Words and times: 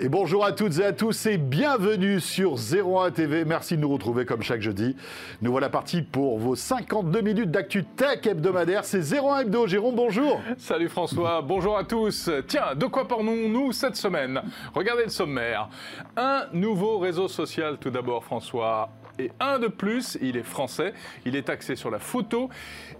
Et 0.00 0.08
bonjour 0.08 0.44
à 0.44 0.52
toutes 0.52 0.78
et 0.78 0.84
à 0.84 0.92
tous 0.92 1.26
et 1.26 1.38
bienvenue 1.38 2.20
sur 2.20 2.54
01 2.54 3.10
TV. 3.10 3.44
Merci 3.44 3.74
de 3.74 3.80
nous 3.80 3.88
retrouver 3.88 4.24
comme 4.24 4.42
chaque 4.42 4.60
jeudi. 4.60 4.94
Nous 5.42 5.50
voilà 5.50 5.70
partis 5.70 6.02
pour 6.02 6.38
vos 6.38 6.54
52 6.54 7.20
minutes 7.20 7.50
d'actu 7.50 7.82
tech 7.82 8.24
hebdomadaire. 8.24 8.84
C'est 8.84 9.12
01 9.12 9.40
Hebdo. 9.40 9.66
Jérôme, 9.66 9.96
bonjour. 9.96 10.40
Salut 10.56 10.88
François, 10.88 11.42
bonjour 11.42 11.76
à 11.76 11.82
tous. 11.82 12.30
Tiens, 12.46 12.76
de 12.76 12.86
quoi 12.86 13.08
parlons-nous 13.08 13.72
cette 13.72 13.96
semaine? 13.96 14.40
Regardez 14.72 15.02
le 15.02 15.10
sommaire. 15.10 15.68
Un 16.16 16.46
nouveau 16.52 16.98
réseau 16.98 17.26
social 17.26 17.78
tout 17.80 17.90
d'abord 17.90 18.22
François. 18.22 18.90
Et 19.18 19.32
un 19.40 19.58
de 19.58 19.66
plus, 19.66 20.16
il 20.20 20.36
est 20.36 20.44
français, 20.44 20.94
il 21.26 21.34
est 21.34 21.50
axé 21.50 21.74
sur 21.74 21.90
la 21.90 21.98
photo 21.98 22.50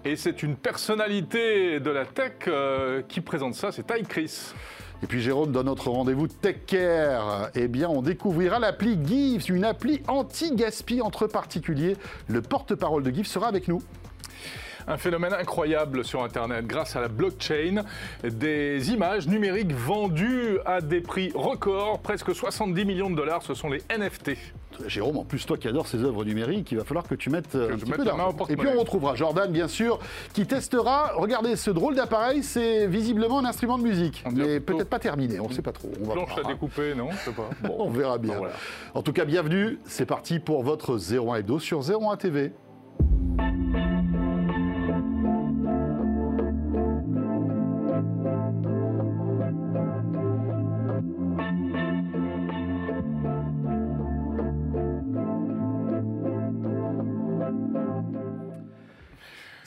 et 0.05 0.17
c'est 0.17 0.43
une 0.43 0.57
personnalité 0.57 1.79
de 1.79 1.91
la 1.91 2.05
tech 2.07 2.33
euh, 2.49 3.03
qui 3.07 3.21
présente 3.21 3.55
ça, 3.55 3.71
c'est 3.71 3.87
Ty 3.87 4.03
Chris. 4.03 4.53
Et 5.03 5.07
puis 5.07 5.21
Jérôme, 5.21 5.53
dans 5.53 5.63
notre 5.63 5.91
rendez-vous 5.91 6.27
Tech 6.27 6.57
Care, 6.67 7.51
eh 7.55 7.69
bien, 7.69 7.89
on 7.89 8.03
découvrira 8.03 8.59
l'appli 8.59 8.99
Gives, 9.05 9.49
une 9.49 9.65
appli 9.65 10.03
anti-gaspi 10.09 11.01
entre 11.01 11.29
particuliers. 11.29 11.97
Le 12.27 12.43
porte-parole 12.43 13.05
de 13.05 13.11
Gives 13.13 13.27
sera 13.27 13.47
avec 13.47 13.69
nous. 13.69 13.81
Un 14.89 14.97
phénomène 14.97 15.35
incroyable 15.35 16.03
sur 16.03 16.25
Internet 16.25 16.67
grâce 16.67 16.97
à 16.97 17.03
la 17.03 17.09
blockchain. 17.09 17.83
Des 18.25 18.91
images 18.91 19.29
numériques 19.29 19.73
vendues 19.73 20.59
à 20.65 20.81
des 20.81 21.03
prix 21.03 21.31
records, 21.35 21.99
presque 21.99 22.35
70 22.35 22.87
millions 22.87 23.11
de 23.11 23.15
dollars, 23.15 23.43
ce 23.43 23.53
sont 23.53 23.69
les 23.69 23.83
NFT. 23.95 24.31
Jérôme, 24.87 25.19
en 25.19 25.25
plus 25.25 25.45
toi 25.45 25.59
qui 25.59 25.69
adores 25.69 25.89
ces 25.89 26.03
œuvres 26.05 26.25
numériques, 26.25 26.73
il 26.73 26.79
va 26.79 26.85
falloir 26.85 27.07
que 27.07 27.15
tu 27.15 27.29
mettes 27.29 27.55
euh, 27.55 27.69
Que 27.69 27.73
un 27.73 27.77
je 27.77 27.81
petit 27.81 27.91
mette 27.91 27.99
peu 27.99 28.05
d'argent. 28.07 28.35
Et 28.49 28.57
puis 28.57 28.69
on 28.75 28.79
retrouvera 28.81 29.15
Jordan, 29.15 29.53
bien 29.53 29.69
sûr, 29.69 29.99
qui 30.33 30.47
testera. 30.47 31.13
Regardez, 31.17 31.57
ce 31.57 31.71
drôle 31.71 31.95
d'appareil, 31.95 32.43
c'est 32.43 32.87
visiblement 32.87 33.41
un 33.41 33.45
instrument 33.45 33.77
de 33.77 33.83
musique, 33.83 34.25
mais 34.33 34.59
peut-être 34.59 34.89
pas 34.89 34.99
terminé. 34.99 35.39
On 35.39 35.49
ne 35.49 35.53
sait 35.53 35.63
pas 35.63 35.73
trop. 35.73 35.91
On 36.01 36.07
va 36.07 36.13
Planche 36.15 36.39
à 36.39 36.49
découper, 36.49 36.95
non 36.95 37.11
Je 37.11 37.17
sais 37.19 37.33
pas. 37.33 37.51
Bon. 37.63 37.77
On 37.81 37.91
verra 37.91 38.17
bien. 38.17 38.35
Bon, 38.35 38.39
voilà. 38.39 38.55
En 38.95 39.03
tout 39.03 39.13
cas, 39.13 39.27
bienvenue. 39.27 39.79
C'est 39.85 40.07
parti 40.07 40.39
pour 40.39 40.63
votre 40.63 40.97
01 40.97 41.37
Hebdo 41.37 41.59
sur 41.59 41.81
01 41.81 42.17
TV. 42.17 42.53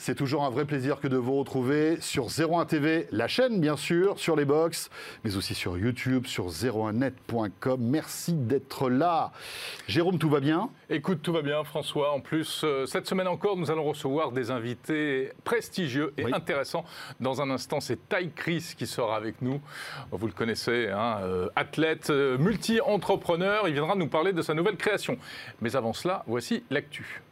C'est 0.04 0.16
toujours 0.16 0.42
un 0.42 0.50
vrai 0.50 0.64
plaisir 0.64 0.98
que 0.98 1.06
de 1.06 1.16
vous 1.16 1.36
retrouver 1.38 2.00
sur 2.00 2.26
01 2.26 2.64
TV, 2.64 3.06
la 3.12 3.28
chaîne 3.28 3.60
bien 3.60 3.76
sûr, 3.76 4.18
sur 4.18 4.34
les 4.34 4.44
box, 4.44 4.90
mais 5.22 5.36
aussi 5.36 5.54
sur 5.54 5.78
YouTube, 5.78 6.26
sur 6.26 6.48
01net.com. 6.48 7.80
Merci 7.80 8.32
d'être 8.32 8.90
là. 8.90 9.30
Jérôme, 9.86 10.18
tout 10.18 10.28
va 10.28 10.40
bien? 10.40 10.70
Écoute, 10.90 11.22
tout 11.22 11.32
va 11.32 11.40
bien, 11.42 11.62
François. 11.62 12.10
En 12.10 12.18
plus, 12.18 12.62
euh, 12.64 12.84
cette 12.84 13.06
semaine 13.06 13.28
encore, 13.28 13.56
nous 13.56 13.70
allons 13.70 13.84
recevoir 13.84 14.32
des 14.32 14.50
invités 14.50 15.30
prestigieux 15.44 16.12
et 16.18 16.24
Oui. 16.24 16.32
intéressants. 16.34 16.84
Dans 17.20 17.40
un 17.40 17.48
instant, 17.50 17.78
c'est 17.78 18.08
Ty 18.08 18.28
Chris 18.34 18.74
qui 18.76 18.88
sera 18.88 19.14
avec 19.14 19.40
nous. 19.40 19.60
Vous 20.10 20.26
le 20.26 20.32
connaissez, 20.32 20.88
hein, 20.88 21.18
euh, 21.22 21.48
athlète, 21.54 22.10
euh, 22.10 22.36
multi-entrepreneur. 22.38 23.68
Il 23.68 23.74
viendra 23.74 23.94
nous 23.94 24.08
parler 24.08 24.32
de 24.32 24.42
sa 24.42 24.52
nouvelle 24.52 24.76
création. 24.76 25.16
Mais 25.60 25.76
avant 25.76 25.92
cela, 25.92 26.24
voici 26.26 26.64
l'actu. 26.70 27.22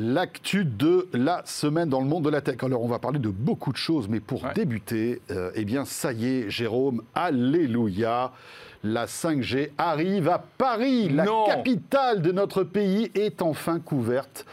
L'actu 0.00 0.64
de 0.64 1.08
la 1.12 1.42
semaine 1.44 1.88
dans 1.88 2.00
le 2.00 2.06
monde 2.06 2.22
de 2.24 2.30
la 2.30 2.40
tech. 2.40 2.62
Alors, 2.62 2.84
on 2.84 2.86
va 2.88 3.00
parler 3.00 3.18
de 3.18 3.30
beaucoup 3.30 3.72
de 3.72 3.76
choses, 3.76 4.06
mais 4.08 4.20
pour 4.20 4.44
Ouais. 4.44 4.54
débuter, 4.54 5.20
euh, 5.32 5.50
eh 5.56 5.64
bien, 5.64 5.84
ça 5.84 6.12
y 6.12 6.24
est, 6.26 6.50
Jérôme, 6.50 7.02
alléluia. 7.16 8.30
La 8.84 9.06
5G 9.08 9.72
arrive 9.76 10.28
à 10.28 10.38
Paris. 10.38 11.08
La 11.08 11.24
Non. 11.24 11.46
capitale 11.46 12.22
de 12.22 12.30
notre 12.30 12.62
pays 12.62 13.10
est 13.16 13.42
enfin 13.42 13.80
couverte 13.80 14.46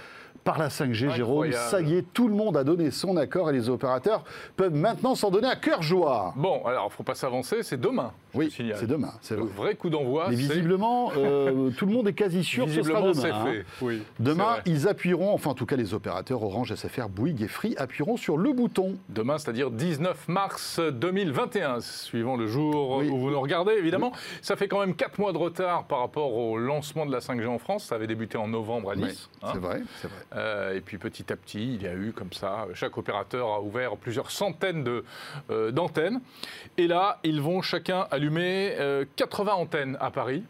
par 0.45 0.57
la 0.59 0.69
5G, 0.69 1.09
Jérôme. 1.09 1.51
Ça 1.51 1.81
y 1.81 1.95
est, 1.97 2.05
tout 2.13 2.27
le 2.29 2.35
monde 2.35 2.55
a 2.55 2.63
donné 2.63 2.91
son 2.91 3.17
accord 3.17 3.49
et 3.49 3.53
les 3.53 3.67
opérateurs 3.67 4.23
peuvent 4.55 4.73
maintenant 4.75 5.15
s'en 5.15 5.31
donner 5.31 5.47
à 5.47 5.55
cœur 5.55 5.81
joie. 5.81 6.33
Bon, 6.37 6.63
alors, 6.65 6.83
il 6.83 6.91
ne 6.91 6.91
faut 6.91 7.03
pas 7.03 7.15
s'avancer, 7.15 7.63
c'est 7.63 7.81
demain. 7.81 8.13
Oui, 8.35 8.53
c'est 8.55 8.85
demain. 8.87 9.13
c'est 9.21 9.35
Le 9.35 9.41
vrai. 9.43 9.51
vrai 9.55 9.75
coup 9.75 9.89
d'envoi, 9.89 10.27
Mais 10.29 10.35
visiblement, 10.35 11.11
euh, 11.17 11.71
tout 11.77 11.85
le 11.87 11.93
monde 11.93 12.07
est 12.07 12.13
quasi 12.13 12.43
sûr 12.43 12.65
que 12.65 12.71
ce 12.71 12.83
sera 12.83 13.01
demain. 13.01 13.23
hein. 13.33 13.45
fait. 13.45 13.65
Oui, 13.81 14.03
Demain, 14.19 14.57
ils 14.65 14.87
appuieront, 14.87 15.33
enfin 15.33 15.49
en 15.51 15.53
tout 15.55 15.65
cas 15.65 15.77
les 15.77 15.93
opérateurs 15.95 16.43
Orange, 16.43 16.73
SFR, 16.75 17.09
Bouygues 17.09 17.41
et 17.41 17.47
Free 17.47 17.73
appuieront 17.77 18.17
sur 18.17 18.37
le 18.37 18.53
bouton. 18.53 18.95
Demain, 19.09 19.39
c'est-à-dire 19.39 19.71
19 19.71 20.27
mars 20.27 20.79
2021, 20.79 21.79
suivant 21.81 22.35
le 22.37 22.45
jour 22.45 22.97
Oui. 22.97 23.09
où 23.09 23.17
vous 23.17 23.31
nous 23.31 23.39
regardez, 23.41 23.71
évidemment. 23.73 24.11
Ça 24.43 24.55
fait 24.55 24.67
quand 24.67 24.79
même 24.81 24.95
4 24.95 25.17
mois 25.17 25.33
de 25.33 25.37
retard 25.39 25.85
par 25.85 25.99
rapport 25.99 26.35
au 26.35 26.57
lancement 26.57 27.05
de 27.07 27.11
la 27.11 27.19
5G 27.19 27.47
en 27.47 27.57
France. 27.57 27.85
Ça 27.85 27.95
avait 27.95 28.05
débuté 28.07 28.37
en 28.37 28.47
novembre 28.47 28.91
à 28.91 28.95
Nice. 28.95 29.27
hein. 29.41 29.47
c'est 29.53 29.59
vrai, 29.59 29.81
c'est 30.01 30.07
vrai. 30.09 30.17
Euh, 30.35 30.75
et 30.75 30.81
puis 30.81 30.97
petit 30.97 31.31
à 31.31 31.35
petit, 31.35 31.75
il 31.75 31.83
y 31.83 31.87
a 31.87 31.93
eu 31.93 32.11
comme 32.11 32.33
ça, 32.33 32.67
chaque 32.73 32.97
opérateur 32.97 33.47
a 33.47 33.61
ouvert 33.61 33.95
plusieurs 33.97 34.31
centaines 34.31 35.01
euh, 35.49 35.71
d'antennes. 35.71 36.21
Et 36.77 36.87
là, 36.87 37.19
ils 37.23 37.41
vont 37.41 37.61
chacun 37.61 38.07
allumer 38.11 38.75
euh, 38.79 39.05
80 39.15 39.53
antennes 39.53 39.97
à 39.99 40.11
Paris. 40.11 40.43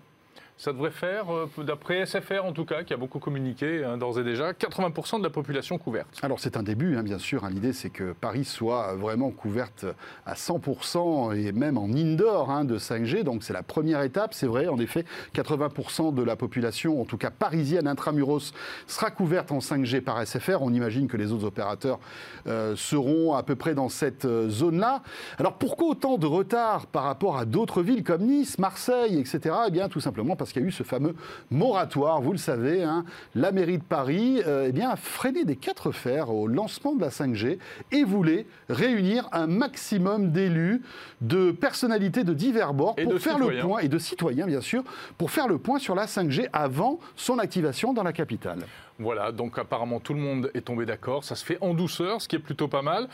Ça 0.58 0.72
devrait 0.72 0.92
faire, 0.92 1.34
euh, 1.34 1.50
d'après 1.64 2.06
SFR 2.06 2.46
en 2.46 2.54
tout 2.54 2.64
cas, 2.64 2.84
qui 2.84 2.94
a 2.94 2.98
beaucoup 2.98 3.20
communiqué 3.20 3.84
hein, 3.84 3.98
d'ores 3.98 4.20
et 4.20 4.24
déjà, 4.24 4.54
80% 4.54 5.20
de 5.20 5.24
la 5.24 5.30
population 5.30 5.78
couverte. 5.78 6.08
Alors 6.22 6.40
c'est 6.40 6.56
un 6.56 6.64
début, 6.64 6.96
hein, 6.96 7.04
bien 7.04 7.20
sûr. 7.20 7.44
hein. 7.44 7.50
L'idée 7.50 7.74
c'est 7.74 7.90
que 7.90 8.14
Paris 8.14 8.46
soit 8.46 8.96
vraiment 8.96 9.32
couverte 9.32 9.86
à 10.26 10.34
100% 10.36 11.36
et 11.36 11.52
même 11.52 11.78
en 11.78 11.88
indoor 11.90 12.64
de 12.64 12.78
5G. 12.78 13.24
Donc 13.24 13.44
c'est 13.44 13.52
la 13.52 13.64
première 13.64 14.02
étape, 14.02 14.34
c'est 14.34 14.48
vrai. 14.48 14.68
En 14.68 14.78
effet, 14.78 15.04
80% 15.34 16.14
de 16.14 16.24
la 16.24 16.38
population, 16.38 17.02
en 17.02 17.06
tout 17.06 17.18
cas 17.18 17.32
parisienne 17.32 17.88
intramuros, 17.88 18.54
sera 18.88 19.12
couverte 19.12 19.52
en 19.52 19.60
5G 19.60 20.00
par 20.00 20.26
SFR. 20.26 20.62
On 20.62 20.74
imagine 20.74 21.08
que 21.08 21.18
les 21.18 21.34
autres 21.34 21.46
opérateurs 21.46 22.00
euh, 22.48 22.76
seront 22.78 23.34
à 23.34 23.44
peu 23.44 23.56
près 23.56 23.76
dans 23.76 23.90
cette 23.90 24.24
euh, 24.24 24.48
zone-là. 24.50 25.02
Alors 25.38 25.58
pourquoi 25.58 25.90
autant 25.90 26.18
de 26.18 26.28
retard 26.28 26.88
par 26.88 27.04
rapport 27.04 27.38
à 27.38 27.44
d'autres 27.44 27.82
villes 27.82 28.04
comme 28.04 28.22
Nice, 28.22 28.58
Marseille, 28.58 29.20
etc. 29.20 29.54
Eh 29.68 29.72
bien 29.72 29.90
tout 29.90 30.00
simplement 30.00 30.36
parce 30.36 30.45
qu'il 30.52 30.62
y 30.62 30.66
a 30.66 30.68
eu 30.68 30.72
ce 30.72 30.84
fameux 30.84 31.16
moratoire, 31.52 32.22
vous 32.22 32.32
le 32.32 32.38
savez, 32.38 32.84
hein. 32.84 33.06
la 33.34 33.52
mairie 33.52 33.78
de 33.78 33.84
Paris 33.84 34.42
euh, 34.46 34.66
eh 34.68 34.72
bien, 34.72 34.90
a 34.90 34.96
freiné 34.96 35.46
des 35.46 35.56
quatre 35.56 35.92
fers 35.92 36.30
au 36.30 36.48
lancement 36.48 36.96
de 36.96 37.02
la 37.02 37.10
5G 37.10 37.58
et 37.92 38.04
voulait 38.04 38.46
réunir 38.70 39.28
un 39.32 39.48
maximum 39.48 40.32
d'élus, 40.32 40.82
de 41.22 41.52
personnalités 41.52 42.24
de 42.24 42.34
divers 42.34 42.74
bords 42.74 42.96
Et 42.98 43.04
pour 43.04 43.20
faire 43.20 43.40
le 43.40 43.62
point, 43.62 43.80
et 43.80 43.88
de 43.88 43.98
citoyens 43.98 44.46
bien 44.46 44.62
sûr, 44.62 44.84
pour 45.18 45.32
faire 45.32 45.48
le 45.48 45.58
point 45.58 45.80
sur 45.80 45.96
la 45.96 46.06
5G 46.06 46.48
avant 46.54 47.00
son 47.16 47.40
activation 47.40 47.94
dans 47.94 48.04
la 48.04 48.14
capitale. 48.14 48.60
Voilà, 48.98 49.34
donc 49.34 49.60
apparemment 49.60 50.00
tout 50.00 50.14
le 50.14 50.22
monde 50.22 50.52
est 50.54 50.62
tombé 50.62 50.86
d'accord. 50.86 51.24
Ça 51.26 51.36
se 51.36 51.44
fait 51.44 51.58
en 51.60 51.74
douceur, 51.74 52.22
ce 52.22 52.30
qui 52.30 52.38
est 52.38 52.40
plutôt 52.40 52.70
pas 52.70 52.82
mal. 52.82 53.10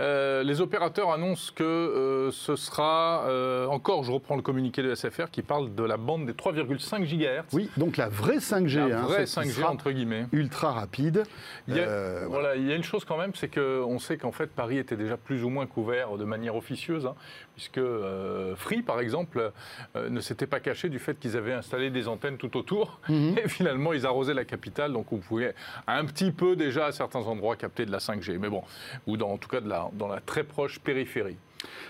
Euh, 0.00 0.42
les 0.42 0.60
opérateurs 0.60 1.12
annoncent 1.12 1.52
que 1.54 1.62
euh, 1.62 2.30
ce 2.32 2.56
sera 2.56 3.24
euh, 3.28 3.66
encore, 3.66 4.02
je 4.02 4.10
reprends 4.10 4.34
le 4.34 4.42
communiqué 4.42 4.82
de 4.82 4.92
SFR 4.92 5.30
qui 5.30 5.42
parle 5.42 5.74
de 5.74 5.84
la 5.84 5.96
bande 5.96 6.26
des 6.26 6.32
3,5 6.32 7.04
GHz. 7.04 7.44
Oui, 7.52 7.70
donc 7.76 7.96
la 7.96 8.08
vraie 8.08 8.38
5G, 8.38 8.88
la 8.88 8.98
hein, 8.98 9.02
vraie 9.02 9.26
celle 9.26 9.44
qui 9.44 9.50
5G 9.50 9.54
sera 9.54 9.70
entre 9.70 9.92
guillemets. 9.92 10.26
ultra 10.32 10.72
rapide. 10.72 11.22
Il 11.68 11.76
y, 11.76 11.80
a, 11.80 12.26
voilà, 12.26 12.56
il 12.56 12.66
y 12.66 12.72
a 12.72 12.74
une 12.74 12.82
chose 12.82 13.04
quand 13.04 13.16
même, 13.16 13.32
c'est 13.34 13.48
qu'on 13.48 13.98
sait 14.00 14.16
qu'en 14.16 14.32
fait 14.32 14.48
Paris 14.48 14.78
était 14.78 14.96
déjà 14.96 15.16
plus 15.16 15.44
ou 15.44 15.48
moins 15.48 15.66
couvert 15.66 16.16
de 16.16 16.24
manière 16.24 16.56
officieuse, 16.56 17.06
hein, 17.06 17.14
puisque 17.60 17.76
euh, 17.76 18.56
Free, 18.56 18.80
par 18.80 19.00
exemple, 19.00 19.52
euh, 19.94 20.08
ne 20.08 20.20
s'était 20.22 20.46
pas 20.46 20.60
caché 20.60 20.88
du 20.88 20.98
fait 20.98 21.18
qu'ils 21.20 21.36
avaient 21.36 21.52
installé 21.52 21.90
des 21.90 22.08
antennes 22.08 22.38
tout 22.38 22.56
autour, 22.56 23.00
Mhm. 23.10 23.36
et 23.44 23.48
finalement 23.50 23.92
ils 23.92 24.06
arrosaient 24.06 24.32
la 24.32 24.46
capitale, 24.46 24.94
donc 24.94 25.08
vous 25.10 25.18
pouvez 25.18 25.52
un 25.86 26.06
petit 26.06 26.30
peu 26.32 26.56
déjà 26.56 26.86
à 26.86 26.92
certains 26.92 27.20
endroits 27.20 27.56
capter 27.56 27.84
de 27.84 27.92
la 27.92 27.98
5G, 27.98 28.38
mais 28.38 28.48
bon, 28.48 28.62
ou 29.06 29.18
dans, 29.18 29.28
en 29.30 29.36
tout 29.36 29.50
cas 29.50 29.60
de 29.60 29.68
la, 29.68 29.90
dans 29.92 30.08
la 30.08 30.20
très 30.20 30.42
proche 30.42 30.78
périphérie. 30.80 31.36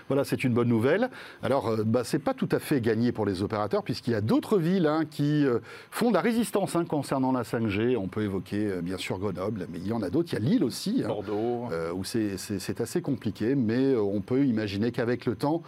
Voilà, 0.07 0.23
c'est 0.23 0.43
une 0.43 0.53
bonne 0.53 0.67
nouvelle. 0.67 1.09
Alors, 1.41 1.69
euh, 1.69 1.83
bah, 1.85 2.03
c'est 2.03 2.19
pas 2.19 2.33
tout 2.33 2.49
à 2.51 2.59
fait 2.59 2.81
gagné 2.81 3.11
pour 3.11 3.25
les 3.25 3.41
opérateurs, 3.43 3.83
puisqu'il 3.83 4.11
y 4.11 4.15
a 4.15 4.21
d'autres 4.21 4.57
villes 4.57 4.87
hein, 4.87 5.05
qui 5.09 5.45
euh, 5.45 5.59
font 5.89 6.09
de 6.09 6.15
la 6.15 6.21
résistance 6.21 6.75
hein, 6.75 6.85
concernant 6.85 7.31
la 7.31 7.43
5G. 7.43 7.95
On 7.97 8.07
peut 8.07 8.23
évoquer, 8.23 8.67
euh, 8.67 8.81
bien 8.81 8.97
sûr, 8.97 9.17
Grenoble, 9.19 9.67
mais 9.71 9.79
il 9.79 9.87
y 9.87 9.93
en 9.93 10.01
a 10.01 10.09
d'autres. 10.09 10.29
Il 10.33 10.33
y 10.33 10.45
a 10.45 10.49
Lille 10.49 10.63
aussi, 10.63 11.01
hein, 11.03 11.07
Bordeaux. 11.07 11.69
euh, 11.71 11.91
où 11.93 12.03
c'est- 12.03 12.35
assez 12.81 13.01
compliqué, 13.01 13.53
mais 13.55 13.95
on 13.95 14.21
peut 14.21 14.45
imaginer 14.45 14.91
qu'avec 14.91 15.25
le 15.25 15.35
temps, 15.35 15.61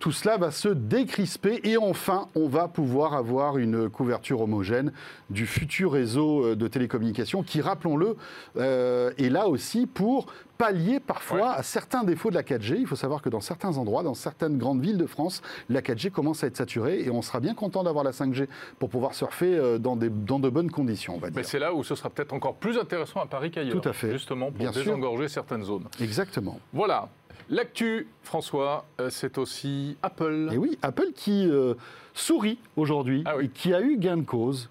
tout 0.00 0.12
cela 0.12 0.38
va 0.38 0.50
se 0.50 0.68
décrisper 0.68 1.60
et 1.62 1.76
enfin, 1.76 2.26
on 2.34 2.48
va 2.48 2.68
pouvoir 2.68 3.14
avoir 3.14 3.58
une 3.58 3.90
couverture 3.90 4.40
homogène 4.40 4.92
du 5.28 5.46
futur 5.46 5.92
réseau 5.92 6.44
euh, 6.44 6.56
de 6.56 6.66
télécommunications 6.68 7.42
qui, 7.42 7.60
rappelons-le, 7.60 8.16
euh, 8.56 9.12
est 9.18 9.28
là 9.28 9.46
aussi 9.46 9.86
pour 9.86 10.26
pallier 10.56 11.00
parfois 11.00 11.52
à 11.52 11.62
certains 11.62 12.02
défauts 12.02 12.30
de 12.30 12.34
la 12.34 12.42
4G. 12.42 12.76
Il 12.78 12.86
faut 12.86 12.96
savoir 12.96 13.20
que 13.22 13.28
dans 13.28 13.40
certains 13.40 13.76
endroits, 13.76 14.02
dans 14.02 14.14
certaines 14.14 14.56
grandes 14.58 14.80
villes 14.80 14.98
de 14.98 15.06
France, 15.06 15.42
la 15.68 15.82
4G 15.82 16.10
commence 16.10 16.44
à 16.44 16.46
être 16.46 16.56
saturée 16.56 17.02
et 17.02 17.10
on 17.10 17.22
sera 17.22 17.40
bien 17.40 17.54
content 17.54 17.82
d'avoir 17.82 18.04
la 18.04 18.12
5G 18.12 18.46
pour 18.78 18.88
pouvoir 18.88 19.14
surfer 19.14 19.54
euh, 19.54 19.78
dans, 19.78 19.96
des, 19.96 20.08
dans 20.08 20.38
de 20.38 20.48
bonnes 20.48 20.70
conditions. 20.70 21.16
On 21.16 21.18
va 21.18 21.28
dire. 21.28 21.36
Mais 21.36 21.44
c'est 21.44 21.58
là 21.58 21.74
où 21.74 21.84
ce 21.84 21.94
sera 21.94 22.08
peut-être 22.08 22.32
encore 22.32 22.54
plus 22.54 22.78
intéressant 22.78 23.20
à 23.20 23.26
Paris 23.26 23.50
qu'ailleurs. 23.50 23.78
Tout 23.78 23.88
à 23.88 23.92
fait. 23.92 24.12
Justement 24.12 24.46
pour 24.46 24.56
Bien 24.58 24.72
sûr. 24.72 24.82
désengorger 24.82 25.28
certaines 25.28 25.64
zones. 25.64 25.88
Exactement. 26.00 26.58
Voilà. 26.72 27.08
L'actu, 27.48 28.06
François, 28.22 28.84
euh, 29.00 29.10
c'est 29.10 29.38
aussi 29.38 29.96
Apple. 30.02 30.50
Et 30.52 30.58
oui, 30.58 30.78
Apple 30.82 31.12
qui 31.14 31.48
euh, 31.48 31.74
sourit 32.14 32.58
aujourd'hui 32.76 33.22
Ah 33.26 33.36
oui. 33.36 33.46
et 33.46 33.48
qui 33.48 33.74
a 33.74 33.80
eu 33.80 33.96
gain 33.98 34.18
de 34.18 34.22
cause. 34.22 34.68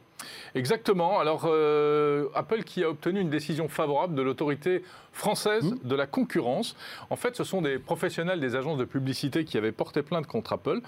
Exactement. 0.56 1.20
Alors, 1.20 1.44
euh, 1.46 2.28
Apple 2.36 2.64
qui 2.64 2.84
a 2.84 2.90
obtenu 2.90 3.20
une 3.22 3.30
décision 3.30 3.68
favorable 3.68 4.16
de 4.16 4.22
l'autorité 4.22 4.84
française 5.20 5.60
Mmh. 5.62 5.88
de 5.88 5.96
la 5.96 6.08
concurrence. 6.08 6.76
En 7.10 7.16
fait, 7.16 7.36
ce 7.36 7.44
sont 7.44 7.62
des 7.62 7.80
professionnels 7.80 8.40
des 8.40 8.56
agences 8.56 8.78
de 8.78 8.86
publicité 8.86 9.46
qui 9.46 9.58
avaient 9.58 9.72
porté 9.72 10.02
plainte 10.02 10.28
contre 10.28 10.54
Apple 10.54 10.80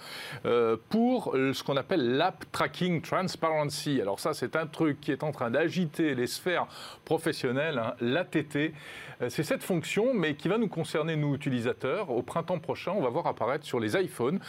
euh, 0.46 0.78
pour 0.90 1.36
euh, 1.36 1.54
ce 1.54 1.64
qu'on 1.64 1.78
appelle 1.78 2.18
l'App 2.18 2.46
Tracking 2.52 3.02
Transparency. 3.02 4.00
Alors 4.02 4.20
ça, 4.20 4.34
c'est 4.34 4.56
un 4.56 4.68
truc 4.68 5.00
qui 5.02 5.12
est 5.12 5.24
en 5.24 5.32
train 5.32 5.52
d'agiter 5.52 6.16
les 6.16 6.28
sphères 6.28 6.68
professionnelles, 7.06 7.80
hein, 7.80 7.94
l'ATT. 8.00 8.74
Euh, 9.22 9.30
C'est 9.30 9.44
cette 9.44 9.64
fonction, 9.64 10.14
mais 10.14 10.36
qui 10.36 10.48
va 10.48 10.58
nous 10.58 10.68
concerner, 10.68 11.16
nous, 11.16 11.36
utilisateurs. 11.36 12.10
Au 12.10 12.22
printemps 12.22 12.60
prochain, 12.60 12.94
on 12.96 13.02
va 13.02 13.10
voir 13.10 13.28
apparaître 13.28 13.66
sur 13.66 13.80
les 13.80 13.96
iPhones, 13.96 14.40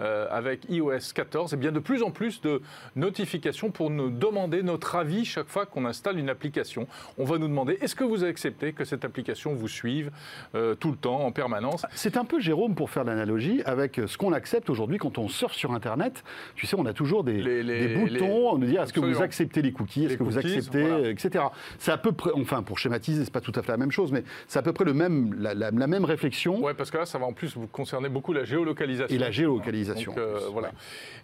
euh, 0.00 0.26
avec 0.30 0.68
iOS 0.68 1.12
14, 1.14 1.54
et 1.54 1.56
bien 1.56 1.72
de 1.72 1.80
plus 1.80 2.02
en 2.02 2.10
plus 2.10 2.40
de 2.40 2.62
notifications 2.96 3.70
pour 3.70 3.90
nous 3.90 4.10
demander 4.10 4.62
notre 4.62 4.96
avis 4.96 5.24
chaque 5.24 5.48
fois 5.48 5.66
qu'on 5.66 5.84
installe 5.84 6.18
une 6.18 6.30
application. 6.30 6.86
On 7.18 7.24
va 7.24 7.38
nous 7.38 7.48
demander, 7.48 7.78
est-ce 7.80 7.94
que 7.94 8.04
vous 8.04 8.24
acceptez 8.24 8.72
que 8.72 8.84
cette 8.84 9.04
application 9.04 9.31
vous 9.34 9.68
suive 9.68 10.10
euh, 10.54 10.74
tout 10.74 10.90
le 10.90 10.96
temps, 10.96 11.20
en 11.24 11.32
permanence 11.32 11.84
C'est 11.94 12.16
un 12.16 12.24
peu, 12.24 12.40
Jérôme, 12.40 12.74
pour 12.74 12.90
faire 12.90 13.04
l'analogie, 13.04 13.62
avec 13.64 14.00
ce 14.06 14.16
qu'on 14.18 14.32
accepte 14.32 14.70
aujourd'hui 14.70 14.98
quand 14.98 15.18
on 15.18 15.28
surfe 15.28 15.54
sur 15.54 15.72
Internet. 15.72 16.22
Tu 16.54 16.66
sais, 16.66 16.76
on 16.78 16.86
a 16.86 16.92
toujours 16.92 17.24
des, 17.24 17.42
Les- 17.42 17.62
les- 17.62 17.88
des 17.88 17.94
boutons, 17.96 18.50
on 18.52 18.58
nous 18.58 18.66
dit 18.66 18.76
est-ce 18.76 18.92
que 18.92 19.00
vous 19.00 19.22
acceptez 19.22 19.62
les 19.62 19.72
cookies, 19.72 20.04
est-ce 20.06 20.16
que 20.16 20.22
vous 20.22 20.38
acceptez, 20.38 20.82
voilà. 20.82 20.96
euh, 21.06 21.10
etc. 21.10 21.44
C'est 21.78 21.92
à 21.92 21.98
peu 21.98 22.12
près, 22.12 22.30
enfin, 22.34 22.62
pour 22.62 22.78
schématiser, 22.78 23.24
c'est 23.24 23.32
pas 23.32 23.40
tout 23.40 23.52
à 23.54 23.62
fait 23.62 23.72
la 23.72 23.78
même 23.78 23.90
chose, 23.90 24.12
mais 24.12 24.24
c'est 24.46 24.58
à 24.58 24.62
peu 24.62 24.72
près 24.72 24.84
le 24.84 24.94
même, 24.94 25.34
la, 25.38 25.54
la- 25.54 25.70
la 25.70 25.86
même 25.86 26.04
réflexion. 26.04 26.62
Ouais, 26.62 26.74
parce 26.74 26.90
que 26.90 26.98
là, 26.98 27.06
ça 27.06 27.18
va 27.18 27.26
en 27.26 27.32
plus 27.32 27.56
vous 27.56 27.66
concerner 27.66 28.08
beaucoup 28.08 28.32
la 28.32 28.44
géolocalisation. 28.44 29.14
Et 29.14 29.18
la 29.18 29.30
géolocalisation, 29.30 30.12
Donc, 30.12 30.18
euh, 30.20 30.38
voilà. 30.52 30.68
ouais. 30.68 30.74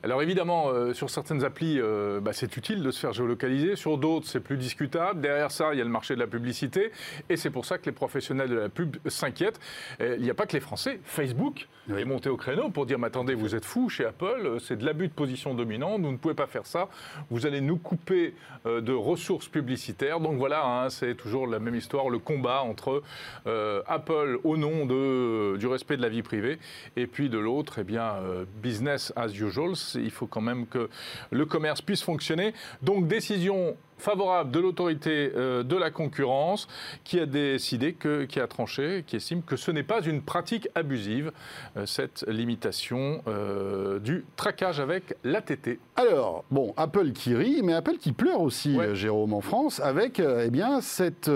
Alors 0.02 0.22
évidemment, 0.22 0.68
euh, 0.68 0.92
sur 0.94 1.10
certaines 1.10 1.44
applis, 1.44 1.78
euh, 1.80 2.20
bah, 2.20 2.32
c'est 2.32 2.56
utile 2.56 2.82
de 2.82 2.90
se 2.90 3.00
faire 3.00 3.12
géolocaliser. 3.12 3.76
Sur 3.76 3.98
d'autres, 3.98 4.26
c'est 4.26 4.40
plus 4.40 4.56
discutable. 4.56 5.20
Derrière 5.20 5.50
ça, 5.50 5.70
il 5.72 5.78
y 5.78 5.80
a 5.80 5.84
le 5.84 5.90
marché 5.90 6.14
de 6.14 6.20
la 6.20 6.26
publicité. 6.26 6.90
Et 7.28 7.36
c'est 7.36 7.50
pour 7.50 7.64
ça 7.64 7.78
que 7.78 7.84
les 7.88 7.92
professionnels 7.92 8.48
de 8.48 8.54
la 8.54 8.68
pub 8.68 8.96
s'inquiètent. 9.06 9.60
Euh, 10.00 10.16
Il 10.18 10.22
n'y 10.24 10.30
a 10.30 10.34
pas 10.34 10.46
que 10.46 10.52
les 10.52 10.60
Français. 10.60 11.00
Facebook 11.04 11.68
Oui. 11.88 12.00
est 12.00 12.04
monté 12.04 12.28
au 12.28 12.36
créneau 12.36 12.68
pour 12.70 12.86
dire, 12.86 12.98
mais 12.98 13.06
attendez, 13.08 13.34
vous 13.34 13.54
êtes 13.54 13.64
fous 13.64 13.88
chez 13.88 14.04
Apple, 14.04 14.40
euh, 14.44 14.58
c'est 14.58 14.76
de 14.76 14.84
l'abus 14.84 15.08
de 15.08 15.12
position 15.12 15.54
dominante, 15.54 16.02
vous 16.02 16.12
ne 16.12 16.16
pouvez 16.16 16.34
pas 16.34 16.46
faire 16.46 16.66
ça. 16.66 16.88
Vous 17.30 17.46
allez 17.46 17.60
nous 17.60 17.76
couper 17.76 18.34
euh, 18.66 18.80
de 18.80 18.92
ressources 18.92 19.48
publicitaires. 19.48 20.20
Donc 20.20 20.36
voilà, 20.38 20.64
hein, 20.64 20.90
c'est 20.90 21.14
toujours 21.14 21.46
la 21.46 21.58
même 21.58 21.74
histoire, 21.74 22.08
le 22.10 22.18
combat 22.18 22.60
entre 22.62 23.02
euh, 23.46 23.82
Apple 23.86 24.38
au 24.44 24.56
nom 24.56 24.86
de, 24.86 25.56
du 25.56 25.66
respect 25.66 25.96
de 25.96 26.02
la 26.02 26.08
vie 26.08 26.22
privée 26.22 26.58
et 26.96 27.06
puis 27.06 27.28
de 27.28 27.38
l'autre, 27.38 27.78
eh 27.80 27.84
bien, 27.84 28.04
euh, 28.22 28.44
business 28.62 29.12
as 29.16 29.28
usual. 29.34 29.72
Il 29.94 30.10
faut 30.10 30.26
quand 30.26 30.40
même 30.42 30.66
que 30.66 30.88
le 31.30 31.46
commerce 31.46 31.80
puisse 31.80 32.02
fonctionner. 32.02 32.52
Donc 32.82 33.08
décision 33.08 33.76
favorable 33.98 34.50
de 34.50 34.60
l'autorité 34.60 35.32
euh, 35.36 35.62
de 35.62 35.76
la 35.76 35.90
concurrence 35.90 36.68
qui 37.04 37.20
a 37.20 37.26
décidé, 37.26 37.92
que, 37.92 38.24
qui 38.24 38.40
a 38.40 38.46
tranché, 38.46 39.04
qui 39.06 39.16
estime 39.16 39.42
que 39.42 39.56
ce 39.56 39.70
n'est 39.70 39.82
pas 39.82 40.00
une 40.02 40.22
pratique 40.22 40.68
abusive, 40.74 41.32
euh, 41.76 41.86
cette 41.86 42.24
limitation 42.28 43.22
euh, 43.26 43.98
du 43.98 44.24
traquage 44.36 44.80
avec 44.80 45.16
l'ATT. 45.24 45.78
Alors, 45.96 46.44
bon, 46.50 46.72
Apple 46.76 47.12
qui 47.12 47.34
rit, 47.34 47.62
mais 47.62 47.74
Apple 47.74 47.96
qui 47.98 48.12
pleure 48.12 48.40
aussi, 48.40 48.76
Ouais. 48.76 48.94
Jérôme, 48.94 49.32
en 49.32 49.40
France, 49.40 49.80
avec 49.80 50.20
eh 50.20 50.50
bien, 50.50 50.80
cette 50.80 51.30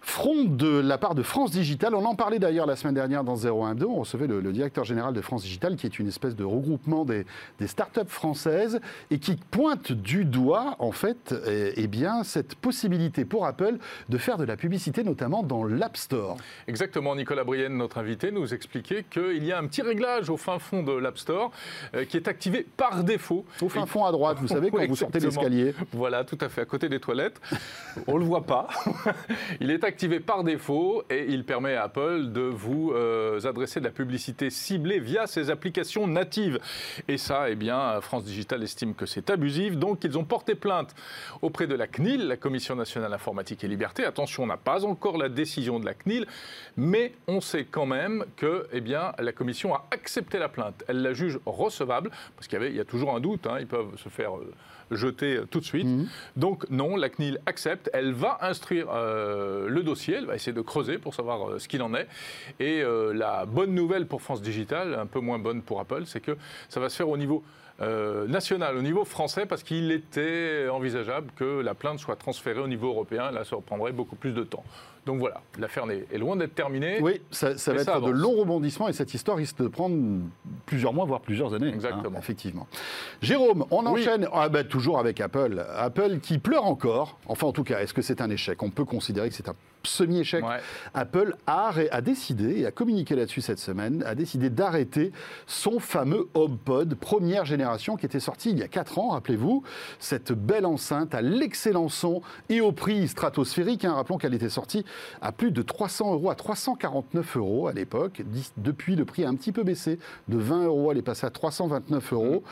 fronde 0.00 0.56
de 0.56 0.78
la 0.80 0.98
part 0.98 1.14
de 1.14 1.22
France 1.22 1.50
Digital. 1.52 1.94
On 1.94 2.04
en 2.04 2.14
parlait 2.14 2.38
d'ailleurs 2.38 2.66
la 2.66 2.76
semaine 2.76 2.94
dernière 2.94 3.24
dans 3.24 3.36
01.2. 3.36 3.84
On 3.84 4.00
recevait 4.00 4.26
le, 4.26 4.40
le 4.40 4.52
directeur 4.52 4.84
général 4.84 5.14
de 5.14 5.20
France 5.20 5.42
Digital, 5.42 5.76
qui 5.76 5.86
est 5.86 5.98
une 5.98 6.08
espèce 6.08 6.36
de 6.36 6.44
regroupement 6.44 7.04
des, 7.04 7.24
des 7.58 7.66
startups 7.66 8.00
françaises, 8.06 8.80
et 9.10 9.18
qui 9.18 9.36
pointe 9.50 9.92
du 9.92 10.24
doigt, 10.24 10.76
en 10.78 10.92
fait, 10.92 11.34
eh 11.76 11.86
bien, 11.86 12.24
cette 12.24 12.54
possibilité 12.54 13.24
pour 13.24 13.46
Apple 13.46 13.78
de 14.08 14.18
faire 14.18 14.38
de 14.38 14.44
la 14.44 14.56
publicité, 14.56 15.04
notamment 15.04 15.42
dans 15.42 15.64
l'App 15.64 15.96
Store. 15.96 16.36
Exactement, 16.66 17.14
Nicolas 17.16 17.44
Brienne, 17.44 17.76
notre 17.76 17.98
invité, 17.98 18.30
nous 18.30 18.54
expliquait 18.54 19.04
qu'il 19.08 19.44
y 19.44 19.52
a 19.52 19.58
un 19.58 19.66
petit 19.66 19.82
réglage 19.82 20.30
au 20.30 20.36
fin 20.36 20.58
fond 20.58 20.82
de 20.82 20.92
l'App 20.92 21.18
Store 21.18 21.50
euh, 21.94 22.04
qui 22.04 22.16
est 22.16 22.28
activé 22.28 22.66
par 22.76 23.04
défaut. 23.04 23.44
Au 23.60 23.68
fin 23.68 23.86
fond 23.86 24.04
à 24.04 24.12
droite, 24.12 24.38
vous 24.40 24.48
savez, 24.48 24.70
quand 24.70 24.86
vous 24.86 24.96
sortez 24.96 25.20
l'escalier. 25.20 25.74
Voilà, 25.92 26.24
tout 26.24 26.38
à 26.40 26.48
fait, 26.48 26.62
à 26.62 26.64
côté 26.64 26.88
des 26.88 27.00
toilettes. 27.00 27.40
On 28.06 28.14
ne 28.14 28.20
le 28.20 28.24
voit 28.24 28.44
pas. 28.44 28.68
il 29.60 29.70
est 29.70 29.84
activé 29.84 30.20
par 30.20 30.44
défaut 30.44 31.04
et 31.10 31.26
il 31.28 31.44
permet 31.44 31.74
à 31.74 31.84
Apple 31.84 32.32
de 32.32 32.42
vous 32.42 32.92
euh, 32.94 33.40
adresser 33.44 33.80
de 33.80 33.84
la 33.84 33.90
publicité 33.90 34.50
ciblée 34.50 35.00
via 35.00 35.26
ses 35.26 35.50
applications 35.50 36.06
natives. 36.06 36.58
Et 37.08 37.18
ça, 37.18 37.50
eh 37.50 37.54
bien, 37.54 38.00
France 38.00 38.24
Digital 38.24 38.62
estime 38.62 38.94
que 38.94 39.06
c'est 39.06 39.30
abusif. 39.30 39.76
Donc, 39.76 40.04
ils 40.04 40.18
ont 40.18 40.24
porté 40.24 40.54
plainte 40.54 40.94
auprès 41.40 41.61
de 41.66 41.74
la 41.74 41.86
CNIL, 41.86 42.26
la 42.26 42.36
Commission 42.36 42.76
nationale 42.76 43.12
informatique 43.12 43.64
et 43.64 43.68
liberté. 43.68 44.04
Attention, 44.04 44.44
on 44.44 44.46
n'a 44.46 44.56
pas 44.56 44.84
encore 44.84 45.18
la 45.18 45.28
décision 45.28 45.80
de 45.80 45.86
la 45.86 45.94
CNIL, 45.94 46.26
mais 46.76 47.12
on 47.26 47.40
sait 47.40 47.64
quand 47.64 47.86
même 47.86 48.24
que 48.36 48.66
eh 48.72 48.80
bien, 48.80 49.12
la 49.18 49.32
Commission 49.32 49.74
a 49.74 49.86
accepté 49.90 50.38
la 50.38 50.48
plainte. 50.48 50.84
Elle 50.88 51.02
la 51.02 51.12
juge 51.12 51.38
recevable, 51.46 52.10
parce 52.36 52.46
qu'il 52.48 52.58
y, 52.58 52.62
avait, 52.62 52.70
il 52.70 52.76
y 52.76 52.80
a 52.80 52.84
toujours 52.84 53.14
un 53.14 53.20
doute, 53.20 53.46
hein, 53.46 53.56
ils 53.60 53.66
peuvent 53.66 53.96
se 53.96 54.08
faire 54.08 54.36
euh, 54.36 54.52
jeter 54.90 55.36
euh, 55.36 55.46
tout 55.50 55.60
de 55.60 55.64
suite. 55.64 55.86
Donc 56.36 56.68
non, 56.70 56.96
la 56.96 57.08
CNIL 57.08 57.40
accepte, 57.46 57.90
elle 57.92 58.12
va 58.12 58.38
instruire 58.42 58.86
euh, 58.92 59.68
le 59.68 59.82
dossier, 59.82 60.14
elle 60.16 60.26
va 60.26 60.34
essayer 60.34 60.52
de 60.52 60.60
creuser 60.60 60.98
pour 60.98 61.14
savoir 61.14 61.48
euh, 61.48 61.58
ce 61.58 61.68
qu'il 61.68 61.82
en 61.82 61.94
est. 61.94 62.08
Et 62.60 62.82
euh, 62.82 63.12
la 63.12 63.46
bonne 63.46 63.74
nouvelle 63.74 64.06
pour 64.06 64.22
France 64.22 64.42
Digital, 64.42 64.94
un 64.94 65.06
peu 65.06 65.20
moins 65.20 65.38
bonne 65.38 65.62
pour 65.62 65.80
Apple, 65.80 66.02
c'est 66.06 66.20
que 66.20 66.36
ça 66.68 66.80
va 66.80 66.88
se 66.88 66.96
faire 66.96 67.08
au 67.08 67.16
niveau 67.16 67.42
euh, 67.82 68.26
national, 68.28 68.76
au 68.76 68.82
niveau 68.82 69.04
français, 69.04 69.44
parce 69.46 69.62
qu'il 69.62 69.90
était 69.92 70.68
envisageable 70.70 71.30
que 71.36 71.60
la 71.60 71.74
plainte 71.74 71.98
soit 71.98 72.16
transférée 72.16 72.60
au 72.60 72.68
niveau 72.68 72.88
européen. 72.88 73.30
Là, 73.30 73.44
ça 73.44 73.56
reprendrait 73.56 73.92
beaucoup 73.92 74.16
plus 74.16 74.32
de 74.32 74.44
temps. 74.44 74.64
Donc 75.04 75.18
voilà, 75.18 75.40
l'affaire 75.58 75.84
est 75.90 76.16
loin 76.18 76.36
d'être 76.36 76.54
terminée. 76.54 77.00
Oui, 77.00 77.20
ça, 77.32 77.58
ça 77.58 77.72
va 77.72 77.82
ça 77.82 77.96
être 77.96 78.06
de 78.06 78.10
longs 78.12 78.36
rebondissements 78.36 78.86
et 78.88 78.92
cette 78.92 79.14
histoire 79.14 79.36
risque 79.36 79.60
de 79.60 79.66
prendre 79.66 79.96
plusieurs 80.64 80.92
mois, 80.92 81.04
voire 81.06 81.20
plusieurs 81.20 81.54
années. 81.54 81.70
hein, 81.70 81.74
Exactement. 81.74 82.18
effectivement. 82.20 82.68
Jérôme, 83.20 83.64
on 83.72 83.84
Oui. 83.86 84.00
enchaîne 84.02 84.28
ah 84.32 84.48
ben, 84.48 84.64
toujours 84.64 85.00
avec 85.00 85.20
Apple. 85.20 85.64
Apple 85.76 86.20
qui 86.20 86.38
pleure 86.38 86.64
encore. 86.66 87.18
Enfin, 87.26 87.48
en 87.48 87.52
tout 87.52 87.64
cas, 87.64 87.80
est-ce 87.80 87.92
que 87.94 88.02
c'est 88.02 88.20
un 88.20 88.30
échec? 88.30 88.62
On 88.62 88.70
peut 88.70 88.84
considérer 88.84 89.28
que 89.28 89.34
c'est 89.34 89.48
un 89.48 89.56
semi-échec. 89.84 90.44
Ouais. 90.44 90.58
Apple 90.94 91.36
a, 91.46 91.72
a 91.90 92.00
décidé, 92.00 92.60
et 92.60 92.66
a 92.66 92.70
communiqué 92.70 93.14
là-dessus 93.14 93.40
cette 93.40 93.58
semaine, 93.58 94.02
a 94.06 94.14
décidé 94.14 94.50
d'arrêter 94.50 95.12
son 95.46 95.78
fameux 95.78 96.28
HomePod 96.34 96.94
première 96.94 97.44
génération 97.44 97.96
qui 97.96 98.06
était 98.06 98.20
sorti 98.20 98.50
il 98.50 98.58
y 98.58 98.62
a 98.62 98.68
4 98.68 98.98
ans, 98.98 99.08
rappelez-vous. 99.10 99.62
Cette 99.98 100.32
belle 100.32 100.66
enceinte 100.66 101.14
à 101.14 101.22
l'excellent 101.22 101.88
son 101.88 102.22
et 102.48 102.60
au 102.60 102.72
prix 102.72 103.08
stratosphérique. 103.08 103.84
hein. 103.84 103.94
Rappelons 103.94 104.18
qu'elle 104.18 104.34
était 104.34 104.48
sortie 104.48 104.84
à 105.20 105.32
plus 105.32 105.50
de 105.50 105.62
300 105.62 106.14
euros, 106.14 106.30
à 106.30 106.34
349 106.34 107.36
euros 107.36 107.68
à 107.68 107.72
l'époque. 107.72 108.22
Depuis, 108.56 108.96
le 108.96 109.04
prix 109.04 109.24
a 109.24 109.28
un 109.28 109.34
petit 109.34 109.52
peu 109.52 109.62
baissé. 109.62 109.98
De 110.28 110.38
20 110.38 110.64
euros, 110.64 110.92
elle 110.92 110.98
est 110.98 111.02
passée 111.02 111.26
à 111.26 111.30
329 111.30 112.12
euros. 112.12 112.42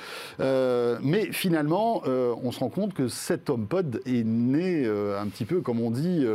Euh, 0.40 0.98
mais 1.02 1.32
finalement, 1.32 2.02
euh, 2.06 2.34
on 2.42 2.52
se 2.52 2.60
rend 2.60 2.68
compte 2.68 2.94
que 2.94 3.08
cet 3.08 3.50
HomePod 3.50 4.00
est 4.06 4.24
né 4.24 4.84
euh, 4.84 5.20
un 5.20 5.26
petit 5.26 5.44
peu, 5.44 5.60
comme 5.60 5.80
on 5.80 5.90
dit, 5.90 6.26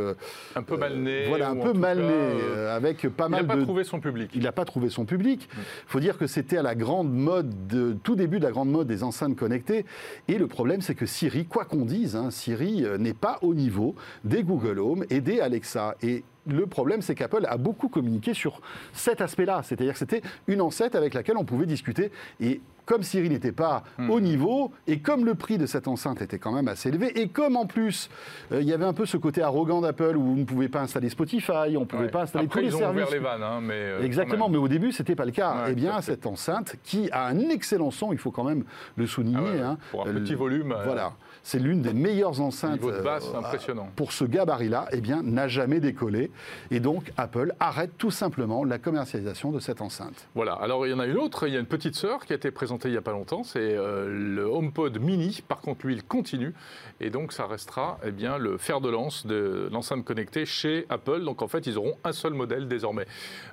Un 0.54 0.62
peu 0.62 0.76
mal 0.88 0.98
né. 0.98 1.26
voilà, 1.28 1.50
un 1.50 1.56
peu 1.56 1.72
mal 1.72 1.98
cas, 1.98 2.04
né, 2.04 2.12
euh, 2.12 2.56
euh, 2.56 2.76
avec 2.76 3.08
pas 3.08 3.26
il 3.26 3.30
n'a 3.30 3.36
mal 3.38 3.46
pas 3.46 3.56
de. 3.56 3.62
trouvé 3.62 3.84
son 3.84 4.00
public. 4.00 4.30
Il 4.34 4.42
n'a 4.42 4.52
pas 4.52 4.64
trouvé 4.64 4.88
son 4.88 5.04
public. 5.04 5.48
Il 5.56 5.62
faut 5.86 6.00
dire 6.00 6.18
que 6.18 6.26
c'était 6.26 6.58
à 6.58 6.62
la 6.62 6.74
grande 6.74 7.12
mode, 7.12 7.66
de, 7.66 7.96
tout 8.02 8.16
début 8.16 8.38
de 8.38 8.44
la 8.44 8.50
grande 8.50 8.70
mode 8.70 8.86
des 8.86 9.02
enceintes 9.02 9.36
connectées. 9.36 9.84
Et 10.28 10.38
le 10.38 10.46
problème, 10.46 10.80
c'est 10.80 10.94
que 10.94 11.06
Siri, 11.06 11.46
quoi 11.46 11.64
qu'on 11.64 11.84
dise, 11.84 12.16
hein, 12.16 12.30
Siri 12.30 12.84
euh, 12.84 12.98
n'est 12.98 13.14
pas 13.14 13.38
au 13.42 13.54
niveau 13.54 13.94
des 14.24 14.42
Google 14.42 14.78
Home 14.78 15.04
et 15.10 15.20
des 15.20 15.40
Alexa. 15.40 15.96
Et 16.02 16.24
le 16.46 16.66
problème, 16.66 17.02
c'est 17.02 17.14
qu'Apple 17.14 17.46
a 17.48 17.56
beaucoup 17.56 17.88
communiqué 17.88 18.34
sur 18.34 18.60
cet 18.92 19.20
aspect-là. 19.20 19.60
C'est-à-dire 19.64 19.92
que 19.92 19.98
c'était 19.98 20.22
une 20.46 20.60
enceinte 20.60 20.94
avec 20.94 21.14
laquelle 21.14 21.36
on 21.36 21.44
pouvait 21.44 21.66
discuter. 21.66 22.10
Et 22.40 22.60
comme 22.84 23.02
Siri 23.02 23.28
n'était 23.28 23.50
pas 23.50 23.82
Hmm. 23.98 24.10
au 24.10 24.20
niveau, 24.20 24.70
et 24.86 25.00
comme 25.00 25.24
le 25.24 25.34
prix 25.34 25.58
de 25.58 25.66
cette 25.66 25.88
enceinte 25.88 26.22
était 26.22 26.38
quand 26.38 26.52
même 26.52 26.68
assez 26.68 26.88
élevé, 26.88 27.20
et 27.20 27.26
comme 27.28 27.56
en 27.56 27.66
plus, 27.66 28.08
euh, 28.52 28.60
il 28.62 28.68
y 28.68 28.72
avait 28.72 28.84
un 28.84 28.92
peu 28.92 29.06
ce 29.06 29.16
côté 29.16 29.42
arrogant 29.42 29.80
d'Apple 29.80 30.16
où 30.16 30.22
vous 30.22 30.36
ne 30.36 30.44
pouvez 30.44 30.68
pas 30.68 30.82
installer 30.82 31.08
Spotify, 31.08 31.76
on 31.76 31.80
ne 31.80 31.84
pouvait 31.84 32.04
Ouais. 32.04 32.08
pas 32.10 32.22
installer 32.22 32.44
Après, 32.46 32.60
tous 32.60 32.66
les 32.68 32.74
ont 32.76 32.78
services. 32.78 33.02
ouvert 33.02 33.10
les 33.10 33.18
vannes, 33.18 33.42
hein, 33.42 33.60
mais 33.60 33.74
euh, 33.74 34.02
Exactement, 34.04 34.48
mais 34.48 34.58
au 34.58 34.68
début, 34.68 34.92
c'était 34.92 35.16
pas 35.16 35.24
le 35.24 35.32
cas. 35.32 35.64
Ouais, 35.64 35.70
eh 35.70 35.74
bien, 35.74 36.00
cette 36.00 36.26
enceinte, 36.26 36.76
qui 36.84 37.10
a 37.10 37.26
un 37.26 37.40
excellent 37.48 37.90
son, 37.90 38.12
il 38.12 38.18
faut 38.18 38.30
quand 38.30 38.44
même 38.44 38.62
le 38.94 39.06
souligner. 39.08 39.36
Ah 39.40 39.42
ouais, 39.52 39.60
hein, 39.62 39.78
Pour 39.90 40.06
un 40.06 40.10
euh, 40.10 40.20
petit 40.20 40.34
volume, 40.34 40.76
Voilà, 40.84 41.12
c'est 41.46 41.60
l'une 41.60 41.80
des 41.80 41.92
meilleures 41.92 42.40
enceintes. 42.40 42.80
De 42.80 43.00
basse, 43.02 43.30
euh, 43.32 43.38
impressionnant. 43.38 43.88
Pour 43.94 44.10
ce 44.10 44.24
gabarit-là, 44.24 44.88
eh 44.90 45.00
bien, 45.00 45.22
n'a 45.22 45.46
jamais 45.46 45.78
décollé. 45.78 46.32
Et 46.72 46.80
donc, 46.80 47.12
Apple 47.16 47.54
arrête 47.60 47.92
tout 47.96 48.10
simplement 48.10 48.64
la 48.64 48.80
commercialisation 48.80 49.52
de 49.52 49.60
cette 49.60 49.80
enceinte. 49.80 50.26
Voilà, 50.34 50.54
alors 50.54 50.84
il 50.88 50.90
y 50.90 50.92
en 50.92 50.98
a 50.98 51.06
une 51.06 51.18
autre, 51.18 51.46
il 51.46 51.54
y 51.54 51.56
a 51.56 51.60
une 51.60 51.66
petite 51.66 51.94
sœur 51.94 52.26
qui 52.26 52.32
a 52.32 52.36
été 52.36 52.50
présentée 52.50 52.88
il 52.88 52.92
n'y 52.92 52.96
a 52.96 53.02
pas 53.02 53.12
longtemps, 53.12 53.44
c'est 53.44 53.60
euh, 53.60 54.08
le 54.08 54.42
HomePod 54.42 54.98
mini, 54.98 55.40
par 55.46 55.60
contre 55.60 55.86
lui 55.86 55.94
il 55.94 56.02
continue, 56.02 56.52
et 56.98 57.10
donc 57.10 57.32
ça 57.32 57.46
restera 57.46 58.00
eh 58.04 58.10
bien, 58.10 58.38
le 58.38 58.58
fer 58.58 58.80
de 58.80 58.88
lance 58.88 59.24
de 59.24 59.68
l'enceinte 59.70 60.04
connectée 60.04 60.46
chez 60.46 60.84
Apple, 60.88 61.22
donc 61.22 61.42
en 61.42 61.48
fait 61.48 61.68
ils 61.68 61.78
auront 61.78 61.94
un 62.02 62.12
seul 62.12 62.34
modèle 62.34 62.66
désormais. 62.66 63.06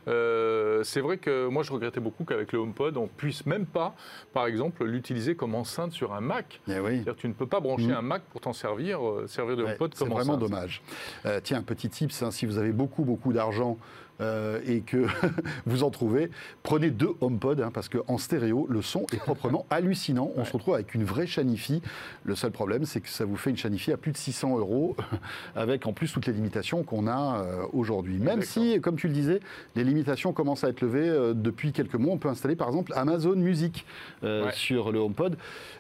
Euh, 0.08 0.82
c'est 0.84 1.02
vrai 1.02 1.18
que 1.18 1.48
moi 1.48 1.62
je 1.62 1.72
regrettais 1.72 2.00
beaucoup 2.00 2.24
qu'avec 2.24 2.54
le 2.54 2.60
HomePod 2.60 2.98
on 2.98 3.08
puisse 3.08 3.46
même 3.46 3.68
pas, 3.68 3.94
par 4.34 4.48
exemple, 4.48 4.84
l'utiliser 4.84 5.36
comme 5.36 5.54
enceinte 5.54 5.92
sur 5.92 6.14
un 6.14 6.22
Mac. 6.22 6.60
Eh 6.68 6.80
oui. 6.80 7.04
Tu 7.18 7.28
ne 7.28 7.34
peux 7.34 7.46
pas 7.46 7.60
brancher 7.60 7.83
Mhm. 7.88 7.96
un 7.96 8.02
Mac 8.02 8.24
pour 8.32 8.42
t'en 8.42 8.54
servir, 8.54 9.06
euh, 9.06 9.28
servir 9.28 9.58
de 9.58 9.64
Ouais, 9.64 9.78
c'est 9.94 10.08
vraiment 10.08 10.38
dommage. 10.38 10.82
Euh, 11.26 11.40
tiens, 11.44 11.62
petit 11.62 11.90
tips, 11.90 12.24
hein, 12.24 12.32
si 12.32 12.46
vous 12.46 12.58
avez 12.58 12.72
beaucoup, 12.72 13.04
beaucoup 13.04 13.34
d'argent 13.34 13.78
euh, 14.22 14.60
et 14.66 14.82
que 14.82 15.06
vous 15.66 15.84
en 15.84 15.90
trouvez, 15.90 16.30
prenez 16.62 16.90
deux 16.92 17.12
HomePod, 17.22 17.62
hein, 17.62 17.72
parce 17.74 17.90
qu'en 17.90 18.18
stéréo, 18.18 18.68
le 18.70 18.82
son 18.82 19.06
est 19.14 19.18
proprement 19.18 19.66
hallucinant. 19.70 20.32
On 20.36 20.46
se 20.46 20.54
retrouve 20.54 20.76
avec 20.76 20.94
une 20.94 21.04
vraie 21.04 21.28
Shanifi. 21.28 21.82
Le 22.24 22.36
seul 22.36 22.52
problème, 22.52 22.86
c'est 22.86 23.02
que 23.02 23.10
ça 23.10 23.26
vous 23.26 23.36
fait 23.38 23.50
une 23.50 23.58
Shanifi 23.58 23.92
à 23.92 23.98
plus 23.98 24.12
de 24.12 24.18
600 24.18 24.58
euros, 24.60 24.96
avec 25.56 25.86
en 25.88 25.94
plus 25.94 26.12
toutes 26.14 26.28
les 26.28 26.34
limitations 26.34 26.84
qu'on 26.84 27.08
a 27.08 27.42
euh, 27.44 27.66
aujourd'hui. 27.74 28.18
Même 28.20 28.42
si, 28.44 28.80
comme 28.82 28.96
tu 28.96 29.08
le 29.08 29.14
disais, 29.14 29.40
les 29.76 29.84
limitations 29.84 30.34
commencent 30.34 30.64
à 30.64 30.70
être 30.70 30.82
levées 30.82 31.10
euh, 31.10 31.34
depuis 31.34 31.72
quelques 31.72 31.96
mois. 31.96 32.14
On 32.14 32.18
peut 32.18 32.30
installer 32.30 32.56
par 32.56 32.68
exemple 32.68 32.94
Amazon 32.96 33.36
Music 33.36 33.86
euh, 34.24 34.46
Ouais. 34.46 34.52
sur 34.54 34.92
le 34.92 35.00
HomePod. 35.00 35.38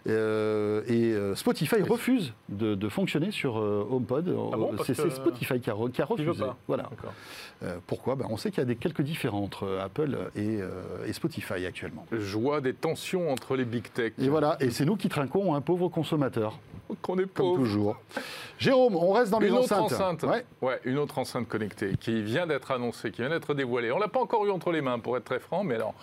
Et 0.08 1.14
Spotify 1.36 1.82
refuse 1.82 2.34
de, 2.50 2.76
de 2.76 2.90
fonctionner 2.90 3.32
sur 3.32 3.56
HomePod. 3.56 4.28
Ah 4.54 4.58
bon, 4.58 4.72
c'est 4.86 4.96
que- 4.96 5.10
Spotify 5.10 5.60
qui 5.60 5.70
a, 5.70 5.76
qui 5.92 6.02
a 6.02 6.06
refusé. 6.06 6.40
pas. 6.40 6.58
Voilà. 6.68 6.90
Euh, 7.64 7.78
pourquoi? 7.88 8.16
Ben, 8.24 8.30
On 8.32 8.38
sait 8.38 8.50
qu'il 8.50 8.60
y 8.60 8.62
a 8.62 8.66
des, 8.66 8.76
quelques 8.76 9.02
différends 9.02 9.42
entre 9.44 9.64
euh, 9.66 9.84
Apple 9.84 10.18
et, 10.36 10.62
euh, 10.62 11.06
et 11.06 11.14
Spotify 11.14 11.66
actuellement. 11.66 12.06
Je 12.12 12.38
vois 12.38 12.62
des 12.62 12.74
tensions 12.74 13.30
entre 13.32 13.56
les 13.56 13.66
big 13.66 13.92
tech. 13.92 14.14
Et 14.18 14.30
voilà, 14.30 14.58
et 14.60 14.72
c'est 14.72 14.86
nous 14.86 14.96
qui 14.96 15.10
trinquons 15.10 15.54
un 15.56 15.62
pauvre 15.62 15.90
consommateur, 15.90 16.58
Qu'on 17.02 17.18
est 17.18 17.24
comme 17.24 17.28
pauvre. 17.28 17.58
toujours. 17.58 18.02
Jérôme, 18.60 18.96
on 18.96 19.12
reste 19.12 19.32
dans 19.32 19.40
les 19.40 19.48
Une 19.50 19.56
autre 19.56 19.74
enceinte, 19.74 20.24
Ouais. 20.24 20.46
ouais, 20.62 20.80
une 20.86 20.98
autre 21.00 21.18
enceinte 21.20 21.48
connectée 21.48 21.96
qui 22.00 22.22
vient 22.24 22.48
d'être 22.48 22.72
annoncée, 22.72 23.12
qui 23.12 23.22
vient 23.22 23.30
d'être 23.30 23.54
dévoilée. 23.54 23.92
On 23.92 24.00
l'a 24.00 24.08
pas 24.08 24.22
encore 24.22 24.46
eu 24.46 24.52
entre 24.52 24.72
les 24.72 24.82
mains, 24.82 25.00
pour 25.00 25.18
être 25.18 25.26
très 25.26 25.40
franc, 25.40 25.64
mais 25.64 25.76
alors, 25.76 25.94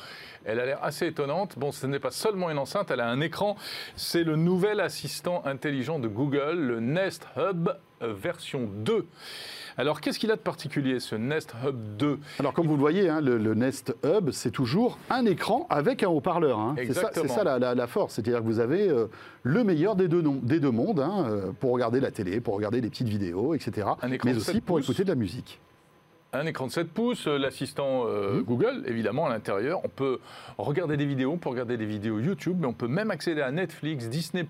elle 0.44 0.60
a 0.60 0.66
l'air 0.66 0.78
assez 0.82 1.06
étonnante. 1.06 1.58
Bon, 1.58 1.72
ce 1.72 1.86
n'est 1.86 1.98
pas 2.00 2.10
seulement 2.10 2.50
une 2.50 2.58
enceinte, 2.58 2.90
elle 2.90 3.00
a 3.00 3.08
un 3.08 3.20
écran. 3.20 3.56
C'est 3.96 4.24
le 4.24 4.36
nouvel 4.36 4.80
assistant 4.80 5.42
intelligent 5.46 5.98
de 5.98 6.08
Google, 6.08 6.58
le 6.58 6.80
Nest 6.80 7.26
Hub 7.36 7.70
euh, 8.02 8.12
version 8.12 8.68
2. 8.72 9.06
Alors, 9.78 10.00
qu'est-ce 10.00 10.18
qu'il 10.18 10.30
a 10.30 10.36
de 10.36 10.40
particulier, 10.40 11.00
ce 11.00 11.14
Nest 11.16 11.54
Hub 11.66 11.76
2 11.98 12.18
Alors 12.38 12.52
comme 12.52 12.66
vous 12.66 12.74
le 12.74 12.80
voyez, 12.80 13.08
hein, 13.08 13.20
le, 13.20 13.38
le 13.38 13.54
Nest 13.54 13.94
Hub, 14.04 14.30
c'est 14.30 14.50
toujours 14.50 14.98
un 15.10 15.24
écran 15.26 15.66
avec 15.70 16.02
un 16.02 16.08
haut-parleur. 16.08 16.58
hein. 16.58 16.74
C'est 16.76 16.92
ça, 17.28 17.44
la, 17.44 17.58
la- 17.58 17.74
la 17.74 17.86
force. 17.86 18.14
C'est-à-dire 18.14 18.40
que 18.40 18.44
vous 18.46 18.60
avez 18.60 18.88
euh, 18.88 19.06
le 19.42 19.64
meilleur 19.64 19.96
des 19.96 20.08
deux, 20.08 20.22
non- 20.22 20.40
des 20.42 20.60
deux 20.60 20.70
mondes 20.70 21.00
hein, 21.00 21.26
euh, 21.28 21.52
pour 21.58 21.72
regarder 21.72 22.00
la 22.00 22.10
télé, 22.10 22.40
pour 22.40 22.54
regarder 22.54 22.80
des 22.80 22.90
petites 22.90 23.08
vidéos, 23.08 23.54
etc. 23.54 23.86
Un 24.02 24.12
écran 24.12 24.28
Mais 24.28 24.36
aussi 24.36 24.52
7 24.52 24.64
pour 24.64 24.76
pouces. 24.76 24.84
écouter 24.86 25.04
de 25.04 25.08
la 25.08 25.14
musique. 25.14 25.60
Un 26.32 26.46
écran 26.46 26.68
de 26.68 26.70
7 26.72 26.88
pouces, 26.92 27.26
euh, 27.26 27.38
l'assistant 27.38 28.04
euh, 28.06 28.34
Mhm. 28.34 28.42
Google, 28.44 28.82
évidemment, 28.86 29.26
à 29.26 29.30
l'intérieur. 29.30 29.80
On 29.84 29.88
peut 29.88 30.20
regarder 30.58 30.96
des 30.96 31.04
vidéos, 31.06 31.32
on 31.32 31.38
peut 31.38 31.48
regarder 31.48 31.76
des 31.76 31.86
vidéos 31.86 32.20
YouTube, 32.20 32.56
mais 32.60 32.66
on 32.68 32.72
peut 32.72 32.86
même 32.86 33.10
accéder 33.10 33.40
à 33.42 33.50
Netflix, 33.50 34.08
Disney, 34.08 34.46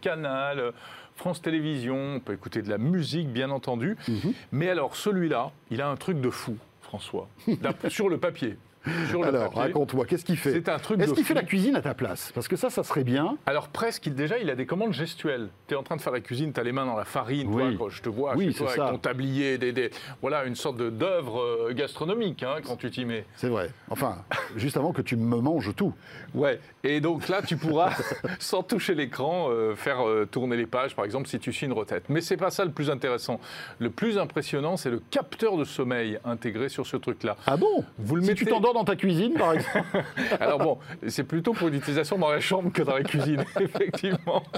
Canal, 0.00 0.72
France 1.18 1.42
Télévisions. 1.42 2.14
On 2.16 2.20
peut 2.20 2.32
écouter 2.32 2.62
de 2.62 2.70
la 2.70 2.78
musique, 2.78 3.28
bien 3.28 3.50
entendu. 3.50 3.96
Mhm. 4.08 4.32
Mais 4.52 4.70
alors, 4.70 4.96
celui-là, 4.96 5.50
il 5.70 5.82
a 5.82 5.88
un 5.88 5.96
truc 5.96 6.20
de 6.20 6.30
fou, 6.30 6.56
François, 6.80 7.28
sur 7.88 8.08
le 8.08 8.18
papier. 8.18 8.56
Sur 9.08 9.22
le 9.22 9.28
Alors, 9.28 9.52
raconte-moi, 9.54 10.04
qu'est-ce 10.06 10.24
qu'il 10.24 10.36
fait 10.36 10.52
C'est 10.52 10.68
un 10.68 10.78
truc 10.78 11.00
Est-ce 11.00 11.14
qu'il 11.14 11.24
fait 11.24 11.34
la 11.34 11.42
cuisine 11.42 11.76
à 11.76 11.80
ta 11.82 11.94
place 11.94 12.32
Parce 12.34 12.48
que 12.48 12.56
ça, 12.56 12.70
ça 12.70 12.82
serait 12.82 13.04
bien. 13.04 13.36
Alors 13.46 13.68
presque, 13.68 14.06
il- 14.06 14.14
déjà, 14.14 14.38
il 14.38 14.50
a 14.50 14.54
des 14.54 14.66
commandes 14.66 14.92
gestuelles. 14.92 15.48
Tu 15.66 15.74
es 15.74 15.76
en 15.76 15.82
train 15.82 15.96
de 15.96 16.00
faire 16.00 16.12
la 16.12 16.20
cuisine, 16.20 16.52
tu 16.52 16.60
as 16.60 16.62
les 16.64 16.72
mains 16.72 16.86
dans 16.86 16.96
la 16.96 17.04
farine, 17.04 17.48
Oui. 17.52 17.62
toi, 17.76 17.86
quand 17.86 17.88
je 17.90 18.02
te 18.02 18.08
vois 18.08 18.34
Oui, 18.36 18.48
chez 18.52 18.58
toi, 18.58 18.68
avec 18.68 18.80
ça. 18.82 18.90
ton 18.90 18.98
tablier, 18.98 19.58
des, 19.58 19.72
des- 19.72 19.90
voilà, 20.20 20.44
une 20.44 20.54
sorte 20.54 20.76
de- 20.76 20.90
d'œuvre 20.90 21.40
euh, 21.40 21.72
gastronomique 21.74 22.42
hein, 22.42 22.56
quand 22.64 22.76
tu 22.76 22.90
t'y 22.90 23.04
mets. 23.04 23.24
C'est 23.36 23.48
vrai. 23.48 23.70
Enfin, 23.90 24.16
juste 24.56 24.76
avant 24.76 24.92
que 24.92 25.02
tu 25.02 25.16
me 25.16 25.36
manges 25.36 25.74
tout. 25.74 25.92
Ouais, 26.34 26.60
et 26.84 27.00
donc 27.00 27.28
là, 27.28 27.42
tu 27.42 27.56
pourras, 27.56 27.90
sans 28.38 28.62
toucher 28.62 28.94
l'écran, 28.94 29.48
euh, 29.50 29.74
faire 29.74 30.06
euh, 30.06 30.26
tourner 30.30 30.56
les 30.56 30.66
pages, 30.66 30.94
par 30.96 31.04
exemple, 31.04 31.28
si 31.28 31.38
tu 31.38 31.52
suis 31.52 31.66
une 31.66 31.72
retraite. 31.72 32.04
Mais 32.08 32.20
c'est 32.20 32.36
pas 32.36 32.50
ça 32.50 32.64
le 32.64 32.70
plus 32.70 32.90
intéressant. 32.90 33.40
Le 33.78 33.90
plus 33.90 34.18
impressionnant, 34.18 34.76
c'est 34.76 34.90
le 34.90 35.00
capteur 35.10 35.56
de 35.56 35.64
sommeil 35.64 36.18
intégré 36.24 36.68
sur 36.68 36.86
ce 36.86 36.96
truc-là. 36.96 37.36
Ah 37.46 37.56
bon 37.56 37.84
Vous 37.98 38.16
le 38.16 38.22
Si 38.22 38.28
mettez- 38.28 38.44
tu 38.44 38.50
t'endors 38.50 38.74
dans 38.78 38.84
ta 38.84 38.96
cuisine, 38.96 39.34
par 39.34 39.52
exemple. 39.54 39.86
Alors 40.40 40.58
bon, 40.58 40.78
c'est 41.06 41.24
plutôt 41.24 41.52
pour 41.52 41.68
l'utilisation 41.68 42.18
dans 42.18 42.30
la 42.30 42.40
chambre 42.40 42.72
que 42.72 42.82
dans 42.82 42.94
la 42.94 43.02
cuisine, 43.02 43.44
effectivement. 43.60 44.42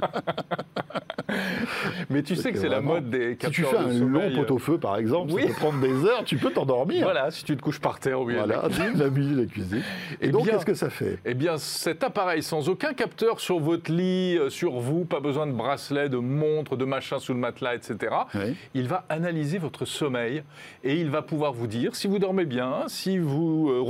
Mais 2.10 2.22
tu 2.22 2.36
sais 2.36 2.52
que 2.52 2.58
c'est 2.58 2.68
la 2.68 2.80
mode 2.80 3.10
des 3.10 3.32
si 3.32 3.36
capteurs 3.36 3.50
tu 3.52 3.62
fais 3.64 3.76
un 3.76 3.92
long 3.92 4.30
pot-au-feu, 4.34 4.78
par 4.78 4.96
exemple, 4.96 5.32
Oui. 5.32 5.42
ça 5.42 5.48
peut 5.48 5.54
prendre 5.54 5.80
des 5.80 6.04
heures, 6.04 6.24
tu 6.24 6.36
peux 6.36 6.50
t'endormir. 6.50 7.04
Voilà, 7.04 7.30
si 7.30 7.44
tu 7.44 7.56
te 7.56 7.62
couches 7.62 7.80
par 7.80 8.00
terre 8.00 8.20
au 8.20 8.24
milieu 8.24 8.42
de 8.42 8.48
la 8.48 8.58
Voilà, 8.68 8.92
la 8.94 9.10
musique, 9.10 9.36
la 9.36 9.44
cuisine. 9.46 9.82
Et, 10.20 10.26
Eh 10.26 10.28
donc, 10.28 10.46
qu'est-ce 10.46 10.66
que 10.66 10.74
ça 10.74 10.90
fait? 10.90 11.18
Eh 11.24 11.34
bien, 11.34 11.56
cet 11.58 12.02
appareil, 12.02 12.42
sans 12.42 12.68
aucun 12.68 12.92
capteur 12.94 13.40
sur 13.40 13.60
votre 13.60 13.90
lit, 13.92 14.36
euh, 14.38 14.50
sur 14.50 14.72
vous, 14.80 15.04
pas 15.04 15.20
besoin 15.20 15.46
de 15.46 15.52
bracelet, 15.52 16.08
de 16.08 16.16
montre, 16.18 16.76
de 16.76 16.84
machin 16.84 17.18
sous 17.18 17.32
le 17.32 17.38
matelas, 17.38 17.74
etc. 17.74 17.96
Oui. 18.34 18.56
Il 18.74 18.88
va 18.88 19.04
analyser 19.08 19.58
votre 19.58 19.84
sommeil 19.84 20.42
et 20.84 20.96
il 20.96 21.10
va 21.10 21.22
pouvoir 21.22 21.52
vous 21.52 21.66
dire 21.66 21.94
si 21.94 22.08
vous 22.08 22.18
dormez 22.18 22.44
bien, 22.44 22.84
si 22.88 23.18
vous 23.18 23.70
euh, 23.70 23.80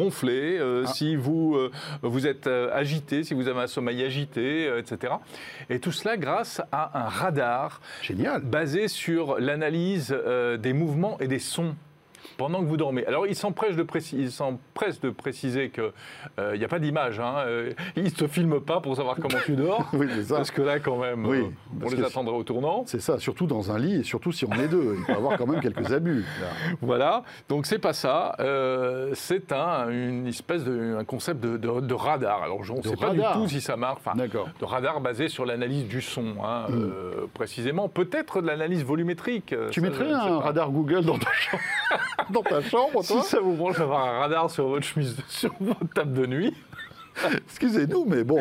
euh, 0.58 0.84
Ah. 0.86 0.92
si 0.92 1.16
vous, 1.16 1.54
euh, 1.56 1.70
vous 2.02 2.26
êtes 2.26 2.46
euh, 2.46 2.70
agité, 2.72 3.24
si 3.24 3.34
vous 3.34 3.48
avez 3.48 3.60
un 3.60 3.66
sommeil 3.66 4.02
agité, 4.04 4.70
etc. 4.78 5.14
Et 5.68 5.80
tout 5.80 5.92
cela 5.92 6.16
grâce 6.16 6.60
à 6.72 6.98
un 7.04 7.08
radar 7.08 7.80
Génial. 8.02 8.42
basé 8.42 8.88
sur 8.88 9.38
l'analyse 9.38 10.16
des 10.58 10.72
mouvements 10.72 11.18
et 11.20 11.28
des 11.28 11.38
sons 11.38 11.74
pendant 12.40 12.60
que 12.60 12.64
vous 12.64 12.78
dormez. 12.78 13.04
Alors, 13.04 13.26
il 13.26 13.36
s'empresse 13.36 13.76
de, 13.76 13.82
précis- 13.82 14.16
il 14.18 14.30
s'empresse 14.32 14.98
de 15.02 15.10
préciser 15.10 15.68
qu'il 15.70 15.92
n'y 16.56 16.64
a 16.64 16.68
pas 16.68 16.78
d'image. 16.78 17.20
Hein, 17.20 17.34
euh, 17.46 17.72
il 17.96 18.04
ne 18.04 18.08
te 18.08 18.26
filme 18.26 18.60
pas 18.60 18.80
pour 18.80 18.96
savoir 18.96 19.16
comment 19.16 19.38
tu 19.44 19.56
dors. 19.56 19.86
Oui, 19.92 20.06
c'est 20.14 20.24
ça. 20.24 20.36
Parce 20.36 20.50
que 20.50 20.62
là, 20.62 20.78
quand 20.80 20.96
même, 20.96 21.26
Oui, 21.26 21.40
euh, 21.40 21.84
on 21.84 21.90
les 21.90 22.02
attendrait 22.02 22.34
au 22.34 22.42
tournant. 22.42 22.84
C'est 22.86 23.00
ça, 23.02 23.18
surtout 23.18 23.46
dans 23.46 23.70
un 23.70 23.78
lit 23.78 23.96
et 24.00 24.02
surtout 24.04 24.32
si 24.32 24.46
on 24.46 24.52
est 24.54 24.68
deux. 24.68 24.96
Il 24.98 25.04
peut 25.04 25.12
y 25.12 25.16
avoir 25.16 25.36
quand 25.36 25.46
même 25.46 25.60
quelques 25.60 25.92
abus. 25.92 26.24
là. 26.40 26.46
Voilà, 26.80 27.24
donc 27.50 27.66
c'est 27.66 27.78
pas 27.78 27.92
ça. 27.92 28.34
euh, 28.40 29.10
c'est 29.14 29.52
un, 29.52 29.90
une 29.90 30.26
espèce 30.26 30.64
de 30.64 30.96
un 30.98 31.04
concept 31.04 31.40
de, 31.40 31.58
de- 31.58 31.80
de 31.80 31.94
radar. 31.94 32.42
Alors, 32.42 32.64
je- 32.64 32.72
on 32.72 32.78
ne 32.78 32.82
sait 32.82 32.96
pas 32.96 33.10
du 33.10 33.20
tout 33.34 33.46
si 33.48 33.60
ça 33.60 33.76
marche. 33.76 33.98
Enfin, 34.04 34.16
D'accord. 34.16 34.48
de 34.58 34.64
radar 34.64 35.00
basé 35.02 35.28
sur 35.28 35.44
l'analyse 35.44 35.86
du 35.86 36.00
son, 36.00 36.36
hein, 36.42 36.64
euh, 36.70 37.26
précisément. 37.34 37.88
Peut-être 37.90 38.40
de 38.40 38.46
l'analyse 38.46 38.82
volumétrique. 38.84 39.52
euh, 39.52 39.68
Tu 39.70 39.80
ça, 39.80 39.86
mettrais 39.86 40.10
un 40.10 40.38
radar 40.38 40.70
Google 40.70 41.04
dans 41.04 41.18
ta 41.18 41.30
chambre, 41.32 41.62
dans 42.30 42.42
ta 42.42 42.62
chambre 42.62 43.02
Si 43.02 43.12
toi 43.12 43.22
ça 43.22 43.40
vous 43.40 43.54
branche 43.54 43.78
d'avoir 43.78 44.04
un 44.06 44.20
radar 44.20 44.50
sur 44.50 44.68
votre 44.68 44.84
chemise, 44.86 45.16
sur 45.28 45.52
votre 45.60 45.88
table 45.94 46.12
de 46.12 46.26
nuit, 46.26 46.54
Excusez-nous, 47.48 48.04
mais 48.06 48.24
bon. 48.24 48.40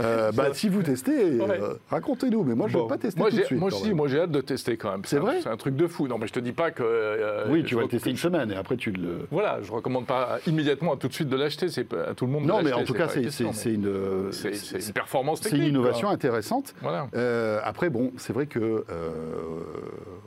Euh, 0.00 0.30
bah, 0.32 0.48
si 0.52 0.68
vous 0.68 0.82
testez, 0.82 1.40
euh, 1.40 1.74
racontez-nous. 1.90 2.44
Mais 2.44 2.54
moi, 2.54 2.68
je 2.68 2.74
ne 2.74 2.78
Bon, 2.78 2.84
veux 2.84 2.88
pas 2.88 2.98
tester 2.98 3.18
moi, 3.20 3.30
tout 3.30 3.36
de 3.36 3.40
j'ai- 3.40 3.46
suite. 3.46 3.58
Moi, 3.60 3.70
si, 3.70 3.92
j'ai 4.12 4.20
hâte 4.20 4.30
de 4.30 4.40
tester 4.40 4.76
quand 4.76 4.90
même. 4.92 5.02
C'est 5.04 5.18
vrai 5.18 5.40
C'est 5.42 5.48
un 5.48 5.56
truc 5.56 5.76
de 5.76 5.86
fou. 5.86 6.06
Non, 6.08 6.18
mais 6.18 6.26
je 6.26 6.32
te 6.32 6.40
dis 6.40 6.52
pas 6.52 6.70
que. 6.70 6.82
euh, 6.84 7.46
oui, 7.48 7.64
tu 7.64 7.74
vas 7.74 7.82
le 7.82 7.88
tester 7.88 8.10
une 8.10 8.16
semaine 8.16 8.50
et 8.52 8.56
après 8.56 8.76
tu 8.76 8.90
le. 8.92 9.26
Voilà, 9.30 9.58
je 9.62 9.72
recommande 9.72 10.06
pas 10.06 10.38
immédiatement 10.46 10.94
à 10.94 10.96
tout 10.96 11.08
de 11.08 11.12
suite 11.14 11.28
de 11.28 11.36
l'acheter. 11.36 11.68
C'est 11.68 11.84
pas 11.84 12.10
à 12.10 12.14
tout 12.14 12.26
le 12.26 12.32
monde. 12.32 12.42
de 12.44 12.48
Non, 12.48 12.62
mais 12.62 12.72
en 12.72 12.84
tout 12.84 12.92
cas, 12.94 13.06
pas 13.06 13.12
c'est 13.12 13.22
une, 13.44 13.52
c'est- 13.52 13.72
une 13.72 14.92
performance 14.94 15.40
c'est 15.42 15.56
une 15.56 15.64
innovation 15.64 16.08
quoi. 16.08 16.14
intéressante. 16.14 16.74
Voilà. 16.82 17.08
Euh, 17.14 17.60
après, 17.64 17.90
bon, 17.90 18.12
c'est 18.16 18.32
vrai 18.32 18.46
que 18.46 18.58
euh, 18.58 18.84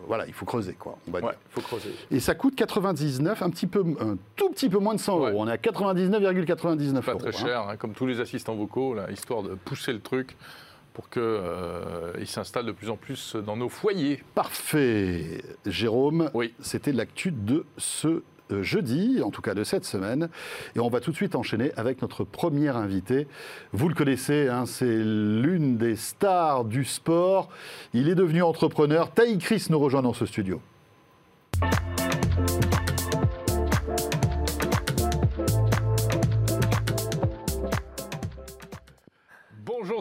voilà, 0.08 0.26
il 0.28 0.34
faut 0.34 0.46
creuser, 0.46 0.74
quoi. 0.74 0.98
On 1.08 1.12
va 1.12 1.20
Ouais, 1.20 1.26
dire. 1.26 1.36
faut 1.52 1.62
creuser. 1.62 1.90
Et 2.12 2.20
ça 2.20 2.36
coûte 2.36 2.56
99, 2.56 3.42
un 3.42 3.50
petit 3.50 3.68
peu, 3.68 3.84
un 4.00 4.18
tout 4.36 4.50
petit 4.50 4.70
peu 4.70 4.78
moins 4.80 4.94
de 4.94 5.00
100 5.00 5.20
Ouais. 5.20 5.32
euros. 5.32 5.42
On 5.44 5.48
est 5.48 5.52
à 5.52 5.58
99,99 5.58 7.02
Pas 7.06 7.12
euros. 7.12 7.20
très 7.20 7.30
hein. 7.30 7.32
cher, 7.46 7.68
hein, 7.70 7.75
comme 7.78 7.94
tous 7.94 8.06
les 8.06 8.20
assistants 8.20 8.56
vocaux, 8.56 8.94
là, 8.94 9.10
histoire 9.12 9.44
de 9.44 9.56
pousser 9.56 9.94
le 9.94 10.00
truc 10.00 10.36
pour 10.94 11.10
qu'il 11.10 12.28
s'installe 12.28 12.66
de 12.66 12.72
plus 12.72 12.90
en 12.90 12.96
plus 12.96 13.36
dans 13.36 13.58
nos 13.58 13.70
foyers. 13.70 14.24
Parfait. 14.34 15.44
Jérôme, 15.66 16.30
Oui. 16.34 16.54
c'était 16.62 16.94
l'actu 16.94 17.32
de 17.32 17.66
ce 17.78 18.24
euh, 18.52 18.62
jeudi, 18.64 19.22
en 19.24 19.32
tout 19.32 19.42
cas 19.42 19.54
de 19.56 19.64
cette 19.64 19.86
semaine. 19.86 20.30
Et 20.76 20.80
on 20.80 20.88
va 20.90 21.00
tout 21.02 21.12
de 21.12 21.16
suite 21.16 21.36
enchaîner 21.36 21.72
avec 21.78 22.02
notre 22.02 22.24
premier 22.24 22.70
invité. 22.70 23.28
Vous 23.74 23.90
le 23.90 23.96
connaissez, 23.96 24.48
hein, 24.48 24.66
c'est 24.68 24.86
l'une 24.86 25.78
des 25.78 25.96
stars 25.96 26.64
du 26.64 26.86
sport. 26.86 27.50
Il 27.94 28.08
est 28.08 28.16
devenu 28.16 28.42
entrepreneur. 28.44 29.12
Taï 29.12 29.38
Chris 29.40 29.66
nous 29.70 29.80
rejoint 29.80 30.04
dans 30.04 30.14
ce 30.14 30.26
studio. 30.26 30.62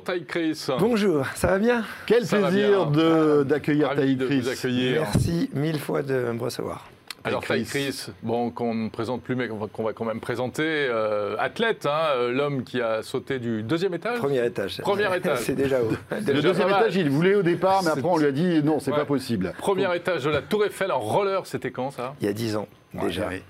Bonjour 0.04 0.26
Taï 0.26 0.26
Chris. 0.26 0.66
Bonjour, 0.78 1.26
ça 1.34 1.46
va 1.48 1.58
bien? 1.58 1.82
Quel 2.06 2.26
Ça 2.26 2.38
plaisir 2.38 2.86
de- 2.90 3.42
d'accueillir 3.42 3.88
Ravi 3.88 4.00
Taï 4.00 4.16
de 4.16 4.26
Chris. 4.26 4.42
Merci 5.00 5.50
mille 5.54 5.78
fois 5.78 6.02
de 6.02 6.14
me 6.32 6.40
recevoir. 6.40 6.86
Alors 7.24 7.42
Taï 7.44 7.64
Chris. 7.64 8.06
Bon, 8.22 8.50
qu'on 8.50 8.74
ne 8.74 8.88
présente 8.90 9.22
plus, 9.22 9.34
mais 9.34 9.48
qu'on 9.48 9.82
va, 9.82 9.92
quand 9.94 10.04
même 10.04 10.20
présenter, 10.20 10.62
euh, 10.66 11.36
athlète, 11.38 11.86
hein, 11.86 12.08
euh, 12.16 12.32
l'homme 12.32 12.64
qui 12.64 12.80
a 12.82 13.02
sauté 13.02 13.38
du 13.38 13.62
deuxième 13.62 13.94
étage. 13.94 14.18
Premier 14.18 14.44
étage. 14.44 14.78
Premier 14.82 15.16
étage. 15.16 15.38
C'est 15.38 15.54
déjà 15.54 15.80
haut. 15.82 15.88
Le 16.10 16.20
Déjà 16.20 16.42
deuxième 16.42 16.68
étage, 16.68 16.96
il 16.96 17.08
voulait 17.10 17.34
au 17.34 17.42
départ, 17.42 17.82
mais 17.82 17.90
après 17.90 18.02
on 18.04 18.18
lui 18.18 18.26
a 18.26 18.32
dit 18.32 18.62
non, 18.62 18.78
c'est 18.78 18.90
Ouais. 18.90 18.98
pas 18.98 19.04
possible. 19.06 19.54
Premier 19.58 19.94
étage 19.96 20.24
de 20.24 20.30
la 20.30 20.42
Tour 20.42 20.64
Eiffel 20.66 20.92
en 20.92 21.00
roller, 21.00 21.46
c'était 21.46 21.70
quand 21.70 21.90
ça? 21.90 22.14
Il 22.20 22.26
y 22.26 22.30
a 22.30 22.32
dix 22.32 22.56
ans 22.56 22.68
déjà. 22.92 23.26
Ouais. 23.28 23.42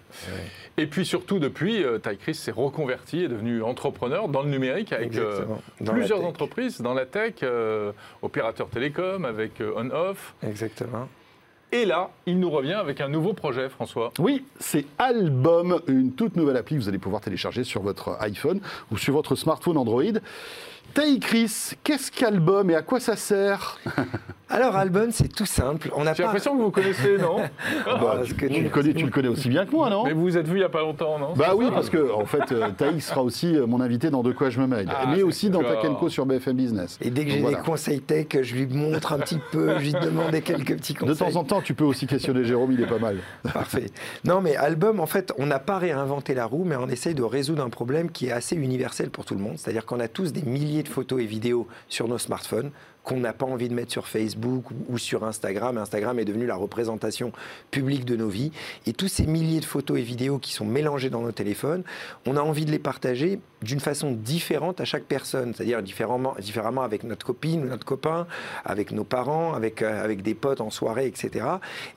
Et 0.78 0.86
puis 0.86 1.04
surtout, 1.04 1.38
depuis, 1.38 1.84
euh, 1.84 1.98
Taï 1.98 2.16
Chris 2.16 2.34
s'est 2.34 2.50
reconverti, 2.50 3.24
est 3.24 3.28
devenu 3.28 3.62
entrepreneur 3.62 4.28
dans 4.28 4.42
le 4.42 4.48
numérique 4.48 4.92
avec 4.92 5.16
euh, 5.16 5.42
plusieurs 5.84 6.24
entreprises 6.24 6.80
dans 6.80 6.94
la 6.94 7.04
tech, 7.06 7.34
euh, 7.42 7.92
opérateur 8.22 8.68
télécom, 8.70 9.24
avec 9.26 9.60
euh, 9.60 9.72
on-off. 9.76 10.34
Exactement. 10.42 11.08
Et 11.74 11.86
là, 11.86 12.10
il 12.24 12.38
nous 12.38 12.50
revient 12.50 12.74
avec 12.74 13.00
un 13.00 13.08
nouveau 13.08 13.32
projet, 13.32 13.68
François. 13.68 14.12
Oui, 14.20 14.44
c'est 14.60 14.86
Album, 14.96 15.80
une 15.88 16.12
toute 16.12 16.36
nouvelle 16.36 16.56
appli 16.56 16.76
que 16.76 16.80
vous 16.80 16.88
allez 16.88 17.00
pouvoir 17.00 17.20
télécharger 17.20 17.64
sur 17.64 17.82
votre 17.82 18.16
iPhone 18.20 18.60
ou 18.92 18.96
sur 18.96 19.12
votre 19.12 19.34
smartphone 19.34 19.76
Android. 19.76 20.04
Taï 20.94 21.18
Chris, 21.18 21.72
qu'est-ce 21.82 22.12
qu'Album 22.12 22.70
et 22.70 22.76
à 22.76 22.82
quoi 22.82 23.00
ça 23.00 23.16
sert? 23.16 23.80
Alors, 24.50 24.76
album, 24.76 25.10
c'est 25.10 25.28
tout 25.28 25.46
simple. 25.46 25.90
On 25.96 26.04
n'a 26.04 26.12
J'ai 26.12 26.22
pas. 26.22 26.28
l'impression 26.28 26.56
que 26.56 26.62
vous 26.62 26.70
connaissez, 26.70 27.16
non 27.20 27.38
Bah, 27.86 28.16
parce 28.18 28.32
que 28.34 28.46
tu, 28.46 28.60
le 28.62 28.68
connais, 28.68 28.92
tu 28.92 29.04
le 29.06 29.10
connais 29.10 29.28
aussi 29.28 29.48
bien 29.48 29.64
que 29.64 29.70
moi, 29.72 29.88
non 29.88 30.04
Mais 30.04 30.12
vous 30.12 30.20
vous 30.22 30.36
êtes 30.36 30.46
vu 30.46 30.56
il 30.56 30.58
n'y 30.58 30.64
a 30.64 30.68
pas 30.68 30.82
longtemps, 30.82 31.18
non 31.18 31.32
Bah 31.34 31.52
oui, 31.56 31.66
parce 31.72 31.88
que 31.88 32.12
en 32.12 32.26
fait, 32.26 32.52
euh, 32.52 32.68
Taï 32.76 33.00
sera 33.00 33.22
aussi 33.22 33.56
euh, 33.56 33.66
mon 33.66 33.80
invité 33.80 34.10
dans 34.10 34.22
De 34.22 34.32
quoi 34.32 34.50
je 34.50 34.60
me 34.60 34.66
mêle, 34.66 34.86
Ah, 34.90 35.06
mais 35.08 35.22
aussi 35.22 35.48
dans. 35.50 35.62
Takenko 35.62 36.08
sur 36.10 36.26
BFM 36.26 36.56
Business. 36.56 36.98
Et 37.00 37.10
dès 37.10 37.24
que 37.24 37.30
j'ai 37.30 37.40
voilà. 37.40 37.56
des 37.56 37.62
conseils 37.64 38.00
tech, 38.00 38.26
je 38.42 38.54
lui 38.54 38.66
montre 38.66 39.14
un 39.14 39.18
petit 39.18 39.38
peu, 39.50 39.78
je 39.78 39.84
lui 39.84 39.92
demande 39.92 40.30
des 40.30 40.42
quelques 40.42 40.76
petits 40.76 40.92
De 40.92 40.98
conseils. 40.98 41.16
temps 41.32 41.36
en 41.40 41.44
temps, 41.44 41.60
tu 41.62 41.72
peux 41.74 41.84
aussi 41.84 42.06
questionner 42.06 42.44
Jérôme, 42.44 42.72
il 42.72 42.80
est 42.82 42.86
pas 42.86 42.98
mal. 42.98 43.16
Parfait. 43.54 43.86
Non, 44.24 44.42
mais 44.42 44.56
album, 44.56 45.00
en 45.00 45.06
fait, 45.06 45.32
on 45.38 45.46
n'a 45.46 45.58
pas 45.58 45.78
réinventé 45.78 46.34
la 46.34 46.44
roue, 46.44 46.64
mais 46.64 46.76
on 46.76 46.88
essaye 46.88 47.14
de 47.14 47.22
résoudre 47.22 47.64
un 47.64 47.70
problème 47.70 48.10
qui 48.10 48.26
est 48.26 48.32
assez 48.32 48.56
universel 48.56 49.08
pour 49.08 49.24
tout 49.24 49.34
le 49.34 49.40
monde. 49.40 49.54
C'est-à-dire 49.56 49.86
qu'on 49.86 50.00
a 50.00 50.08
tous 50.08 50.32
des 50.32 50.42
milliers 50.42 50.82
de 50.82 50.88
photos 50.88 51.22
et 51.22 51.26
vidéos 51.26 51.66
sur 51.88 52.08
nos 52.08 52.18
smartphones 52.18 52.70
qu'on 53.04 53.18
n'a 53.18 53.32
pas 53.32 53.46
envie 53.46 53.68
de 53.68 53.74
mettre 53.74 53.92
sur 53.92 54.08
Facebook 54.08 54.64
ou, 54.88 54.98
sur 54.98 55.24
Instagram. 55.24 55.78
Instagram 55.78 56.18
est 56.18 56.24
devenu 56.24 56.46
la 56.46 56.56
représentation 56.56 57.32
publique 57.70 58.04
de 58.04 58.16
nos 58.16 58.28
vies. 58.28 58.50
Et 58.86 58.92
tous 58.94 59.08
ces 59.08 59.26
milliers 59.26 59.60
de 59.60 59.64
photos 59.64 59.98
et 59.98 60.02
vidéos 60.02 60.38
qui 60.38 60.52
sont 60.52 60.64
mélangées 60.64 61.10
dans 61.10 61.20
nos 61.20 61.32
téléphones, 61.32 61.84
on 62.26 62.36
a 62.36 62.40
envie 62.40 62.64
de 62.64 62.70
les 62.70 62.78
partager 62.78 63.38
d'une 63.62 63.80
façon 63.80 64.12
différente 64.12 64.80
à 64.80 64.84
chaque 64.84 65.04
personne, 65.04 65.54
c'est-à-dire 65.54 65.82
différemment, 65.82 66.34
différemment 66.40 66.82
avec 66.82 67.04
notre 67.04 67.26
copine 67.26 67.64
ou 67.64 67.68
notre 67.68 67.84
copain, 67.84 68.26
avec 68.64 68.90
nos 68.90 69.04
parents, 69.04 69.54
avec, 69.54 69.82
euh, 69.82 70.02
avec 70.02 70.22
des 70.22 70.34
potes 70.34 70.60
en 70.60 70.70
soirée, 70.70 71.06
etc. 71.06 71.46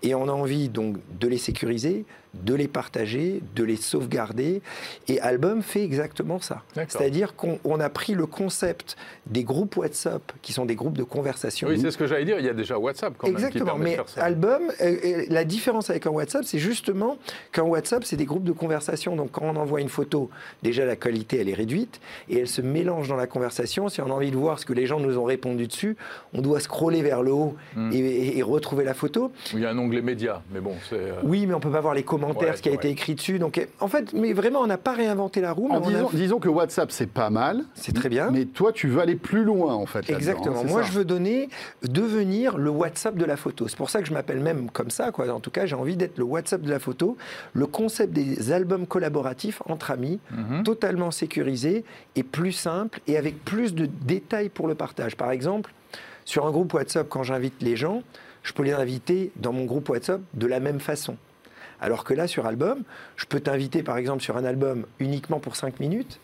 Et 0.03 0.13
on 0.13 0.27
a 0.27 0.31
envie 0.31 0.69
donc 0.69 0.97
de 1.19 1.27
les 1.27 1.37
sécuriser, 1.37 2.05
de 2.33 2.53
les 2.53 2.67
partager, 2.67 3.41
de 3.55 3.63
les 3.63 3.75
sauvegarder. 3.77 4.61
Et 5.07 5.19
Album 5.21 5.61
fait 5.61 5.83
exactement 5.83 6.39
ça. 6.39 6.63
C'est-à-dire 6.75 7.35
qu'on 7.35 7.59
on 7.63 7.79
a 7.79 7.89
pris 7.89 8.13
le 8.13 8.25
concept 8.25 8.95
des 9.25 9.43
groupes 9.43 9.77
WhatsApp, 9.77 10.21
qui 10.41 10.53
sont 10.53 10.65
des 10.65 10.75
groupes 10.75 10.97
de 10.97 11.03
conversation. 11.03 11.67
Oui, 11.67 11.79
c'est 11.79 11.91
ce 11.91 11.97
que 11.97 12.07
j'allais 12.07 12.25
dire. 12.25 12.39
Il 12.39 12.45
y 12.45 12.49
a 12.49 12.53
déjà 12.53 12.77
WhatsApp 12.77 13.13
quand 13.17 13.27
même 13.27 13.35
qui 13.37 13.43
Exactement, 13.43 13.77
de 13.77 13.83
mais 13.83 13.95
faire 13.95 14.05
album, 14.23 14.61
euh, 14.81 14.95
euh, 15.05 15.25
la 15.29 15.43
différence 15.45 15.89
avec 15.89 16.05
un 16.05 16.11
WhatsApp, 16.11 16.43
c'est 16.45 16.59
justement 16.59 17.17
qu'un 17.51 17.63
WhatsApp, 17.63 18.03
c'est 18.03 18.15
des 18.17 18.25
groupes 18.25 18.43
de 18.43 18.51
conversation. 18.51 19.15
Donc 19.15 19.31
quand 19.31 19.43
on 19.45 19.55
envoie 19.55 19.81
une 19.81 19.89
photo, 19.89 20.29
déjà 20.63 20.85
la 20.85 20.95
qualité, 20.95 21.39
elle 21.39 21.49
est 21.49 21.53
réduite 21.53 21.99
et 22.29 22.39
elle 22.39 22.47
se 22.47 22.61
mélange 22.61 23.07
dans 23.07 23.15
la 23.15 23.27
conversation. 23.27 23.89
Si 23.89 24.01
on 24.01 24.07
a 24.07 24.13
envie 24.13 24.31
de 24.31 24.37
voir 24.37 24.59
ce 24.59 24.65
que 24.65 24.73
les 24.73 24.85
gens 24.85 24.99
nous 24.99 25.17
ont 25.17 25.23
répondu 25.23 25.67
dessus, 25.67 25.95
on 26.33 26.41
doit 26.41 26.59
scroller 26.59 27.01
vers 27.01 27.23
le 27.23 27.31
haut 27.31 27.55
Mm. 27.75 27.91
et, 27.93 27.97
et- 27.97 28.37
et 28.37 28.41
retrouver 28.43 28.83
la 28.83 28.93
photo. 28.93 29.31
Il 29.53 29.59
y 29.59 29.65
a 29.65 29.69
un 29.71 29.77
onglet 29.77 30.01
média, 30.01 30.41
mais 30.51 30.59
bon, 30.59 30.75
c'est. 30.89 30.95
euh, 30.95 31.13
Oui, 31.23 31.45
mais 31.45 31.53
on 31.53 31.59
peut 31.59 31.71
pas 31.71 31.81
voir 31.81 31.93
les 31.93 32.03
commentaires, 32.03 32.16
Ouais, 32.17 32.55
ce 32.55 32.61
qui 32.61 32.69
a 32.69 32.71
ouais. 32.71 32.77
été 32.77 32.89
écrit 32.89 33.15
dessus. 33.15 33.39
Donc, 33.39 33.57
euh, 33.57 33.65
en 33.79 33.87
fait, 33.87 34.13
mais 34.13 34.33
vraiment, 34.33 34.59
on 34.59 34.67
n'a 34.67 34.77
pas 34.77 34.93
réinventé 34.93 35.41
la 35.41 35.51
roue. 35.51 35.67
mais 35.69 35.75
En 35.77 35.81
on 35.81 35.87
a- 35.87 35.91
disant, 35.91 36.09
disons 36.13 36.39
que 36.39 36.49
WhatsApp, 36.49 36.91
c'est 36.91 37.07
pas 37.09 37.29
mal. 37.29 37.63
C'est 37.75 37.93
très 37.93 38.09
bien. 38.09 38.29
Mais 38.31 38.45
toi, 38.45 38.71
tu 38.73 38.87
veux 38.87 39.01
aller 39.01 39.15
plus 39.15 39.43
loin, 39.43 39.73
en 39.73 39.85
fait. 39.85 39.99
hein, 39.99 40.15
Exactement. 40.15 40.63
Moi, 40.63 40.83
ça 40.83 40.87
je 40.89 40.93
veux 40.97 41.05
donner, 41.05 41.49
devenir 41.83 42.57
le 42.57 42.69
WhatsApp 42.69 43.15
de 43.15 43.25
la 43.25 43.37
photo. 43.37 43.67
C'est 43.67 43.77
pour 43.77 43.89
ça 43.89 44.01
que 44.01 44.07
je 44.07 44.13
m'appelle 44.13 44.39
même 44.39 44.69
comme 44.71 44.89
ça. 44.89 45.11
Quoi. 45.11 45.29
En 45.33 45.39
tout 45.39 45.51
cas, 45.51 45.65
j'ai 45.65 45.75
envie 45.75 45.95
d'être 45.97 46.17
le 46.17 46.23
WhatsApp 46.23 46.61
de 46.61 46.69
la 46.69 46.79
photo. 46.79 47.17
Le 47.53 47.65
concept 47.67 48.13
des 48.13 48.51
albums 48.51 48.87
collaboratifs 48.87 49.61
entre 49.67 49.91
amis, 49.91 50.19
Mhm. 50.31 50.63
totalement 50.63 51.11
sécurisé 51.11 51.83
et 52.15 52.23
plus 52.23 52.51
simple 52.51 52.99
et 53.07 53.17
avec 53.17 53.43
plus 53.43 53.73
de 53.73 53.85
détails 53.85 54.49
pour 54.49 54.67
le 54.67 54.75
partage. 54.75 55.15
Par 55.15 55.31
exemple, 55.31 55.73
sur 56.25 56.45
un 56.45 56.51
groupe 56.51 56.73
WhatsApp, 56.73 57.07
quand 57.09 57.23
j'invite 57.23 57.55
les 57.61 57.75
gens, 57.75 58.03
je 58.43 58.53
peux 58.53 58.63
les 58.63 58.73
inviter 58.73 59.31
dans 59.37 59.53
mon 59.53 59.65
groupe 59.65 59.89
WhatsApp 59.89 60.21
de 60.33 60.47
la 60.47 60.59
même 60.59 60.79
façon. 60.79 61.17
Alors 61.81 62.03
que 62.03 62.13
là, 62.13 62.27
sur 62.27 62.45
album, 62.45 62.83
je 63.15 63.25
peux 63.25 63.39
t'inviter 63.39 63.83
par 63.83 63.97
exemple 63.97 64.21
sur 64.23 64.37
un 64.37 64.45
album 64.45 64.85
uniquement 64.99 65.39
pour 65.39 65.55
5 65.55 65.79
minutes. 65.79 66.19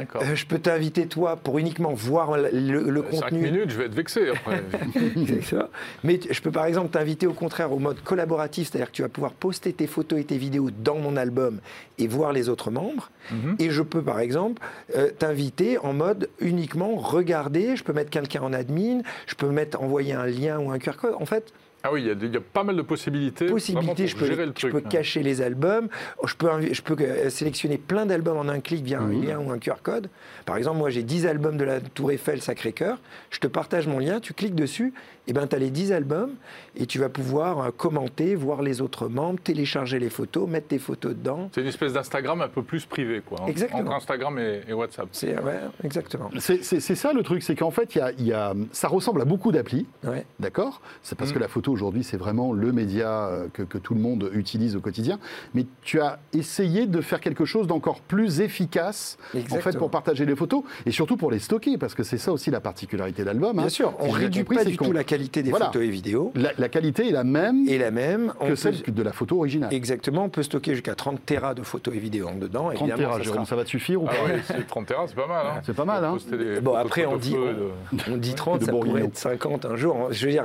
Euh, 0.00 0.34
je 0.34 0.46
peux 0.46 0.58
t'inviter 0.58 1.06
toi 1.06 1.36
pour 1.36 1.58
uniquement 1.58 1.92
voir 1.92 2.38
le, 2.38 2.48
le- 2.50 2.90
le 2.90 3.02
5 3.12 3.20
contenu. 3.20 3.40
minutes, 3.42 3.68
je 3.70 3.76
vais 3.76 3.84
être 3.84 3.94
vexé 3.94 4.30
après. 4.30 4.62
Ça. 5.42 5.68
Mais 6.02 6.18
je 6.30 6.40
peux 6.40 6.50
par 6.50 6.64
exemple 6.64 6.88
t'inviter 6.88 7.26
au 7.26 7.34
contraire 7.34 7.70
au 7.72 7.78
mode 7.78 8.00
collaboratif, 8.02 8.68
c'est-à-dire 8.70 8.88
que 8.90 8.96
tu 8.96 9.02
vas 9.02 9.10
pouvoir 9.10 9.32
poster 9.32 9.74
tes 9.74 9.86
photos 9.86 10.18
et 10.18 10.24
tes 10.24 10.38
vidéos 10.38 10.70
dans 10.70 10.96
mon 10.98 11.14
album 11.16 11.60
et 11.98 12.06
voir 12.08 12.32
les 12.32 12.48
autres 12.48 12.70
membres. 12.70 13.10
Mhm. 13.30 13.56
Et 13.58 13.68
je 13.70 13.82
peux 13.82 14.02
par 14.02 14.18
exemple 14.20 14.62
euh, 14.96 15.10
t'inviter 15.16 15.76
en 15.78 15.92
mode 15.92 16.30
uniquement 16.40 16.96
regarder, 16.96 17.76
je 17.76 17.84
peux 17.84 17.92
mettre 17.92 18.10
quelqu'un 18.10 18.40
en 18.42 18.54
admin, 18.54 19.02
je 19.26 19.34
peux 19.34 19.50
mettre 19.50 19.82
envoyer 19.82 20.14
un 20.14 20.26
lien 20.26 20.58
ou 20.58 20.70
un 20.70 20.78
QR 20.78 20.92
code. 20.96 21.14
En 21.20 21.26
fait, 21.26 21.52
Ah 21.86 21.92
oui, 21.92 22.02
il 22.02 22.06
y, 22.08 22.10
a 22.10 22.38
y 22.38 22.40
pas 22.42 22.64
mal 22.64 22.74
de 22.76 22.82
possibilités. 22.82 23.44
vraiment 23.46 23.54
possibilité, 23.56 23.94
pour 24.02 24.08
je 24.08 24.16
peux, 24.16 24.26
gérer 24.26 24.44
le 24.46 24.52
je 24.56 24.60
truc. 24.60 24.72
peux 24.72 24.78
hein. 24.78 24.88
cacher 24.90 25.22
les 25.22 25.40
albums, 25.40 25.88
je 26.24 26.34
peux, 26.34 26.48
invi- 26.48 26.74
je 26.74 26.82
peux 26.82 26.96
euh, 27.00 27.30
sélectionner 27.30 27.78
plein 27.78 28.06
d'albums 28.06 28.38
en 28.38 28.48
un 28.48 28.58
clic 28.58 28.82
via 28.84 28.98
un 29.00 29.08
lien 29.12 29.38
ou 29.38 29.52
un 29.52 29.58
QR 29.58 29.76
code. 29.84 30.08
Par 30.46 30.56
exemple, 30.56 30.78
moi 30.78 30.90
j'ai 30.90 31.04
10 31.04 31.26
albums 31.28 31.56
de 31.56 31.62
la 31.64 31.80
Tour 31.80 32.10
Eiffel 32.10 32.42
Sacré-Cœur, 32.42 32.98
je 33.30 33.38
te 33.38 33.46
partage 33.46 33.86
mon 33.86 34.00
lien, 34.00 34.18
tu 34.18 34.34
cliques 34.34 34.56
dessus, 34.56 34.94
et 35.28 35.32
ben 35.32 35.46
tu 35.46 35.56
as 35.56 35.58
les 35.58 35.70
10 35.70 35.92
albums 35.92 36.30
et 36.76 36.86
tu 36.86 36.98
vas 36.98 37.08
pouvoir 37.08 37.58
euh, 37.60 37.70
commenter, 37.76 38.34
voir 38.34 38.62
les 38.62 38.80
autres 38.80 39.08
membres, 39.08 39.40
télécharger 39.42 39.98
les 39.98 40.10
photos, 40.10 40.48
mettre 40.48 40.68
tes 40.68 40.78
photos 40.78 41.14
dedans. 41.14 41.48
C'est 41.54 41.60
une 41.62 41.66
espèce 41.66 41.92
d'Instagram 41.94 42.40
un 42.42 42.48
peu 42.48 42.62
plus 42.62 42.84
privé, 42.86 43.22
quoi. 43.26 43.40
entre- 43.40 43.50
Exactement. 43.50 43.80
Entre 43.82 43.92
Instagram 43.96 44.38
et, 44.38 44.60
et 44.68 44.72
WhatsApp. 44.72 45.08
C'est 45.12 45.38
ouais, 45.40 45.60
exactement. 45.84 46.30
C'est 46.38 46.62
ça 46.62 47.12
le 47.12 47.22
truc, 47.22 47.42
c'est 47.42 47.56
qu'en 47.56 47.70
fait, 47.70 47.94
il 47.94 47.98
y 47.98 48.00
a- 48.00 48.12
y 48.12 48.32
a- 48.32 48.54
ça 48.72 48.88
ressemble 48.88 49.20
à 49.22 49.24
beaucoup 49.24 49.50
d'applis. 49.52 49.86
Ouais. 50.04 50.24
D'accord? 50.38 50.80
C'est 51.02 51.16
parce 51.18 51.30
Mm. 51.30 51.34
que 51.34 51.38
la 51.40 51.48
photo 51.48 51.72
aujourd'hui, 51.72 52.04
c'est 52.04 52.16
vraiment 52.16 52.52
le 52.52 52.70
média 52.72 53.26
euh, 53.26 53.48
que, 53.52 53.62
que 53.62 53.78
tout 53.78 53.94
le 53.94 54.00
monde 54.00 54.30
utilise 54.32 54.76
au 54.76 54.80
quotidien. 54.80 55.18
Mais 55.54 55.66
tu 55.82 56.00
as 56.00 56.18
essayé 56.32 56.86
de 56.86 57.00
faire 57.00 57.20
quelque 57.20 57.44
chose 57.44 57.66
d'encore 57.66 58.00
plus 58.00 58.40
efficace 58.40 59.18
en 59.34 59.56
fait, 59.56 59.76
pour 59.76 59.90
partager 59.90 60.24
les 60.24 60.36
photos 60.36 60.62
et 60.86 60.90
surtout 60.92 61.16
pour 61.16 61.30
les 61.30 61.38
stocker, 61.40 61.78
parce 61.78 61.94
que 61.94 62.02
c'est 62.02 62.18
ça 62.18 62.30
aussi 62.32 62.50
la 62.50 62.60
particularité 62.60 63.24
d'Album. 63.24 63.56
Bien 63.56 63.66
hein. 63.66 63.68
sûr, 63.68 63.94
on 63.98 64.06
bien 64.06 64.14
réduit 64.18 64.44
pas 64.44 64.64
du 64.64 64.76
tout 64.76 64.92
la 64.92 65.02
qualité 65.02 65.15
des 65.18 65.50
Voilà. 65.50 65.66
photos 65.66 65.82
et 65.82 65.88
vidéos. 65.88 66.32
La, 66.34 66.52
la 66.58 66.68
qualité 66.68 67.08
est 67.08 67.12
la 67.12 67.24
même 67.24 67.68
Et 67.68 67.78
la 67.78 67.90
même, 67.90 68.32
on 68.40 68.44
que 68.44 68.50
peut- 68.50 68.56
celle 68.56 68.82
de 68.82 69.02
la 69.02 69.12
photo 69.12 69.38
originale. 69.38 69.72
Exactement, 69.72 70.24
on 70.24 70.28
peut 70.28 70.42
stocker 70.42 70.72
jusqu'à 70.74 70.94
30 70.94 71.24
terras 71.24 71.54
de 71.54 71.62
photos 71.62 71.94
et 71.94 71.98
vidéos 71.98 72.28
en 72.28 72.34
dedans. 72.34 72.70
30 72.70 72.74
Évidemment, 72.88 72.96
terras, 72.98 73.16
ça 73.18 73.22
Jérôme, 73.22 73.36
sera- 73.38 73.46
ça 73.46 73.56
va 73.56 73.64
te 73.64 73.68
suffire 73.70 74.02
ou 74.02 74.06
Ah 74.08 74.14
pas 74.14 74.24
ouais, 74.34 74.40
c'est 74.46 74.66
30 74.66 74.86
pas 74.86 75.26
mal. 75.26 75.46
hein. 75.46 75.60
C'est 75.64 75.74
pas 75.76 75.84
mal, 75.84 76.04
hein. 76.04 76.16
des 76.30 76.60
Bon, 76.60 76.74
après, 76.74 77.06
on 77.06 77.16
dit, 77.16 77.34
on, 77.36 77.96
on 78.12 78.16
dit 78.16 78.34
30, 78.34 78.60
de 78.60 78.64
ça 78.66 78.72
pourrait 78.72 79.04
être 79.04 79.16
50 79.18 79.64
un 79.64 79.76
jour. 79.76 80.08
Je 80.10 80.26
veux 80.26 80.32
dire, 80.32 80.44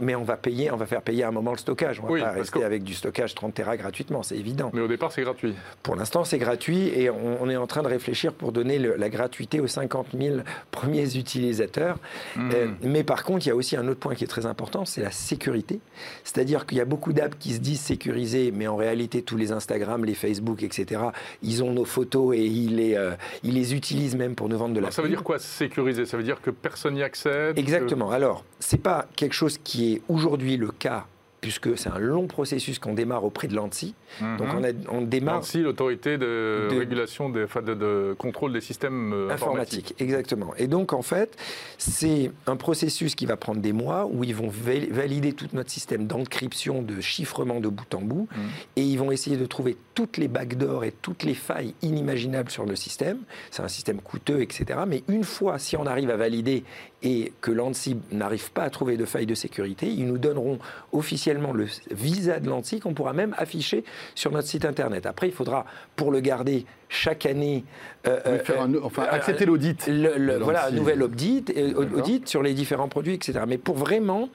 mais 0.00 0.14
on 0.14 0.24
va 0.24 0.36
payer, 0.36 0.70
on 0.70 0.76
va 0.76 0.86
faire 0.86 1.02
payer 1.02 1.24
à 1.24 1.28
un 1.28 1.32
moment 1.32 1.52
le 1.52 1.58
stockage. 1.58 2.00
On 2.02 2.06
va 2.06 2.12
Oui, 2.12 2.20
pas 2.20 2.30
rester 2.30 2.60
que- 2.60 2.64
avec 2.64 2.82
du 2.84 2.94
stockage 2.94 3.34
30 3.34 3.54
Tera 3.54 3.76
gratuitement, 3.76 4.22
c'est 4.22 4.36
évident. 4.36 4.70
Mais 4.74 4.80
au 4.80 4.88
départ, 4.88 5.12
c'est 5.12 5.22
gratuit. 5.22 5.54
Pour 5.82 5.96
l'instant, 5.96 6.24
c'est 6.24 6.38
gratuit 6.38 6.88
et 6.88 7.10
on, 7.10 7.42
on 7.42 7.48
est 7.48 7.56
en 7.56 7.66
train 7.66 7.82
de 7.82 7.88
réfléchir 7.88 8.32
pour 8.32 8.52
donner 8.52 8.78
le- 8.78 8.96
la 8.96 9.08
gratuité 9.08 9.60
aux 9.60 9.66
50 9.66 10.08
000 10.18 10.38
premiers 10.70 11.16
utilisateurs. 11.16 11.96
Mhm. 12.36 12.50
Euh, 12.54 12.66
mais 12.82 13.04
par 13.04 13.24
contre, 13.24 13.46
il 13.46 13.48
y 13.48 13.52
a 13.52 13.56
aussi 13.56 13.76
un 13.76 13.86
autre 13.88 13.93
point 13.94 14.14
qui 14.14 14.24
est 14.24 14.28
très 14.28 14.46
important, 14.46 14.84
c'est 14.84 15.00
la 15.02 15.10
sécurité. 15.10 15.80
C'est-à-dire 16.24 16.66
qu'il 16.66 16.78
y 16.78 16.80
a 16.80 16.84
beaucoup 16.84 17.12
d'apps 17.12 17.36
qui 17.38 17.52
se 17.54 17.58
disent 17.60 17.80
sécurisées, 17.80 18.50
mais 18.52 18.66
en 18.66 18.76
réalité, 18.76 19.22
tous 19.22 19.36
les 19.36 19.52
Instagram, 19.52 20.04
les 20.04 20.14
Facebook, 20.14 20.62
etc., 20.62 21.00
ils 21.42 21.62
ont 21.62 21.72
nos 21.72 21.84
photos 21.84 22.34
et 22.36 22.44
ils 22.44 22.76
les, 22.76 22.94
euh, 22.94 23.12
ils 23.42 23.54
les 23.54 23.74
utilisent 23.74 24.16
même 24.16 24.34
pour 24.34 24.48
nous 24.48 24.58
vendre 24.58 24.74
de 24.74 24.80
la 24.80 24.86
Alors, 24.86 24.92
ça 24.94 25.02
veut 25.02 25.08
dire 25.08 25.22
quoi, 25.22 25.38
sécuriser 25.38 26.06
Ça 26.06 26.16
veut 26.16 26.22
dire 26.22 26.40
que 26.40 26.50
personne 26.50 26.94
n'y 26.94 27.02
accède 27.02 27.54
que- 27.54 27.60
Exactement. 27.60 28.10
Alors, 28.10 28.44
c'est 28.60 28.80
pas 28.80 29.06
quelque 29.16 29.34
chose 29.34 29.58
qui 29.62 29.94
est 29.94 30.02
aujourd'hui 30.08 30.56
le 30.56 30.68
cas 30.68 31.06
puisque 31.44 31.76
c'est 31.76 31.90
un 31.90 31.98
long 31.98 32.26
processus 32.26 32.78
qu'on 32.78 32.94
démarre 32.94 33.22
auprès 33.22 33.48
de 33.48 33.54
l'ANSI. 33.54 33.94
Mhm. 34.22 34.36
Donc 34.38 34.48
on, 34.58 34.64
a- 34.64 34.72
on 34.90 35.02
démarre 35.02 35.36
L'ANSI, 35.36 35.58
l'autorité 35.60 36.16
de, 36.16 36.68
De- 36.70 36.78
régulation, 36.78 37.28
des, 37.28 37.44
enfin, 37.44 37.60
de, 37.60 37.74
de 37.74 38.14
contrôle 38.16 38.54
des 38.54 38.62
systèmes 38.62 39.12
euh, 39.12 39.28
informatiques. 39.30 39.90
informatique, 39.90 39.94
exactement. 40.00 40.54
Et 40.56 40.68
donc 40.68 40.94
en 40.94 41.02
fait, 41.02 41.36
c'est 41.76 42.30
un 42.46 42.56
processus 42.56 43.14
qui 43.14 43.26
va 43.26 43.36
prendre 43.36 43.60
des 43.60 43.74
mois 43.74 44.06
où 44.10 44.24
ils 44.24 44.34
vont 44.34 44.48
val- 44.48 44.88
valider 44.90 45.34
tout 45.34 45.48
notre 45.52 45.70
système 45.70 46.06
d'encryption, 46.06 46.80
de 46.80 47.02
chiffrement 47.02 47.60
de 47.60 47.68
bout 47.68 47.94
en 47.94 48.00
bout, 48.00 48.26
Mhm. 48.34 48.42
et 48.76 48.82
ils 48.82 48.96
vont 48.98 49.12
essayer 49.12 49.36
de 49.36 49.44
trouver 49.44 49.76
toutes 49.94 50.16
les 50.16 50.28
backdoors 50.28 50.84
et 50.84 50.92
toutes 51.02 51.24
les 51.24 51.34
failles 51.34 51.74
inimaginables 51.82 52.50
sur 52.50 52.64
le 52.64 52.74
système. 52.76 53.18
C'est 53.50 53.62
un 53.62 53.68
système 53.68 54.00
coûteux, 54.00 54.40
etc. 54.40 54.80
Mais 54.88 55.02
une 55.08 55.24
fois, 55.24 55.58
si 55.58 55.76
on 55.76 55.84
arrive 55.84 56.08
à 56.08 56.16
valider 56.16 56.64
et 57.02 57.32
que 57.42 57.50
l'ANSI 57.50 57.96
n'arrive 58.12 58.50
pas 58.52 58.62
à 58.62 58.70
trouver 58.70 58.96
de 58.96 59.04
failles 59.04 59.26
de 59.26 59.34
sécurité, 59.34 59.86
ils 59.88 60.06
nous 60.06 60.16
donneront 60.16 60.58
officiellement 60.92 61.33
le 61.52 61.66
visa 61.90 62.40
de 62.40 62.48
l'ANSI 62.48 62.80
qu'on 62.80 62.94
pourra 62.94 63.12
même 63.12 63.34
afficher 63.38 63.84
sur 64.14 64.30
notre 64.32 64.48
site 64.48 64.64
internet. 64.64 65.06
Après, 65.06 65.28
il 65.28 65.32
faudra, 65.32 65.64
pour 65.96 66.10
le 66.10 66.20
garder 66.20 66.66
chaque 66.88 67.26
année, 67.26 67.64
euh, 68.06 68.20
Oui, 68.26 68.32
euh, 68.32 68.38
faire 68.44 68.62
un- 68.62 68.74
enfin, 68.82 69.02
euh, 69.04 69.08
accepter 69.10 69.46
l'audit. 69.46 69.88
voilà, 69.88 70.66
un 70.66 70.70
nouvel 70.70 71.02
audit, 71.02 71.52
audit 71.76 72.28
sur 72.28 72.42
les 72.42 72.54
différents 72.54 72.88
produits, 72.88 73.14
etc. 73.14 73.40
Mais 73.46 73.58
pour 73.58 73.76
vraiment, 73.76 74.28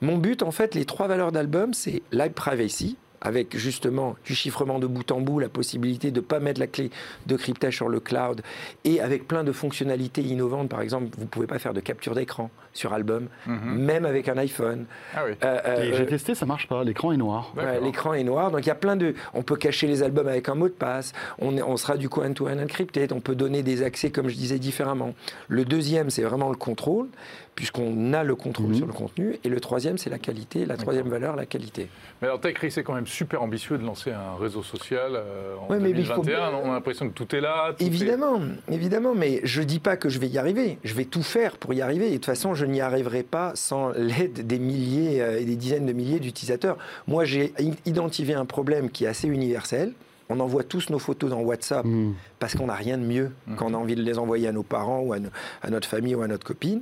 mon 0.00 0.18
but, 0.18 0.42
en 0.42 0.50
fait, 0.50 0.74
les 0.74 0.84
trois 0.84 1.06
valeurs 1.08 1.32
d'album, 1.32 1.72
c'est 1.74 2.02
live 2.12 2.32
privacy, 2.32 2.96
avec 3.22 3.56
justement 3.56 4.16
du 4.24 4.34
chiffrement 4.34 4.78
de 4.78 4.86
bout 4.86 5.10
en 5.10 5.20
bout, 5.20 5.38
la 5.38 5.48
possibilité 5.48 6.10
de 6.10 6.20
ne 6.20 6.24
pas 6.24 6.40
mettre 6.40 6.60
la 6.60 6.66
clé 6.66 6.90
de 7.26 7.36
cryptage 7.36 7.76
sur 7.76 7.88
le 7.88 8.00
cloud, 8.00 8.42
et 8.84 9.00
avec 9.00 9.26
plein 9.26 9.44
de 9.44 9.52
fonctionnalités 9.52 10.22
innovantes. 10.22 10.68
Par 10.68 10.82
exemple, 10.82 11.06
vous 11.16 11.22
ne 11.22 11.28
pouvez 11.28 11.46
pas 11.46 11.58
faire 11.58 11.72
de 11.72 11.80
capture 11.80 12.14
d'écran 12.14 12.50
sur 12.74 12.92
album, 12.92 13.28
Mhm. 13.46 13.78
même 13.78 14.04
avec 14.06 14.28
un 14.28 14.36
iPhone. 14.38 14.86
Ah 15.14 15.22
oui. 15.26 15.32
Euh, 15.44 15.58
euh, 15.66 15.92
j'ai 15.96 16.06
testé, 16.06 16.34
ça 16.34 16.46
marche 16.46 16.68
pas. 16.68 16.82
L'écran 16.84 17.12
est 17.12 17.16
noir. 17.16 17.52
Ouais. 17.56 17.80
L'écran 17.80 18.14
est 18.14 18.24
noir, 18.24 18.50
donc 18.50 18.60
il 18.60 18.68
y 18.68 18.70
a 18.70 18.74
plein 18.74 18.96
de. 18.96 19.14
On 19.34 19.42
peut 19.42 19.56
cacher 19.56 19.86
les 19.86 20.02
albums 20.02 20.28
avec 20.28 20.48
un 20.48 20.54
mot 20.54 20.68
de 20.68 20.72
passe. 20.74 21.12
On, 21.38 21.76
sera 21.76 21.96
du 21.96 22.08
coup 22.08 22.22
end-to-end 22.22 22.58
encrypted. 22.58 23.12
On 23.12 23.20
peut 23.20 23.34
donner 23.34 23.62
des 23.62 23.82
accès, 23.82 24.10
comme 24.10 24.28
je 24.28 24.36
disais, 24.36 24.58
différemment. 24.58 25.14
Le 25.48 25.64
deuxième, 25.64 26.10
c'est 26.10 26.22
vraiment 26.22 26.48
le 26.48 26.56
contrôle, 26.56 27.08
puisqu'on 27.54 28.12
a 28.14 28.24
le 28.24 28.34
contrôle 28.34 28.68
Mhm. 28.68 28.74
sur 28.74 28.86
le 28.86 28.92
contenu. 28.92 29.36
Et 29.44 29.48
le 29.48 29.60
troisième, 29.60 29.98
c'est 29.98 30.08
la 30.10 30.18
qualité. 30.18 30.64
La 30.64 30.76
troisième 30.76 31.08
valeur, 31.08 31.36
la 31.36 31.44
qualité. 31.46 31.88
Mais 32.20 32.28
alors, 32.28 32.40
TechRi, 32.40 32.70
c'est 32.70 32.82
quand 32.82 32.94
même 32.94 33.06
super 33.06 33.42
ambitieux 33.42 33.76
de 33.78 33.84
lancer 33.84 34.10
un 34.10 34.36
réseau 34.40 34.62
social 34.62 35.12
euh, 35.14 35.54
en 35.60 35.70
Ouais, 35.70 35.78
mais 35.78 35.90
il 35.90 35.96
faut 36.06 36.22
2021. 36.22 36.50
bien- 36.50 36.58
On 36.64 36.70
a 36.70 36.74
l'impression 36.74 37.08
que 37.08 37.14
tout 37.14 37.34
est 37.36 37.40
là. 37.40 37.74
tout 37.76 37.82
est- 37.82 37.86
Évidemment, 37.86 38.40
évidemment, 38.70 39.14
mais 39.14 39.40
je 39.44 39.60
dis 39.62 39.80
pas 39.80 39.96
que 39.96 40.08
je 40.08 40.18
vais 40.18 40.28
y 40.28 40.38
arriver. 40.38 40.78
Je 40.82 40.94
vais 40.94 41.04
tout 41.04 41.22
faire 41.22 41.56
pour 41.58 41.74
y 41.74 41.82
arriver. 41.82 42.06
Et 42.06 42.10
de 42.12 42.14
toute 42.16 42.26
façon, 42.26 42.54
je 42.54 42.64
n'y 42.64 42.80
arriverai 42.80 43.22
pas 43.22 43.52
sans 43.54 43.90
l'aide 43.96 44.46
des 44.46 44.58
milliers 44.58 45.20
euh, 45.20 45.38
et 45.40 45.44
des 45.44 45.56
dizaines 45.56 45.86
de 45.86 45.92
milliers 45.92 46.20
d'utilisateurs. 46.20 46.78
Moi, 47.06 47.24
j'ai 47.26 47.52
identifié 47.86 48.34
un 48.34 48.46
problème 48.46 48.90
qui 48.90 49.04
est 49.04 49.08
assez 49.08 49.28
universel. 49.28 49.92
On 50.30 50.40
envoie 50.40 50.62
tous 50.64 50.88
nos 50.88 50.98
photos 50.98 51.28
dans 51.28 51.40
WhatsApp 51.40 51.84
Hmm. 51.84 52.12
parce 52.38 52.54
qu'on 52.54 52.66
n'a 52.66 52.74
rien 52.74 52.96
de 52.96 53.02
mieux 53.04 53.30
quand 53.56 53.66
on 53.70 53.74
a 53.74 53.76
envie 53.76 53.96
de 53.96 54.02
les 54.02 54.18
envoyer 54.18 54.48
à 54.48 54.52
nos 54.52 54.62
parents 54.62 55.00
ou 55.00 55.12
à, 55.12 55.18
no- 55.18 55.28
à 55.60 55.68
notre 55.68 55.86
famille 55.86 56.14
ou 56.14 56.22
à 56.22 56.28
notre 56.28 56.46
copine. 56.46 56.80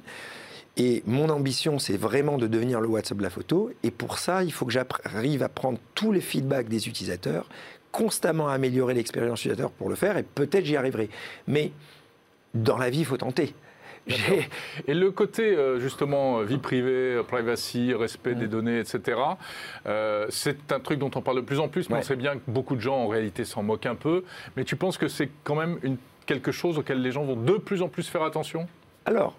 Et 0.82 1.02
mon 1.06 1.28
ambition, 1.28 1.78
c'est 1.78 1.98
vraiment 1.98 2.38
de 2.38 2.46
devenir 2.46 2.80
le 2.80 2.88
WhatsApp 2.88 3.18
de 3.18 3.22
la 3.22 3.28
photo. 3.28 3.70
Et 3.82 3.90
pour 3.90 4.18
ça, 4.18 4.44
il 4.44 4.50
faut 4.50 4.64
que 4.64 4.72
j'arrive 4.72 5.42
à 5.42 5.50
prendre 5.50 5.78
tous 5.94 6.10
les 6.10 6.22
feedbacks 6.22 6.68
des 6.68 6.88
utilisateurs, 6.88 7.50
constamment 7.92 8.48
améliorer 8.48 8.94
l'expérience 8.94 9.40
utilisateur 9.40 9.72
pour 9.72 9.90
le 9.90 9.94
faire. 9.94 10.16
Et 10.16 10.22
peut-être 10.22 10.64
j'y 10.64 10.76
arriverai. 10.76 11.10
Mais 11.46 11.72
dans 12.54 12.78
la 12.78 12.88
vie, 12.88 13.00
il 13.00 13.04
faut 13.04 13.18
tenter. 13.18 13.54
Et 14.88 14.94
le 14.94 15.10
côté, 15.10 15.54
euh, 15.54 15.78
justement, 15.80 16.38
euh, 16.38 16.44
vie 16.44 16.56
privée, 16.56 17.16
euh, 17.16 17.22
privacy, 17.22 17.92
respect 17.92 18.34
des 18.34 18.48
données, 18.48 18.78
etc., 18.78 19.18
euh, 19.86 20.26
c'est 20.30 20.72
un 20.72 20.80
truc 20.80 20.98
dont 20.98 21.10
on 21.14 21.20
parle 21.20 21.36
de 21.36 21.42
plus 21.42 21.60
en 21.60 21.68
plus, 21.68 21.90
mais 21.90 21.96
Ouais. 21.96 22.00
on 22.00 22.04
sait 22.04 22.16
bien 22.16 22.36
que 22.36 22.50
beaucoup 22.50 22.74
de 22.74 22.80
gens, 22.80 22.96
en 22.96 23.06
réalité, 23.08 23.44
s'en 23.44 23.62
moquent 23.62 23.84
un 23.84 23.94
peu. 23.96 24.24
Mais 24.56 24.64
tu 24.64 24.76
penses 24.76 24.96
que 24.96 25.08
c'est 25.08 25.28
quand 25.44 25.56
même 25.56 25.78
une, 25.82 25.98
quelque 26.24 26.52
chose 26.52 26.78
auquel 26.78 27.02
les 27.02 27.12
gens 27.12 27.24
vont 27.24 27.36
de 27.36 27.52
plus 27.58 27.82
en 27.82 27.88
plus 27.88 28.08
faire 28.08 28.22
attention? 28.22 28.66
Alors, 29.04 29.36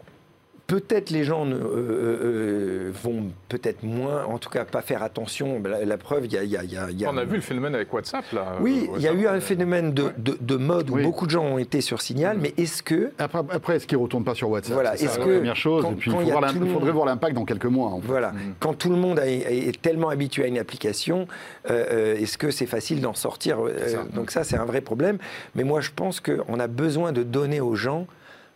peut-être 0.71 1.09
les 1.09 1.25
gens 1.25 1.43
ne, 1.45 1.55
euh, 1.55 1.59
euh, 1.65 2.17
euh, 2.23 2.91
vont 3.03 3.23
peut-être 3.49 3.83
moins, 3.83 4.23
en 4.23 4.37
tout 4.37 4.49
cas 4.49 4.63
pas 4.63 4.81
faire 4.81 5.03
attention. 5.03 5.61
La, 5.65 5.83
la 5.83 5.97
preuve, 5.97 6.25
il 6.27 6.31
y 6.31 6.37
a, 6.37 6.43
il 6.43 6.49
y 6.49 6.55
a- 6.55 6.63
il 6.63 6.71
y 6.71 6.77
a- 6.77 6.89
il 6.89 6.97
y 7.01 7.05
a- 7.05 7.09
On 7.11 7.17
a 7.17 7.25
vu 7.25 7.35
le 7.35 7.41
phénomène 7.41 7.75
avec 7.75 7.93
WhatsApp, 7.93 8.23
là. 8.31 8.55
Oui, 8.61 8.89
il 8.95 9.01
y 9.01 9.07
a 9.09 9.11
eu 9.13 9.27
un 9.27 9.41
phénomène 9.41 9.93
de, 9.93 10.05
de- 10.17 10.37
de 10.39 10.55
mode 10.55 10.89
où 10.89 10.95
Oui. 10.95 11.03
beaucoup 11.03 11.25
de 11.25 11.31
gens 11.31 11.43
ont 11.43 11.57
été 11.57 11.81
sur 11.81 12.01
Signal, 12.01 12.37
mais 12.39 12.53
est-ce 12.57 12.81
que 12.83 13.11
Après, 13.19 13.39
après 13.51 13.75
est-ce 13.75 13.85
qu'il 13.87 13.97
ne 13.97 14.03
retourne 14.03 14.23
pas 14.23 14.33
sur 14.33 14.49
WhatsApp 14.49 14.73
Voilà, 14.73 14.95
C'est 14.95 15.05
est-ce 15.05 15.13
ça, 15.15 15.19
la 15.19 15.25
que 15.25 15.35
première 15.35 15.55
chose. 15.57 15.81
quand- 15.83 15.91
et 15.91 15.95
puis, 15.95 16.11
il 16.11 16.69
faudrait 16.71 16.91
voir 16.91 17.05
l'impact 17.05 17.35
dans 17.35 17.43
quelques 17.45 17.65
mois. 17.65 17.89
en 17.89 17.99
fait. 17.99 18.07
Voilà. 18.07 18.31
Mm. 18.31 18.37
Quand 18.61 18.73
tout 18.73 18.89
le 18.89 18.95
monde 18.95 19.19
a- 19.19 19.27
est 19.29 19.81
tellement 19.81 20.07
habitué 20.09 20.45
à 20.45 20.47
une 20.47 20.57
application, 20.57 21.27
euh, 21.69 22.15
est-ce 22.15 22.37
que 22.37 22.49
c'est 22.49 22.65
facile 22.65 23.01
d'en 23.01 23.13
sortir 23.13 23.57
ça. 23.87 24.03
Donc 24.15 24.31
ça, 24.31 24.45
c'est 24.45 24.55
un 24.57 24.65
vrai 24.65 24.79
problème. 24.79 25.17
Mais 25.55 25.63
moi, 25.65 25.81
je 25.81 25.91
pense 25.93 26.21
qu'on 26.21 26.59
a 26.59 26.67
besoin 26.67 27.11
de 27.11 27.23
donner 27.23 27.59
aux 27.59 27.75
gens, 27.75 28.07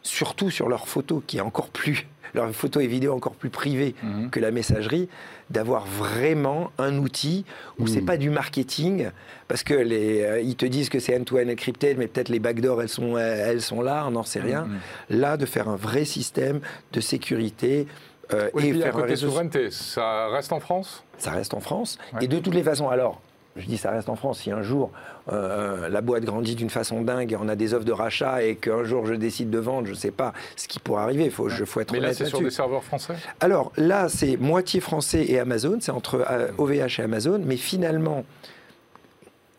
surtout 0.06 0.50
sur 0.52 0.70
leurs 0.70 0.88
photos, 0.88 1.22
qui 1.26 1.38
est 1.38 1.42
encore 1.42 1.70
plus, 1.70 2.08
leurs 2.34 2.52
photos 2.52 2.84
et 2.84 2.88
vidéos 2.88 3.14
encore 3.14 3.34
plus 3.34 3.50
privées 3.50 3.96
Mhm. 4.04 4.30
que 4.30 4.40
la 4.40 4.52
messagerie, 4.52 5.08
d'avoir 5.50 5.86
vraiment 5.86 6.72
un 6.78 6.98
outil 6.98 7.46
où 7.80 7.88
c'est 7.88 8.02
Mm. 8.02 8.06
pas 8.06 8.18
du 8.18 8.30
marketing, 8.30 9.10
parce 9.48 9.64
que 9.64 9.74
les, 9.74 10.22
euh, 10.22 10.42
ils 10.42 10.56
te 10.56 10.66
disent 10.66 10.90
que 10.90 11.00
c'est 11.00 11.16
end-to-end 11.18 11.48
encrypted, 11.50 11.98
mais 11.98 12.08
peut-être 12.08 12.30
les 12.30 12.40
backdoors, 12.40 12.82
elles 12.82 12.90
sont, 12.90 13.16
euh, 13.16 13.20
elles 13.50 13.62
sont 13.62 13.82
là, 13.82 14.06
on 14.08 14.12
n'en 14.12 14.24
sait 14.24 14.42
rien. 14.42 14.66
Mhm. 14.66 15.20
Là, 15.22 15.38
de 15.38 15.46
faire 15.46 15.70
un 15.70 15.76
vrai 15.76 16.04
système 16.06 16.60
de 16.94 17.00
sécurité. 17.02 17.88
euh, 18.34 18.50
Oui, 18.56 18.68
et 18.68 18.72
puis, 18.72 18.82
à 18.82 18.86
faire 18.86 18.96
un 18.98 19.02
côté 19.02 19.12
réseau 19.12 19.28
souveraineté, 19.30 19.70
ça 19.70 20.30
reste 20.30 20.52
en 20.52 20.60
France? 20.60 21.04
Ça 21.20 21.30
reste 21.32 21.54
en 21.54 21.60
France. 21.60 22.00
Ouais. 22.14 22.26
Et 22.26 22.28
de 22.28 22.40
toutes 22.40 22.56
les 22.56 22.64
façons, 22.64 22.90
alors, 22.90 23.22
je 23.56 23.66
dis 23.68 23.78
ça 23.78 23.92
reste 23.92 24.10
en 24.10 24.16
France, 24.16 24.40
si 24.42 24.52
un 24.52 24.62
jour 24.62 24.92
euh, 25.32 25.88
la 25.90 26.02
boîte 26.02 26.24
grandit 26.26 26.56
d'une 26.56 26.70
façon 26.70 27.02
dingue 27.02 27.32
et 27.32 27.38
on 27.40 27.48
a 27.48 27.56
des 27.56 27.74
offres 27.74 27.86
de 27.86 27.92
rachat 27.92 28.44
et 28.44 28.56
qu'un 28.56 28.84
jour 28.84 29.06
je 29.06 29.14
décide 29.14 29.50
de 29.50 29.60
vendre, 29.60 29.86
je 29.88 29.92
ne 29.92 29.98
sais 29.98 30.12
pas 30.12 30.34
ce 30.56 30.68
qui 30.68 30.80
pourrait 30.80 31.04
arriver, 31.04 31.26
il 31.26 31.32
faut, 31.32 31.48
je- 31.50 31.64
faut 31.66 31.80
être 31.80 31.92
Mais 31.94 32.00
là, 32.02 32.14
c'est 32.14 32.26
sur 32.26 32.42
des 32.42 32.50
serveurs 32.50 32.84
français? 32.84 33.14
Alors 33.40 33.72
là, 33.78 34.10
c'est 34.10 34.38
moitié 34.38 34.82
français 34.82 35.26
et 35.30 35.40
Amazon, 35.40 35.78
c'est 35.80 35.92
entre 35.92 36.26
euh, 36.30 36.50
OVH 36.58 37.00
et 37.00 37.04
Amazon, 37.04 37.42
mais 37.46 37.58
finalement, 37.58 38.26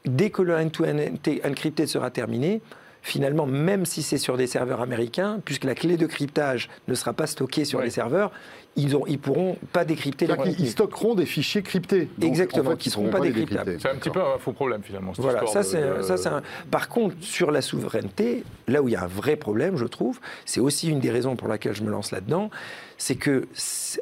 dès 0.05 0.31
que 0.31 0.43
le 0.43 0.57
end-to-end 0.57 0.99
encrypted 1.45 1.89
sera 1.89 2.11
terminé, 2.11 2.61
finalement, 3.07 3.47
même 3.47 3.87
si 3.87 4.03
c'est 4.03 4.19
sur 4.19 4.37
des 4.37 4.49
serveurs 4.49 4.81
américains, 4.81 5.41
puisque 5.45 5.63
la 5.63 5.77
clé 5.77 5.97
de 5.97 6.07
cryptage 6.07 6.69
ne 6.89 6.95
sera 6.97 7.13
pas 7.13 7.29
stockée 7.29 7.65
sur 7.65 7.79
Ouais. 7.79 7.85
les 7.85 7.91
serveurs, 7.93 8.33
ils 8.75 8.89
ne 8.89 8.99
ils 9.07 9.19
pourront 9.21 9.57
pas 9.73 9.85
décrypter 9.85 10.27
les 10.27 10.35
contenus. 10.35 10.57
ils 10.59 10.71
stockeront 10.71 11.15
des 11.15 11.25
fichiers 11.25 11.63
cryptés. 11.63 12.09
Donc, 12.19 12.29
Exactement, 12.29 12.71
en 12.71 12.73
fait, 12.73 12.79
qui 12.79 12.89
ils 12.89 12.93
seront 12.93 13.09
pas 13.09 13.21
les 13.21 13.31
décryptables. 13.31 13.79
C'est 13.81 13.89
un 13.91 13.95
petit 13.95 14.11
peu 14.11 14.21
un 14.21 14.39
faux 14.39 14.53
problème, 14.53 14.83
finalement. 14.83 15.15
cette 15.15 15.25
Voilà, 15.25 15.47
ça 15.47 15.61
de- 15.61 15.65
c'est 15.65 15.99
de- 15.99 16.03
ça 16.03 16.17
c'est 16.17 16.29
un... 16.29 16.43
Par 16.71 16.89
contre, 16.89 17.15
sur 17.21 17.53
la 17.53 17.63
souveraineté, 17.63 18.43
là 18.67 18.83
où 18.83 18.89
il 18.89 18.93
y 18.93 18.97
a 18.97 19.05
un 19.05 19.07
vrai 19.07 19.37
problème, 19.37 19.77
je 19.77 19.85
trouve, 19.87 20.19
c'est 20.45 20.61
aussi 20.61 20.89
une 20.91 20.99
des 20.99 21.11
raisons 21.13 21.37
pour 21.37 21.47
laquelle 21.47 21.75
je 21.77 21.85
me 21.85 21.91
lance 21.91 22.11
là-dedans, 22.11 22.51
c'est 22.99 23.15
que 23.17 23.47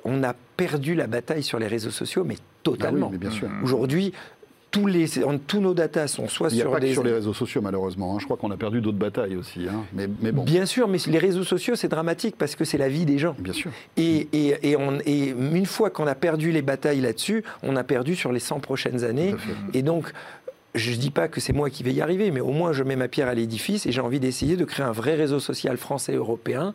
on 0.04 0.22
a 0.24 0.34
perdu 0.56 0.94
la 0.94 1.06
bataille 1.08 1.42
sur 1.42 1.58
les 1.58 1.66
réseaux 1.66 1.90
sociaux, 1.90 2.24
mais 2.24 2.34
Bah 2.36 2.40
oui, 2.40 2.78
totalement. 2.78 3.10
mais 3.12 3.18
bien 3.18 3.30
sûr. 3.30 3.48
Aujourd'hui, 3.62 4.12
tous 4.74 4.86
les 4.86 5.06
tous 5.46 5.60
nos 5.60 5.72
datas 5.74 6.08
sont 6.08 6.28
soit 6.28 6.48
Il 6.50 6.54
n'y 6.56 6.60
a 6.60 6.64
sur 6.64 6.72
pas 6.72 6.80
des 6.80 6.88
que 6.88 6.92
sur 6.94 7.02
les 7.04 7.12
réseaux 7.12 7.32
sociaux, 7.32 7.60
malheureusement. 7.62 8.14
hein. 8.14 8.18
Je 8.18 8.24
crois 8.24 8.36
qu'on 8.36 8.50
a 8.50 8.56
perdu 8.56 8.80
d'autres 8.80 8.98
batailles 8.98 9.36
aussi. 9.36 9.66
hein. 9.68 9.84
Mais, 9.92 10.08
mais 10.20 10.32
bon, 10.32 10.42
Bien 10.44 10.66
sûr, 10.66 10.88
mais 10.88 10.98
les 11.06 11.18
réseaux 11.18 11.44
sociaux, 11.44 11.76
c'est 11.76 11.88
dramatique 11.88 12.34
parce 12.38 12.56
que 12.56 12.64
c'est 12.64 12.78
la 12.78 12.88
vie 12.88 13.04
des 13.04 13.18
gens. 13.18 13.34
bien 13.38 13.52
sûr. 13.52 13.70
Et, 13.96 14.28
et- 14.32 14.70
et 14.70 14.76
on- 14.76 14.98
et 15.06 15.28
une 15.28 15.66
fois 15.66 15.90
qu'on 15.90 16.06
a 16.06 16.14
perdu 16.14 16.50
les 16.50 16.62
batailles 16.62 17.00
là-dessus, 17.00 17.44
on 17.62 17.76
a 17.76 17.84
perdu 17.84 18.16
sur 18.16 18.32
les 18.32 18.40
100 18.40 18.60
prochaines 18.60 19.04
années. 19.04 19.34
Et 19.74 19.82
donc, 19.82 20.12
je 20.74 20.90
ne 20.90 20.96
dis 20.96 21.10
pas 21.10 21.28
que 21.28 21.40
c'est 21.40 21.52
moi 21.52 21.70
qui 21.70 21.84
vais 21.84 21.92
y 21.92 22.00
arriver, 22.00 22.32
mais 22.32 22.40
au 22.40 22.50
moins 22.50 22.72
je 22.72 22.82
mets 22.82 22.96
ma 22.96 23.06
pierre 23.06 23.28
à 23.28 23.34
l'édifice 23.34 23.86
et 23.86 23.92
j'ai 23.92 24.00
envie 24.00 24.18
d'essayer 24.18 24.56
de 24.56 24.64
créer 24.64 24.84
un 24.84 24.90
vrai 24.90 25.14
réseau 25.14 25.38
social 25.38 25.76
français 25.76 26.14
européen 26.14 26.74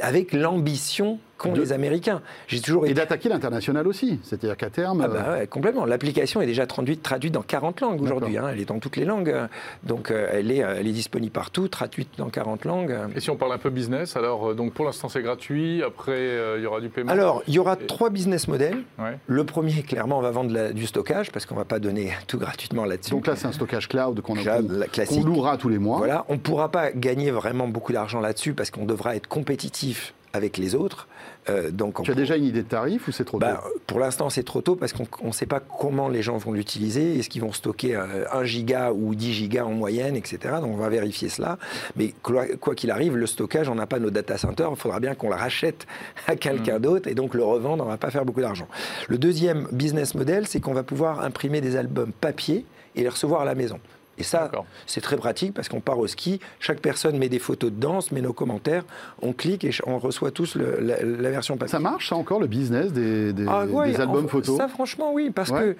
avec 0.00 0.32
l'ambition 0.32 1.18
qu'ont 1.38 1.52
De- 1.52 1.60
les 1.60 1.72
Américains. 1.72 2.22
J'ai 2.46 2.60
toujours 2.60 2.84
Et 2.86 2.90
été... 2.90 3.00
d'attaquer 3.00 3.28
l'international 3.28 3.86
aussi. 3.88 4.20
C'est-à-dire 4.22 4.56
qu'à 4.56 4.70
terme. 4.70 5.02
Ah 5.04 5.08
bah 5.08 5.32
ouais, 5.32 5.46
complètement. 5.46 5.84
L'application 5.84 6.40
est 6.40 6.46
déjà 6.46 6.66
traduite, 6.66 7.02
traduite 7.02 7.32
dans 7.34 7.42
40 7.42 7.80
langues 7.80 8.02
aujourd'hui. 8.02 8.38
hein. 8.38 8.46
Elle 8.52 8.60
est 8.60 8.64
dans 8.64 8.78
toutes 8.78 8.96
les 8.96 9.04
langues. 9.04 9.30
euh, 9.30 9.46
Donc 9.82 10.10
euh, 10.10 10.28
elle 10.32 10.50
est, 10.50 10.62
euh, 10.62 10.76
elle 10.78 10.86
est 10.86 10.92
disponible 10.92 11.32
partout, 11.32 11.68
traduite 11.68 12.08
dans 12.18 12.28
40 12.30 12.64
langues. 12.64 12.96
Et 13.16 13.20
si 13.20 13.30
on 13.30 13.36
parle 13.36 13.52
un 13.52 13.58
peu 13.58 13.70
business, 13.70 14.16
alors 14.16 14.50
euh, 14.50 14.54
donc 14.54 14.72
pour 14.72 14.84
l'instant 14.84 15.08
c'est 15.08 15.22
gratuit, 15.22 15.82
après 15.82 16.12
euh, 16.12 16.56
il 16.58 16.62
y 16.62 16.66
aura 16.66 16.80
du 16.80 16.88
paiement 16.88 17.10
Alors, 17.12 17.42
il 17.48 17.54
y 17.54 17.58
aura 17.58 17.76
trois 17.76 18.10
business 18.10 18.48
models. 18.48 18.82
Ouais. 18.98 19.18
Le 19.26 19.44
premier, 19.44 19.82
clairement, 19.82 20.18
on 20.18 20.22
va 20.22 20.30
vendre 20.30 20.52
la- 20.52 20.72
du 20.72 20.86
stockage 20.86 21.30
parce 21.32 21.46
qu'on 21.46 21.54
ne 21.54 21.60
va 21.60 21.64
pas 21.64 21.78
donner 21.78 22.12
tout 22.26 22.38
gratuitement 22.38 22.84
là-dessus. 22.84 23.10
Donc 23.10 23.26
là, 23.26 23.36
c'est 23.36 23.46
un 23.46 23.52
stockage 23.52 23.88
cloud 23.88 24.20
qu'on 24.20 24.34
qu'on 24.34 25.22
louera 25.24 25.56
tous 25.56 25.68
les 25.68 25.78
mois. 25.78 25.98
Voilà, 25.98 26.24
on 26.28 26.34
ne 26.34 26.38
pourra 26.38 26.70
pas 26.70 26.90
gagner 26.92 27.30
vraiment 27.30 27.68
beaucoup 27.68 27.92
d'argent 27.92 28.20
là-dessus 28.20 28.54
parce 28.54 28.70
qu'on 28.70 28.84
devra 28.84 29.16
être 29.16 29.26
compétitif 29.28 30.14
avec 30.34 30.58
les 30.58 30.74
autres. 30.74 31.08
Euh, 31.48 31.70
donc 31.70 32.02
tu 32.02 32.10
as 32.10 32.14
déjà 32.14 32.36
une 32.36 32.44
idée 32.44 32.62
de 32.62 32.68
tarif 32.68 33.06
ou 33.06 33.12
c'est 33.12 33.24
trop 33.24 33.38
bah, 33.38 33.62
tôt 33.62 33.80
Pour 33.86 34.00
l'instant, 34.00 34.28
c'est 34.30 34.42
trop 34.42 34.60
tôt 34.60 34.76
parce 34.76 34.92
qu'on 34.92 35.28
ne 35.28 35.32
sait 35.32 35.46
pas 35.46 35.60
comment 35.60 36.08
les 36.08 36.22
gens 36.22 36.36
vont 36.36 36.52
l'utiliser. 36.52 37.18
Est-ce 37.18 37.30
qu'ils 37.30 37.42
vont 37.42 37.52
stocker 37.52 37.94
1 37.94 38.44
giga 38.44 38.92
ou 38.92 39.14
10 39.14 39.32
gigas 39.32 39.64
en 39.64 39.70
moyenne, 39.70 40.16
etc. 40.16 40.56
Donc 40.60 40.72
on 40.74 40.76
va 40.76 40.88
vérifier 40.88 41.28
cela. 41.28 41.58
Mais 41.96 42.12
quoi 42.22 42.74
qu'il 42.74 42.90
arrive, 42.90 43.16
le 43.16 43.26
stockage, 43.26 43.68
on 43.68 43.76
n'a 43.76 43.86
pas 43.86 44.00
nos 44.00 44.10
data 44.10 44.36
centers. 44.36 44.68
Il 44.70 44.76
faudra 44.76 45.00
bien 45.00 45.14
qu'on 45.14 45.28
le 45.28 45.36
rachète 45.36 45.86
à 46.26 46.34
quelqu'un 46.36 46.78
mmh. 46.78 46.82
d'autre 46.82 47.08
et 47.08 47.14
donc 47.14 47.34
le 47.34 47.44
revendre, 47.44 47.84
on 47.84 47.86
ne 47.86 47.92
va 47.92 47.98
pas 47.98 48.10
faire 48.10 48.24
beaucoup 48.24 48.40
d'argent. 48.40 48.66
Le 49.08 49.18
deuxième 49.18 49.68
business 49.70 50.14
model, 50.14 50.46
c'est 50.48 50.60
qu'on 50.60 50.74
va 50.74 50.82
pouvoir 50.82 51.20
imprimer 51.20 51.60
des 51.60 51.76
albums 51.76 52.12
papier 52.12 52.66
et 52.96 53.02
les 53.02 53.08
recevoir 53.08 53.42
à 53.42 53.44
la 53.44 53.54
maison. 53.54 53.78
Et 54.18 54.22
ça, 54.22 54.50
c'est 54.86 55.00
très 55.00 55.16
pratique 55.16 55.54
parce 55.54 55.68
qu'on 55.68 55.80
part 55.80 55.98
au 55.98 56.06
ski, 56.06 56.40
chaque 56.60 56.80
personne 56.80 57.18
met 57.18 57.28
des 57.28 57.38
photos 57.38 57.70
de 57.70 57.80
danse, 57.80 58.12
met 58.12 58.20
nos 58.20 58.32
commentaires, 58.32 58.84
on 59.22 59.32
clique 59.32 59.64
et 59.64 59.70
on 59.86 59.98
reçoit 59.98 60.30
tous 60.30 60.56
la, 60.56 61.30
version 61.30 61.56
papier. 61.56 61.72
Ça 61.72 61.80
marche, 61.80 62.08
ça 62.08 62.16
encore, 62.16 62.40
le 62.40 62.46
business 62.46 62.92
des, 62.92 63.34
ah 63.48 63.62
albums 63.62 64.28
photos 64.28 64.56
Ça, 64.56 64.68
franchement, 64.68 65.12
oui, 65.12 65.30
parce 65.30 65.50
que 65.50 65.76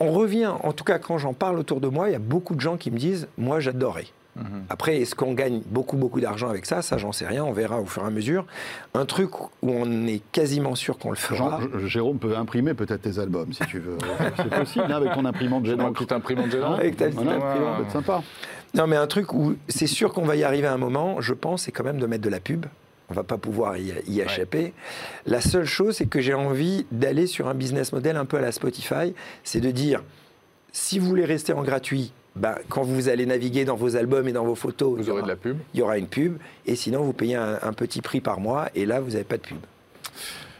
on 0.00 0.10
revient, 0.10 0.50
en 0.62 0.72
tout 0.72 0.84
cas, 0.84 0.98
quand 0.98 1.18
j'en 1.18 1.32
parle 1.32 1.58
autour 1.58 1.80
de 1.80 1.86
moi, 1.86 2.08
il 2.08 2.12
y 2.12 2.16
a 2.16 2.20
beaucoup 2.20 2.56
de 2.56 2.60
gens 2.60 2.76
qui 2.76 2.90
me 2.90 2.98
disent 2.98 3.28
Moi, 3.38 3.60
j'adorais. 3.60 4.06
Mhm. 4.36 4.64
Après, 4.70 4.96
est-ce 4.96 5.14
qu'on 5.14 5.34
gagne 5.34 5.60
beaucoup, 5.66 5.96
beaucoup 5.96 6.20
d'argent 6.20 6.48
avec 6.48 6.64
ça? 6.64 6.80
Ça, 6.80 6.96
j'en 6.96 7.12
sais 7.12 7.26
rien. 7.26 7.44
On 7.44 7.52
verra 7.52 7.80
au 7.80 7.86
fur 7.86 8.02
et 8.02 8.06
à 8.06 8.10
mesure. 8.10 8.46
Un 8.94 9.04
truc 9.04 9.38
où 9.40 9.48
on 9.62 10.06
est 10.06 10.22
quasiment 10.32 10.74
sûr 10.74 10.98
qu'on 10.98 11.10
le 11.10 11.16
fera. 11.16 11.60
Jérôme 11.84 12.18
peut 12.18 12.36
imprimer 12.36 12.74
peut-être 12.74 13.02
tes 13.02 13.18
albums, 13.18 13.52
si 13.52 13.64
tu 13.66 13.78
veux. 13.78 13.98
C'est 14.36 14.50
possible, 14.50 14.86
hein, 14.88 14.96
avec 14.96 15.12
ton 15.12 15.24
imprimante 15.24 15.66
gênante. 15.66 15.96
Avec 15.96 16.12
imprimante 16.12 16.50
gênante. 16.50 16.78
Avec 16.80 16.96
ta 16.96 17.06
petite 17.06 17.18
imprimante. 17.20 17.84
C'est 17.86 17.92
sympa. 17.92 18.22
Non, 18.74 18.86
mais 18.86 18.96
un 18.96 19.06
truc 19.06 19.34
où 19.34 19.54
c'est 19.68 19.86
sûr 19.86 20.14
qu'on 20.14 20.24
va 20.24 20.34
y 20.34 20.44
arriver 20.44 20.66
à 20.66 20.72
un 20.72 20.78
moment, 20.78 21.20
je 21.20 21.34
pense, 21.34 21.64
c'est 21.64 21.72
quand 21.72 21.84
même 21.84 21.98
de 21.98 22.06
mettre 22.06 22.24
de 22.24 22.30
la 22.30 22.40
pub. 22.40 22.64
On 23.10 23.14
va 23.14 23.22
pas 23.22 23.36
pouvoir 23.36 23.76
y, 23.76 23.92
y 24.06 24.20
échapper. 24.22 24.72
La 25.26 25.42
seule 25.42 25.66
chose, 25.66 25.96
c'est 25.96 26.06
que 26.06 26.22
j'ai 26.22 26.32
envie 26.32 26.86
d'aller 26.90 27.26
sur 27.26 27.48
un 27.48 27.54
business 27.54 27.92
model 27.92 28.16
un 28.16 28.24
peu 28.24 28.38
à 28.38 28.40
la 28.40 28.50
Spotify. 28.50 29.12
C'est 29.44 29.60
de 29.60 29.70
dire, 29.70 30.02
si 30.72 30.98
vous 30.98 31.06
voulez 31.06 31.26
rester 31.26 31.52
en 31.52 31.62
gratuit, 31.62 32.14
bah, 32.34 32.58
quand 32.68 32.82
vous 32.82 33.08
allez 33.08 33.26
naviguer 33.26 33.64
dans 33.64 33.76
vos 33.76 33.96
albums 33.96 34.26
et 34.28 34.32
dans 34.32 34.44
vos 34.44 34.54
photos, 34.54 34.98
vous 34.98 35.10
aurez 35.10 35.22
de 35.22 35.28
la 35.28 35.36
pub. 35.36 35.58
Il 35.74 35.80
y 35.80 35.82
aura 35.82 35.98
une 35.98 36.06
pub. 36.06 36.38
Et 36.66 36.76
sinon, 36.76 37.02
vous 37.02 37.12
payez 37.12 37.36
un, 37.36 37.72
petit 37.72 38.00
prix 38.00 38.20
par 38.20 38.40
mois. 38.40 38.68
Et 38.74 38.86
là, 38.86 39.00
vous 39.00 39.10
n'avez 39.10 39.24
pas 39.24 39.36
de 39.36 39.42
pub. 39.42 39.58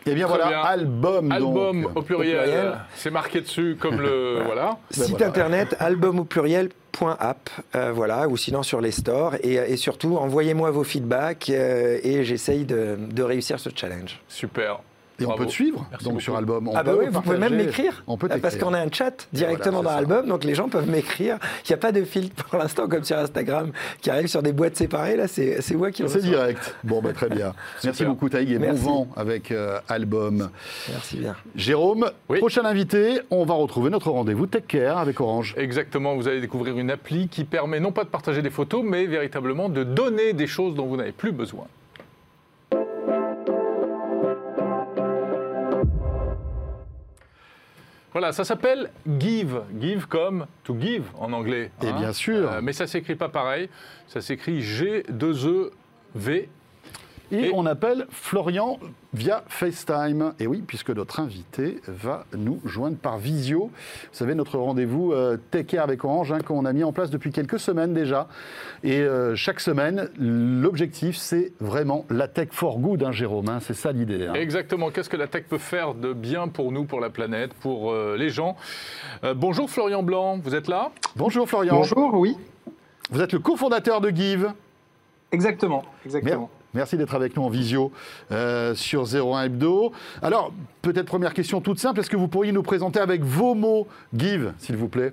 Eh 0.04 0.14
bien 0.14 0.26
voilà, 0.26 0.62
album. 0.62 1.30
Album 1.30 1.88
au 1.94 2.02
pluriel. 2.02 2.78
C'est 2.96 3.10
marqué 3.10 3.40
dessus 3.40 3.76
comme 3.78 4.00
le. 4.00 4.42
voilà. 4.46 4.78
Site 4.90 5.18
ben 5.18 5.28
internet, 5.28 5.76
album 5.78 6.20
au 6.20 6.24
pluriel. 6.24 6.70
App, 7.18 7.50
euh, 7.74 7.90
voilà, 7.90 8.28
ou 8.28 8.36
sinon 8.36 8.62
sur 8.62 8.80
les 8.80 8.92
stores. 8.92 9.34
Et, 9.42 9.76
surtout, 9.76 10.18
envoyez-moi 10.18 10.70
vos 10.70 10.84
feedbacks 10.84 11.50
euh, 11.50 11.98
et 12.04 12.22
j'essaye 12.22 12.64
de, 12.64 12.96
de 13.10 13.22
réussir 13.24 13.58
ce 13.58 13.70
challenge. 13.74 14.20
Super. 14.28 14.78
Et 15.22 15.26
on 15.26 15.36
peut 15.36 15.46
te 15.46 15.52
suivre 15.52 15.86
donc 16.04 16.20
sur 16.20 16.36
album. 16.36 16.70
ah 16.74 16.82
bah 16.82 16.92
oui, 16.98 17.06
vous 17.10 17.20
pouvez 17.20 17.38
même 17.38 17.54
m'écrire. 17.56 18.04
Parce 18.40 18.56
qu'on 18.56 18.74
a 18.74 18.80
un 18.80 18.90
chat 18.90 19.28
directement 19.32 19.82
dans 19.82 19.90
album, 19.90 20.26
donc 20.26 20.44
les 20.44 20.54
gens 20.54 20.68
peuvent 20.68 20.88
m'écrire. 20.88 21.38
Il 21.64 21.68
n'y 21.70 21.74
a 21.74 21.78
pas 21.78 21.92
de 21.92 22.04
filtre 22.04 22.44
pour 22.44 22.58
l'instant 22.58 22.88
comme 22.88 23.04
sur 23.04 23.16
Instagram 23.16 23.72
qui 24.00 24.10
arrive 24.10 24.26
sur 24.26 24.42
des 24.42 24.52
boîtes 24.52 24.76
séparées. 24.76 25.16
Là, 25.16 25.28
c'est 25.28 25.74
moi 25.74 25.90
qui. 25.90 26.02
C'est 26.08 26.20
direct. 26.20 26.74
Bon, 26.84 27.00
bah, 27.00 27.12
très 27.12 27.28
bien. 27.28 27.54
Merci 27.84 28.04
beaucoup 28.04 28.28
Taïg 28.28 28.50
et 28.50 28.58
bon 28.58 28.72
vent 28.72 29.08
avec 29.16 29.50
euh, 29.50 29.78
album. 29.88 30.50
Merci 30.88 31.16
bien. 31.18 31.36
Jérôme, 31.54 32.10
prochain 32.28 32.64
invité, 32.64 33.20
on 33.30 33.44
va 33.44 33.54
retrouver 33.54 33.90
notre 33.90 34.10
rendez-vous 34.10 34.46
Tech 34.46 34.64
Care 34.66 34.98
avec 34.98 35.20
Orange. 35.20 35.54
Exactement. 35.56 36.14
Vous 36.16 36.28
allez 36.28 36.40
découvrir 36.40 36.78
une 36.78 36.90
appli 36.90 37.28
qui 37.28 37.44
permet 37.44 37.80
non 37.80 37.92
pas 37.92 38.04
de 38.04 38.08
partager 38.08 38.42
des 38.42 38.50
photos, 38.50 38.82
mais 38.84 39.06
véritablement 39.06 39.68
de 39.68 39.84
donner 39.84 40.32
des 40.32 40.46
choses 40.46 40.74
dont 40.74 40.86
vous 40.86 40.96
n'avez 40.96 41.12
plus 41.12 41.32
besoin. 41.32 41.66
Voilà, 48.12 48.32
ça 48.32 48.44
s'appelle 48.44 48.90
Give. 49.18 49.62
Give 49.80 50.06
comme 50.06 50.46
to 50.64 50.76
give 50.78 51.04
en 51.18 51.32
anglais. 51.32 51.70
Et 51.82 51.88
hein. 51.88 51.96
bien 51.98 52.12
sûr. 52.12 52.50
Euh, 52.50 52.60
mais 52.62 52.72
ça 52.72 52.86
s'écrit 52.86 53.16
pas 53.16 53.28
pareil. 53.28 53.68
Ça 54.06 54.20
s'écrit 54.20 54.60
G2EV 54.60 56.48
et, 57.32 57.50
on 57.54 57.66
appelle 57.66 58.06
Florian 58.10 58.78
via 59.14 59.42
FaceTime. 59.48 60.34
Et 60.38 60.46
oui, 60.46 60.62
puisque 60.66 60.90
notre 60.90 61.20
invité 61.20 61.80
va 61.88 62.26
nous 62.36 62.60
joindre 62.64 62.96
par 62.96 63.18
visio. 63.18 63.70
Vous 63.72 64.08
savez, 64.12 64.34
notre 64.34 64.58
rendez-vous 64.58 65.12
euh, 65.12 65.38
Tech 65.50 65.66
Care 65.66 65.84
avec 65.84 66.04
Orange, 66.04 66.32
hein, 66.32 66.40
qu'on 66.40 66.64
a 66.64 66.72
mis 66.72 66.84
en 66.84 66.92
place 66.92 67.10
depuis 67.10 67.30
quelques 67.30 67.58
semaines 67.58 67.94
déjà. 67.94 68.28
Et 68.84 69.00
euh, 69.00 69.34
chaque 69.34 69.60
semaine, 69.60 70.10
l'objectif, 70.18 71.16
c'est 71.16 71.52
vraiment 71.60 72.04
la 72.10 72.28
tech 72.28 72.48
for 72.50 72.78
good, 72.78 73.02
hein, 73.02 73.12
Jérôme. 73.12 73.48
Hein, 73.48 73.58
c'est 73.60 73.74
ça 73.74 73.92
l'idée. 73.92 74.28
Exactement. 74.34 74.90
Qu'est-ce 74.90 75.10
que 75.10 75.16
la 75.16 75.26
tech 75.26 75.44
peut 75.48 75.58
faire 75.58 75.94
de 75.94 76.12
bien 76.12 76.48
pour 76.48 76.70
nous, 76.70 76.84
pour 76.84 77.00
la 77.00 77.10
planète, 77.10 77.54
pour 77.54 77.92
euh, 77.92 78.16
les 78.16 78.28
gens? 78.28 78.56
Bonjour 79.36 79.70
Florian 79.70 80.02
Blanc, 80.02 80.38
vous 80.42 80.54
êtes 80.54 80.68
là? 80.68 80.90
Bonjour 81.16 81.48
Florian. 81.48 81.76
Bonjour, 81.76 82.14
oui. 82.14 82.36
Vous 83.10 83.20
êtes 83.20 83.32
le 83.32 83.38
cofondateur 83.38 84.00
de 84.00 84.10
Give. 84.10 84.52
Exactement, 85.32 85.84
exactement. 86.04 86.50
Merci 86.74 86.96
d'être 86.96 87.14
avec 87.14 87.36
nous 87.36 87.42
en 87.42 87.50
visio 87.50 87.92
euh, 88.30 88.74
sur 88.74 89.04
01 89.04 89.44
Hebdo. 89.44 89.92
Alors, 90.22 90.52
peut-être 90.80 91.06
première 91.06 91.34
question 91.34 91.60
toute 91.60 91.78
simple, 91.78 92.00
est-ce 92.00 92.08
que 92.08 92.16
vous 92.16 92.28
pourriez 92.28 92.52
nous 92.52 92.62
présenter 92.62 92.98
avec 92.98 93.22
vos 93.22 93.54
mots 93.54 93.86
Give, 94.16 94.52
s'il 94.58 94.76
vous 94.76 94.88
plaît? 94.88 95.12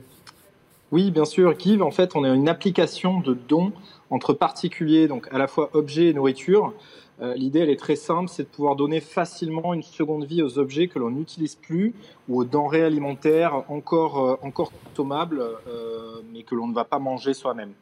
Oui, 0.92 1.12
bien 1.12 1.26
sûr. 1.26 1.54
Give, 1.60 1.84
en 1.84 1.92
fait, 1.92 2.16
on 2.16 2.24
est 2.24 2.34
une 2.34 2.48
application 2.48 3.20
de 3.20 3.34
dons 3.34 3.74
entre 4.10 4.34
particuliers, 4.34 5.08
donc 5.08 5.28
à 5.32 5.38
la 5.38 5.48
fois 5.48 5.70
objets 5.74 6.08
et 6.08 6.14
nourriture. 6.14 6.74
Euh, 7.22 7.34
l'idée, 7.36 7.60
elle 7.60 7.70
est 7.70 7.80
très 7.80 7.96
simple, 7.96 8.30
c'est 8.30 8.44
de 8.44 8.48
pouvoir 8.48 8.76
donner 8.76 9.02
facilement 9.02 9.74
une 9.74 9.84
seconde 9.84 10.24
vie 10.26 10.42
aux 10.42 10.58
objets 10.58 10.88
que 10.88 11.00
l'on 11.00 11.10
n'utilise 11.10 11.56
plus 11.56 11.94
ou 12.30 12.40
aux 12.40 12.46
denrées 12.46 12.84
alimentaires 12.84 13.64
encore, 13.68 14.20
euh, 14.20 14.36
encore 14.42 14.72
consommables, 14.72 15.42
euh, 15.42 16.22
mais 16.32 16.44
que 16.44 16.56
l'on 16.56 16.68
ne 16.68 16.74
va 16.74 16.86
pas 16.86 17.00
manger 17.00 17.34
soi-même. 17.34 17.74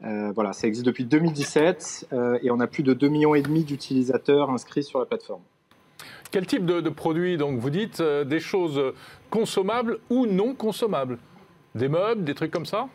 voilà, 0.00 0.52
ça 0.52 0.66
existe 0.66 0.86
depuis 0.86 1.04
2017 1.04 2.08
et 2.42 2.50
on 2.50 2.60
a 2.60 2.66
plus 2.66 2.82
de 2.82 2.92
2,5 2.92 3.08
millions 3.08 3.64
d'utilisateurs 3.64 4.50
inscrits 4.50 4.84
sur 4.84 4.98
la 4.98 5.06
plateforme. 5.06 5.42
Quel 6.30 6.46
type 6.46 6.66
de, 6.66 6.80
de 6.80 6.90
produits, 6.90 7.36
donc 7.38 7.58
vous 7.58 7.70
dites, 7.70 8.02
des 8.02 8.40
choses 8.40 8.80
consommables 9.30 9.98
ou 10.10 10.26
non 10.26 10.54
consommables? 10.54 11.18
Des 11.74 11.88
meubles, 11.88 12.24
des 12.24 12.34
trucs 12.34 12.50
comme 12.50 12.66
ça? 12.66 12.88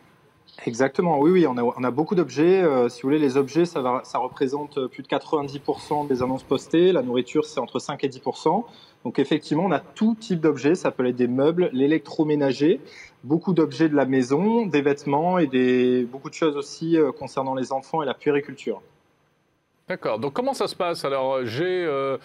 Exactement, 0.66 1.18
oui, 1.18 1.30
oui, 1.30 1.46
on 1.46 1.84
a, 1.84 1.90
beaucoup 1.90 2.14
d'objets. 2.14 2.62
Euh, 2.62 2.90
si 2.90 3.02
vous 3.02 3.08
voulez, 3.08 3.18
les 3.18 3.38
objets, 3.38 3.64
ça, 3.64 3.80
va, 3.80 4.02
ça 4.04 4.18
représente 4.18 4.76
euh, 4.76 4.88
plus 4.88 5.02
de 5.02 5.08
90% 5.08 6.06
des 6.06 6.22
annonces 6.22 6.42
postées. 6.42 6.92
La 6.92 7.02
nourriture, 7.02 7.46
c'est 7.46 7.60
entre 7.60 7.78
5 7.78 8.04
et 8.04 8.08
10%. 8.08 8.64
Donc 9.04 9.18
effectivement, 9.18 9.64
on 9.64 9.72
a 9.72 9.80
tout 9.80 10.14
type 10.20 10.40
d'objets. 10.40 10.74
Ça 10.74 10.90
peut 10.90 11.06
être 11.06 11.16
des 11.16 11.28
meubles, 11.28 11.70
l'électroménager, 11.72 12.80
beaucoup 13.24 13.54
d'objets 13.54 13.88
de 13.88 13.96
la 13.96 14.04
maison, 14.04 14.66
des 14.66 14.82
vêtements 14.82 15.38
et 15.38 15.46
des, 15.46 16.04
beaucoup 16.04 16.28
de 16.28 16.34
choses 16.34 16.56
aussi 16.56 16.98
euh, 16.98 17.10
concernant 17.10 17.54
les 17.54 17.72
enfants 17.72 18.02
et 18.02 18.06
la 18.06 18.14
puériculture. 18.14 18.82
D'accord. 19.90 20.20
Donc 20.20 20.34
comment 20.34 20.54
ça 20.54 20.68
se 20.68 20.76
passe? 20.76 21.04
Alors 21.04 21.44
j'ai, 21.44 21.84
euh, 21.84 22.16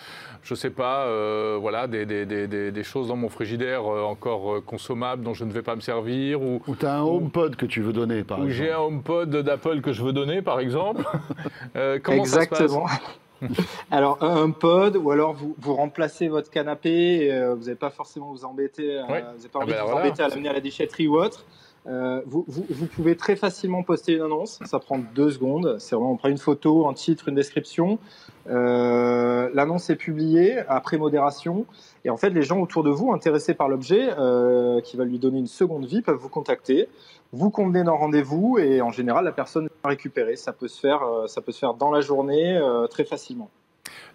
je 0.44 0.54
ne 0.54 0.56
sais 0.56 0.70
pas, 0.70 1.06
euh, 1.08 1.58
voilà, 1.60 1.88
des, 1.88 2.06
des, 2.06 2.24
des, 2.28 2.48
des, 2.48 2.84
choses 2.84 3.08
dans 3.08 3.16
mon 3.16 3.28
frigidaire 3.28 3.92
euh, 3.92 4.04
encore 4.04 4.64
consommables 4.64 5.24
dont 5.24 5.34
je 5.34 5.46
ne 5.46 5.52
vais 5.52 5.64
pas 5.64 5.76
me 5.76 5.82
servir. 5.82 6.44
Ou, 6.44 6.62
ou 6.68 6.76
tu 6.76 6.86
as 6.86 6.94
un 6.94 7.02
HomePod 7.02 7.56
que 7.56 7.66
tu 7.66 7.82
veux 7.82 7.92
donner, 7.92 8.24
par 8.24 8.38
exemple. 8.38 8.54
Ou 8.54 8.56
j'ai 8.56 8.72
un 8.72 8.78
HomePod 8.78 9.36
d'Apple 9.38 9.82
que 9.82 9.94
je 9.94 10.04
veux 10.04 10.14
donner, 10.14 10.44
par 10.44 10.60
exemple. 10.60 11.06
comment 12.04 12.20
Exactement. 12.20 12.88
ça 12.88 12.98
se 13.42 13.50
passe? 13.50 13.66
Alors 13.90 14.24
un 14.24 14.44
HomePod, 14.44 14.98
ou 14.98 15.10
alors 15.10 15.34
vous, 15.34 15.56
vous 15.58 15.76
remplacez 15.76 16.28
votre 16.28 16.52
canapé, 16.52 17.32
vous 17.56 17.64
n'avez 17.64 17.76
pas 17.76 17.90
forcément 17.90 18.32
vous 18.32 18.46
embêter, 18.46 19.02
vous 19.02 19.12
n'avez 19.12 19.24
pas 19.24 19.34
ah 19.56 19.58
envie 19.58 19.74
ben 19.74 19.84
de 19.84 19.90
vous 19.90 19.98
embêter 19.98 20.24
à 20.24 20.28
l'amener 20.28 20.50
à 20.50 20.54
la 20.54 20.62
déchetterie 20.62 21.08
ou 21.08 21.18
autre. 21.18 21.44
Euh, 21.88 22.22
vous, 22.26 22.44
pouvez 22.88 23.16
très 23.16 23.36
facilement 23.36 23.84
poster 23.84 24.14
une 24.14 24.24
annonce, 24.24 24.60
ça 24.66 24.80
prend 24.80 24.98
deux 24.98 25.30
secondes. 25.30 25.78
C'est 25.80 25.96
vraiment 25.96 26.14
on 26.14 26.18
prend 26.18 26.30
une 26.30 26.38
photo, 26.38 26.88
un 26.88 26.94
titre, 26.94 27.30
une 27.30 27.36
description. 27.36 28.00
Euh, 28.48 29.50
l'annonce 29.54 29.90
est 29.90 29.96
publiée 29.96 30.60
après 30.68 30.98
modération, 30.98 31.66
et 32.04 32.10
en 32.10 32.18
fait 32.18 32.30
les 32.30 32.44
gens 32.44 32.60
autour 32.60 32.84
de 32.84 32.90
vous 32.90 33.12
intéressés 33.12 33.54
par 33.54 33.70
l'objet, 33.70 34.10
euh, 34.18 34.82
qui 34.82 34.98
va 34.98 35.06
lui 35.06 35.20
donner 35.20 35.40
une 35.40 35.48
seconde 35.48 35.86
vie, 35.86 36.02
peuvent 36.02 36.16
vous 36.16 36.30
contacter. 36.30 36.90
Vous 37.34 37.50
convenez 37.50 37.84
d'un 37.84 37.92
rendez-vous, 37.92 38.58
et 38.58 38.82
en 38.82 38.92
général 38.92 39.26
la 39.26 39.32
personne 39.32 39.68
va 39.84 39.90
récupérer. 39.90 40.36
Ça 40.36 40.54
peut 40.54 40.68
se 40.68 40.80
faire, 40.80 41.04
ça 41.28 41.42
peut 41.42 41.52
se 41.52 41.60
faire 41.60 41.76
dans 41.76 41.92
la 41.92 42.02
journée 42.02 42.60
très 42.90 43.04
facilement. 43.04 43.50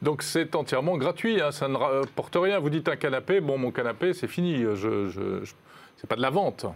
Donc 0.03 0.23
c'est 0.23 0.57
entièrement 0.57 0.97
gratuit, 0.97 1.41
hein. 1.41 1.53
ça 1.53 1.69
ne 1.69 1.77
rapporte 1.77 2.37
rien. 2.37 2.59
Vous 2.59 2.71
dites 2.71 2.89
un 2.89 2.97
canapé, 2.97 3.41
bon 3.41 3.59
mon 3.59 3.71
canapé 3.71 4.15
c'est 4.15 4.29
fini, 4.29 4.63
je, 4.75 5.09
je, 5.09 5.45
c'est 5.97 6.09
pas 6.09 6.17
de 6.17 6.23
la 6.23 6.31
vente. 6.31 6.67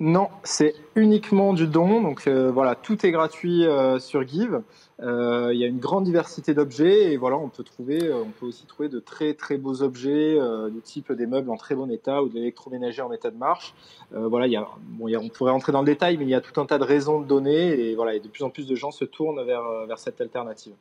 Non, 0.00 0.28
c'est 0.44 0.76
uniquement 0.94 1.54
du 1.54 1.66
don. 1.66 2.00
Donc 2.02 2.28
euh, 2.28 2.52
voilà, 2.52 2.76
tout 2.76 3.04
est 3.04 3.10
gratuit 3.10 3.66
euh, 3.66 3.98
sur 3.98 4.26
Give. 4.26 4.62
Euh, 5.00 5.50
il 5.52 5.58
y 5.58 5.64
a 5.64 5.66
une 5.66 5.80
grande 5.80 6.04
diversité 6.04 6.54
d'objets 6.54 7.12
et 7.12 7.16
voilà, 7.16 7.36
on 7.36 7.48
peut 7.48 7.64
trouver, 7.64 8.12
on 8.12 8.30
peut 8.30 8.46
aussi 8.46 8.64
trouver 8.66 8.88
de 8.88 9.00
très 9.00 9.34
très 9.34 9.56
beaux 9.56 9.82
objets 9.82 10.38
du 10.70 10.80
type 10.82 11.12
des 11.12 11.26
meubles 11.26 11.50
en 11.50 11.56
très 11.56 11.74
bon 11.74 11.90
état 11.90 12.22
ou 12.22 12.28
de 12.28 12.34
l'électroménager 12.34 13.02
en 13.02 13.12
état 13.12 13.30
de 13.30 13.36
marche. 13.36 13.74
voilà, 14.10 14.46
il 14.46 14.52
y 14.52 14.56
a, 14.56 14.66
bon, 14.82 15.08
on 15.16 15.28
pourrait 15.28 15.52
rentrer 15.52 15.72
dans 15.72 15.80
le 15.80 15.86
détail, 15.86 16.16
mais 16.16 16.24
il 16.24 16.30
y 16.30 16.34
a 16.34 16.40
tout 16.40 16.60
un 16.60 16.66
tas 16.66 16.78
de 16.78 16.84
raisons 16.84 17.20
de 17.20 17.26
donner 17.26 17.78
et 17.80 17.94
voilà, 17.94 18.14
et 18.14 18.20
de 18.20 18.28
plus 18.28 18.42
en 18.42 18.50
plus 18.50 18.66
de 18.66 18.74
gens 18.74 18.90
se 18.90 19.04
tournent 19.04 19.44
vers 19.44 19.86
vers 19.86 19.98
cette 19.98 20.20
alternative. 20.20 20.74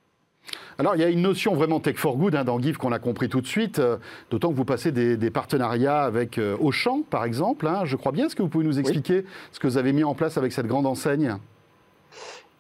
Alors, 0.80 0.96
il 0.96 1.02
y 1.02 1.04
a 1.04 1.10
une 1.10 1.22
notion 1.22 1.56
vraiment 1.56 1.80
tech 1.80 1.96
for 1.96 2.18
good 2.18 2.36
hein, 2.36 2.44
dans 2.44 2.60
GIF 2.60 2.78
qu'on 2.78 2.92
a 2.92 3.00
compris 3.00 3.30
tout 3.30 3.42
de 3.42 3.48
suite, 3.48 3.80
euh, 3.80 3.98
d'autant 4.30 4.52
que 4.52 4.56
vous 4.56 4.66
passez 4.66 4.92
des, 4.92 5.32
partenariats 5.32 6.04
avec 6.04 6.38
euh, 6.38 6.56
Auchan, 6.60 7.02
par 7.10 7.26
exemple. 7.26 7.68
Hein. 7.68 7.82
je 7.86 7.96
crois 7.96 8.12
bien. 8.12 8.28
Est-ce 8.28 8.36
que 8.36 8.44
vous 8.44 8.50
pouvez 8.50 8.66
nous 8.66 8.80
expliquer 8.80 9.26
ce 9.52 9.60
que 9.60 9.68
vous 9.68 9.78
avez 9.78 9.92
mis 9.92 10.04
en 10.04 10.14
place 10.14 10.38
avec 10.38 10.52
cette 10.52 10.68
grande 10.68 10.86
enseigne? 10.86 11.38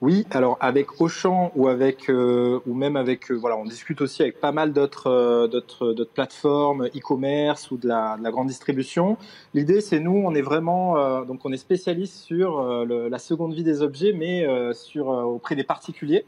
Oui, 0.01 0.27
alors 0.29 0.57
avec 0.59 1.01
Auchan 1.01 1.51
ou 1.55 1.67
avec 1.67 2.09
euh, 2.09 2.59
ou 2.67 2.75
même 2.75 2.95
avec 2.95 3.31
voilà, 3.31 3.57
on 3.57 3.65
discute 3.65 3.99
aussi 4.01 4.21
avec 4.21 4.39
pas 4.39 4.51
mal 4.51 4.71
d'autres 4.71 5.47
d'autres 5.47 6.03
plateformes 6.03 6.85
e-commerce 6.95 7.71
ou 7.71 7.77
de 7.77 7.87
la, 7.87 8.17
grande 8.25 8.47
distribution. 8.47 9.17
L'idée, 9.55 9.81
c'est 9.81 9.99
nous, 9.99 10.21
on 10.23 10.35
est 10.35 10.43
vraiment 10.43 11.23
donc 11.25 11.39
on 11.45 11.51
est 11.51 11.57
spécialiste 11.57 12.13
sur 12.13 12.61
la 12.85 13.17
seconde 13.17 13.55
vie 13.55 13.63
des 13.63 13.81
objets, 13.81 14.13
mais 14.13 14.45
sur 14.73 15.07
auprès 15.07 15.55
des 15.55 15.63
particuliers. 15.63 16.25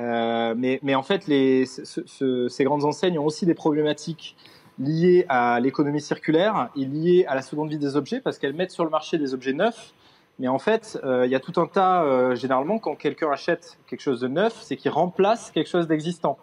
Euh, 0.00 0.54
mais, 0.56 0.94
en 0.94 1.02
fait, 1.02 1.24
ces 1.24 2.64
grandes 2.64 2.84
enseignes 2.84 3.18
ont 3.18 3.26
aussi 3.26 3.46
des 3.46 3.54
problématiques 3.54 4.36
liées 4.78 5.26
à 5.28 5.60
l'économie 5.60 6.00
circulaire 6.00 6.70
et 6.74 6.86
liées 6.86 7.26
à 7.28 7.34
la 7.34 7.42
seconde 7.42 7.68
vie 7.68 7.78
des 7.78 7.96
objets 7.96 8.20
parce 8.20 8.38
qu'elles 8.38 8.54
mettent 8.54 8.70
sur 8.70 8.84
le 8.84 8.90
marché 8.90 9.18
des 9.18 9.34
objets 9.34 9.52
neufs. 9.52 9.92
Mais 10.38 10.48
en 10.48 10.58
fait, 10.58 10.98
euh, 11.04 11.26
il 11.26 11.32
y 11.32 11.34
a 11.34 11.40
tout 11.40 11.60
un 11.60 11.66
tas, 11.66 12.02
euh, 12.02 12.34
généralement, 12.34 12.78
quand 12.78 12.94
quelqu'un 12.94 13.30
achète 13.30 13.78
quelque 13.86 14.00
chose 14.00 14.20
de 14.20 14.28
neuf, 14.28 14.58
c'est 14.62 14.76
qu'il 14.76 14.90
remplace 14.90 15.50
quelque 15.50 15.68
chose 15.68 15.86
d'existant. 15.86 16.38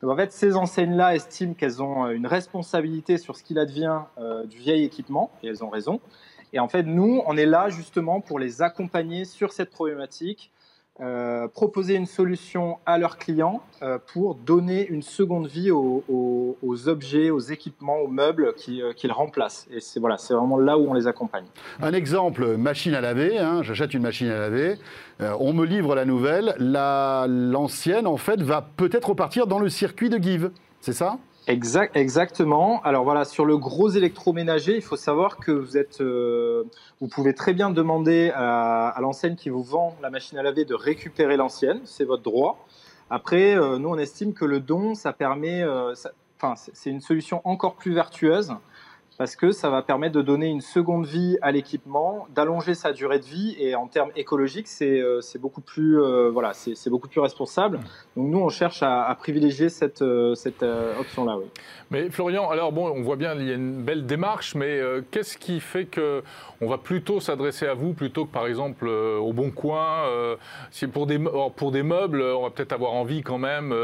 Donc 0.00 0.10
en 0.10 0.16
fait, 0.16 0.32
ces 0.32 0.56
enseignes-là 0.56 1.14
estiment 1.14 1.52
qu'elles 1.52 1.82
ont 1.82 2.08
une 2.08 2.26
responsabilité 2.26 3.18
sur 3.18 3.36
ce 3.36 3.42
qu'il 3.42 3.58
advient 3.58 4.00
du 4.44 4.58
vieil 4.58 4.84
équipement, 4.84 5.30
et 5.42 5.48
elles 5.48 5.64
ont 5.64 5.70
raison. 5.70 6.00
Et 6.52 6.60
en 6.60 6.68
fait, 6.68 6.82
nous, 6.82 7.22
on 7.26 7.36
est 7.36 7.46
là 7.46 7.68
justement 7.68 8.20
pour 8.20 8.38
les 8.38 8.62
accompagner 8.62 9.24
sur 9.24 9.52
cette 9.52 9.70
problématique 9.70 10.50
euh, 11.02 11.46
proposer 11.46 11.94
une 11.94 12.06
solution 12.06 12.78
à 12.86 12.96
leurs 12.96 13.18
clients 13.18 13.60
euh, 13.82 13.98
pour 14.14 14.34
donner 14.34 14.86
une 14.88 15.02
seconde 15.02 15.46
vie 15.46 15.70
aux, 15.70 16.56
objets, 16.86 17.28
aux 17.28 17.38
équipements, 17.38 17.98
aux 17.98 18.08
meubles 18.08 18.54
euh, 18.68 18.92
qu'ils 18.94 19.12
remplacent. 19.12 19.66
Et 19.70 19.80
c'est 19.80 20.00
voilà, 20.00 20.16
vraiment 20.30 20.58
là 20.58 20.78
où 20.78 20.88
on 20.88 20.94
les 20.94 21.06
accompagne. 21.06 21.44
Un 21.82 21.92
exemple, 21.92 22.56
machine 22.56 22.94
à 22.94 23.02
laver. 23.02 23.38
Hein, 23.38 23.62
j'achète 23.62 23.92
une 23.92 24.02
machine 24.02 24.28
à 24.28 24.38
laver. 24.38 24.76
on 25.20 25.52
me 25.52 25.66
livre 25.66 25.94
la 25.94 26.06
nouvelle. 26.06 26.54
L'ancienne, 26.58 28.06
en 28.06 28.16
fait, 28.16 28.40
va 28.40 28.62
peut-être 28.62 29.10
repartir 29.10 29.46
dans 29.46 29.58
le 29.58 29.68
circuit 29.68 30.08
de 30.08 30.16
Give. 30.16 30.50
C'est 30.80 30.94
ça? 30.94 31.18
Exact, 31.48 31.96
exactement. 31.96 32.82
Alors 32.82 33.04
voilà, 33.04 33.24
sur 33.24 33.44
le 33.44 33.56
gros 33.56 33.88
électroménager, 33.88 34.74
il 34.74 34.82
faut 34.82 34.96
savoir 34.96 35.36
que 35.36 35.52
vous 35.52 35.76
êtes, 35.76 36.00
euh, 36.00 36.64
vous 37.00 37.06
pouvez 37.06 37.34
très 37.34 37.54
bien 37.54 37.70
demander 37.70 38.32
à, 38.34 38.96
l'enseigne 39.00 39.36
qui 39.36 39.48
vous 39.48 39.62
vend 39.62 39.96
la 40.02 40.10
machine 40.10 40.38
à 40.38 40.42
laver 40.42 40.64
de 40.64 40.74
récupérer 40.74 41.36
l'ancienne, 41.36 41.80
c'est 41.84 42.04
votre 42.04 42.24
droit. 42.24 42.66
Après, 43.10 43.56
euh, 43.56 43.78
nous 43.78 43.88
on 43.88 43.96
estime 43.96 44.34
que 44.34 44.44
le 44.44 44.58
don, 44.58 44.96
ça 44.96 45.12
permet, 45.12 45.62
euh, 45.62 45.94
enfin 46.36 46.54
c'est 46.56 46.90
une 46.90 47.00
solution 47.00 47.42
encore 47.44 47.76
plus 47.76 47.94
vertueuse 47.94 48.52
parce 49.18 49.36
que 49.36 49.50
ça 49.50 49.70
va 49.70 49.82
permettre 49.82 50.14
de 50.14 50.22
donner 50.22 50.46
une 50.46 50.60
seconde 50.60 51.06
vie 51.06 51.38
à 51.40 51.50
l'équipement, 51.52 52.26
d'allonger 52.34 52.74
sa 52.74 52.92
durée 52.92 53.18
de 53.18 53.24
vie 53.24 53.56
et 53.58 53.74
en 53.74 53.86
termes 53.86 54.10
écologiques, 54.16 54.68
c'est 54.68 55.00
euh, 55.00 55.20
beaucoup 55.40 55.60
plus 55.60 56.00
euh, 56.00 56.30
voilà, 56.30 56.52
beaucoup 56.88 57.08
plus 57.08 57.20
responsable. 57.20 57.80
Donc 58.16 58.30
nous, 58.30 58.38
on 58.38 58.48
cherche 58.48 58.82
à, 58.82 59.14
privilégier 59.18 59.68
cette, 59.68 60.02
euh, 60.02 60.34
cette 60.34 60.62
option-là. 60.62 61.36
Mais 61.90 62.10
Florian, 62.10 62.50
alors 62.50 62.72
bon, 62.72 62.90
on 62.90 63.02
voit 63.02 63.16
bien 63.16 63.34
il 63.34 63.46
y 63.46 63.50
a 63.50 63.54
une 63.54 63.82
belle 63.82 64.06
démarche, 64.06 64.54
mais 64.54 64.80
qu'est-ce 65.10 65.38
qui 65.38 65.60
fait 65.60 65.86
que 65.86 66.22
on 66.60 66.68
va 66.68 66.78
plutôt 66.78 67.20
s'adresser 67.20 67.66
à 67.66 67.74
vous 67.74 67.92
plutôt 67.92 68.24
que 68.24 68.32
par 68.32 68.46
exemple 68.46 68.88
au 68.88 69.32
Bon 69.32 69.50
Coin 69.50 70.04
Si 70.70 70.86
pour 70.86 71.06
des 71.06 71.20
pour 71.54 71.70
des 71.70 71.82
meubles, 71.82 72.22
on 72.22 72.42
va 72.42 72.50
peut-être 72.50 72.72
avoir 72.72 72.92
envie 72.92 73.22
quand 73.22 73.38
même 73.38 73.74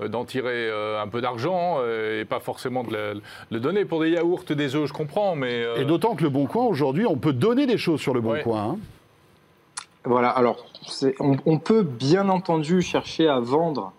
d'en 0.00 0.24
tirer 0.24 0.70
un 0.70 1.08
peu 1.08 1.20
d'argent 1.20 1.78
et 1.84 2.24
pas 2.26 2.40
forcément 2.40 2.84
de 2.84 3.20
le, 3.50 3.60
donner. 3.60 3.86
Pour 3.86 4.02
des 4.02 4.10
yaourts, 4.10 4.44
des 4.50 4.67
je 4.68 4.92
comprends, 4.92 5.34
mais... 5.34 5.62
Euh, 5.62 5.80
Et 5.80 5.84
d'autant 5.84 6.14
que 6.14 6.22
le 6.22 6.30
Bon 6.30 6.46
Coin, 6.46 6.64
aujourd'hui, 6.64 7.06
on 7.06 7.16
peut 7.16 7.32
donner 7.32 7.66
des 7.66 7.78
choses 7.78 8.00
sur 8.00 8.14
le 8.14 8.20
Bon 8.20 8.40
Coin. 8.42 8.62
Hein. 8.62 8.78
Voilà, 10.04 10.30
alors, 10.30 10.64
on, 11.20 11.58
peut 11.58 11.82
bien 11.82 12.28
entendu 12.28 12.80
chercher 12.80 13.28
à 13.28 13.40
vendre 13.40 13.92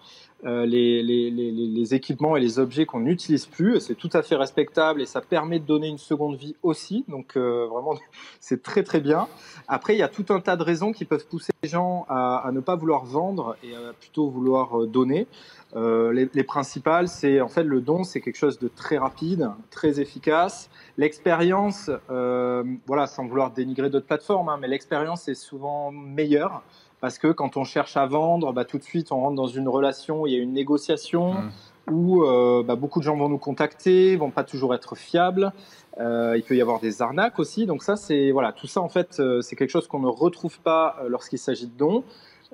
euh, 0.46 0.66
les, 0.66 1.04
les, 1.04 1.94
équipements 1.94 2.38
et 2.38 2.40
les 2.40 2.60
objets 2.60 2.86
qu'on 2.86 3.02
n'utilise 3.02 3.46
plus. 3.46 3.80
C'est 3.80 3.96
tout 3.96 4.10
à 4.14 4.22
fait 4.22 4.36
respectable 4.36 5.02
et 5.02 5.06
ça 5.06 5.22
permet 5.22 5.60
de 5.60 5.66
donner 5.66 5.88
une 5.88 5.98
seconde 5.98 6.36
vie 6.36 6.56
aussi. 6.64 7.04
Donc 7.08 7.36
euh, 7.36 7.68
vraiment, 7.68 7.96
c'est 8.40 8.62
très 8.62 8.84
très 8.84 9.00
bien. 9.00 9.28
Après, 9.68 9.96
il 9.96 10.00
y 10.00 10.04
a 10.04 10.08
tout 10.08 10.26
un 10.30 10.40
tas 10.40 10.56
de 10.56 10.64
raisons 10.64 10.92
qui 10.92 11.06
peuvent 11.06 11.26
pousser 11.26 11.52
les 11.64 11.70
gens 11.70 12.06
à, 12.10 12.48
à 12.48 12.52
ne 12.52 12.60
pas 12.60 12.76
vouloir 12.76 13.06
vendre 13.06 13.58
et 13.64 13.76
à 13.76 13.94
plutôt 13.94 14.30
vouloir 14.30 14.88
donner. 14.88 15.28
Euh, 15.76 16.12
les, 16.12 16.44
principales, 16.44 17.08
c'est 17.08 17.42
en 17.42 17.48
fait 17.48 17.64
le 17.64 17.80
don, 17.82 18.04
c'est 18.04 18.22
quelque 18.22 18.38
chose 18.38 18.58
de 18.58 18.68
très 18.68 18.98
rapide, 18.98 19.52
très 19.70 20.00
efficace. 20.00 20.70
L'expérience, 20.98 21.92
euh, 22.10 22.64
voilà, 22.88 23.06
sans 23.06 23.28
vouloir 23.28 23.52
dénigrer 23.52 23.90
d'autres 23.90 24.08
plateformes, 24.08 24.50
hein, 24.50 24.58
mais 24.60 24.68
l'expérience 24.68 25.28
est 25.28 25.36
souvent 25.36 25.92
meilleure 25.92 26.64
parce 27.02 27.18
que 27.18 27.32
quand 27.32 27.58
on 27.58 27.64
cherche 27.64 27.98
à 27.98 28.06
vendre, 28.06 28.54
bah, 28.54 28.66
tout 28.66 28.78
de 28.78 28.84
suite 28.84 29.12
on 29.12 29.20
rentre 29.20 29.36
dans 29.36 29.48
une 29.48 29.68
relation, 29.68 30.26
il 30.26 30.34
y 30.34 30.36
a 30.36 30.40
une 30.40 30.54
négociation 30.54 31.34
mmh. 31.34 31.52
où 31.92 32.24
euh, 32.24 32.64
bah, 32.64 32.76
beaucoup 32.76 33.00
de 33.00 33.06
gens 33.06 33.16
vont 33.16 33.30
nous 33.30 33.38
contacter, 33.38 34.16
vont 34.16 34.32
pas 34.32 34.44
toujours 34.44 34.74
être 34.74 34.96
fiables. 34.96 35.52
il 36.00 36.44
peut 36.48 36.56
y 36.56 36.62
avoir 36.62 36.80
des 36.80 37.02
arnaques 37.02 37.40
aussi, 37.40 37.66
donc 37.66 37.84
ça 37.84 37.96
c'est 37.96 38.32
voilà, 38.32 38.52
tout 38.52 38.68
ça 38.68 38.82
en 38.82 38.90
fait 38.90 39.22
c'est 39.42 39.56
quelque 39.56 39.72
chose 39.72 39.88
qu'on 39.88 40.00
ne 40.00 40.08
retrouve 40.08 40.60
pas 40.60 40.98
lorsqu'il 41.08 41.40
s'agit 41.40 41.68
de 41.68 41.78
dons. 41.78 42.04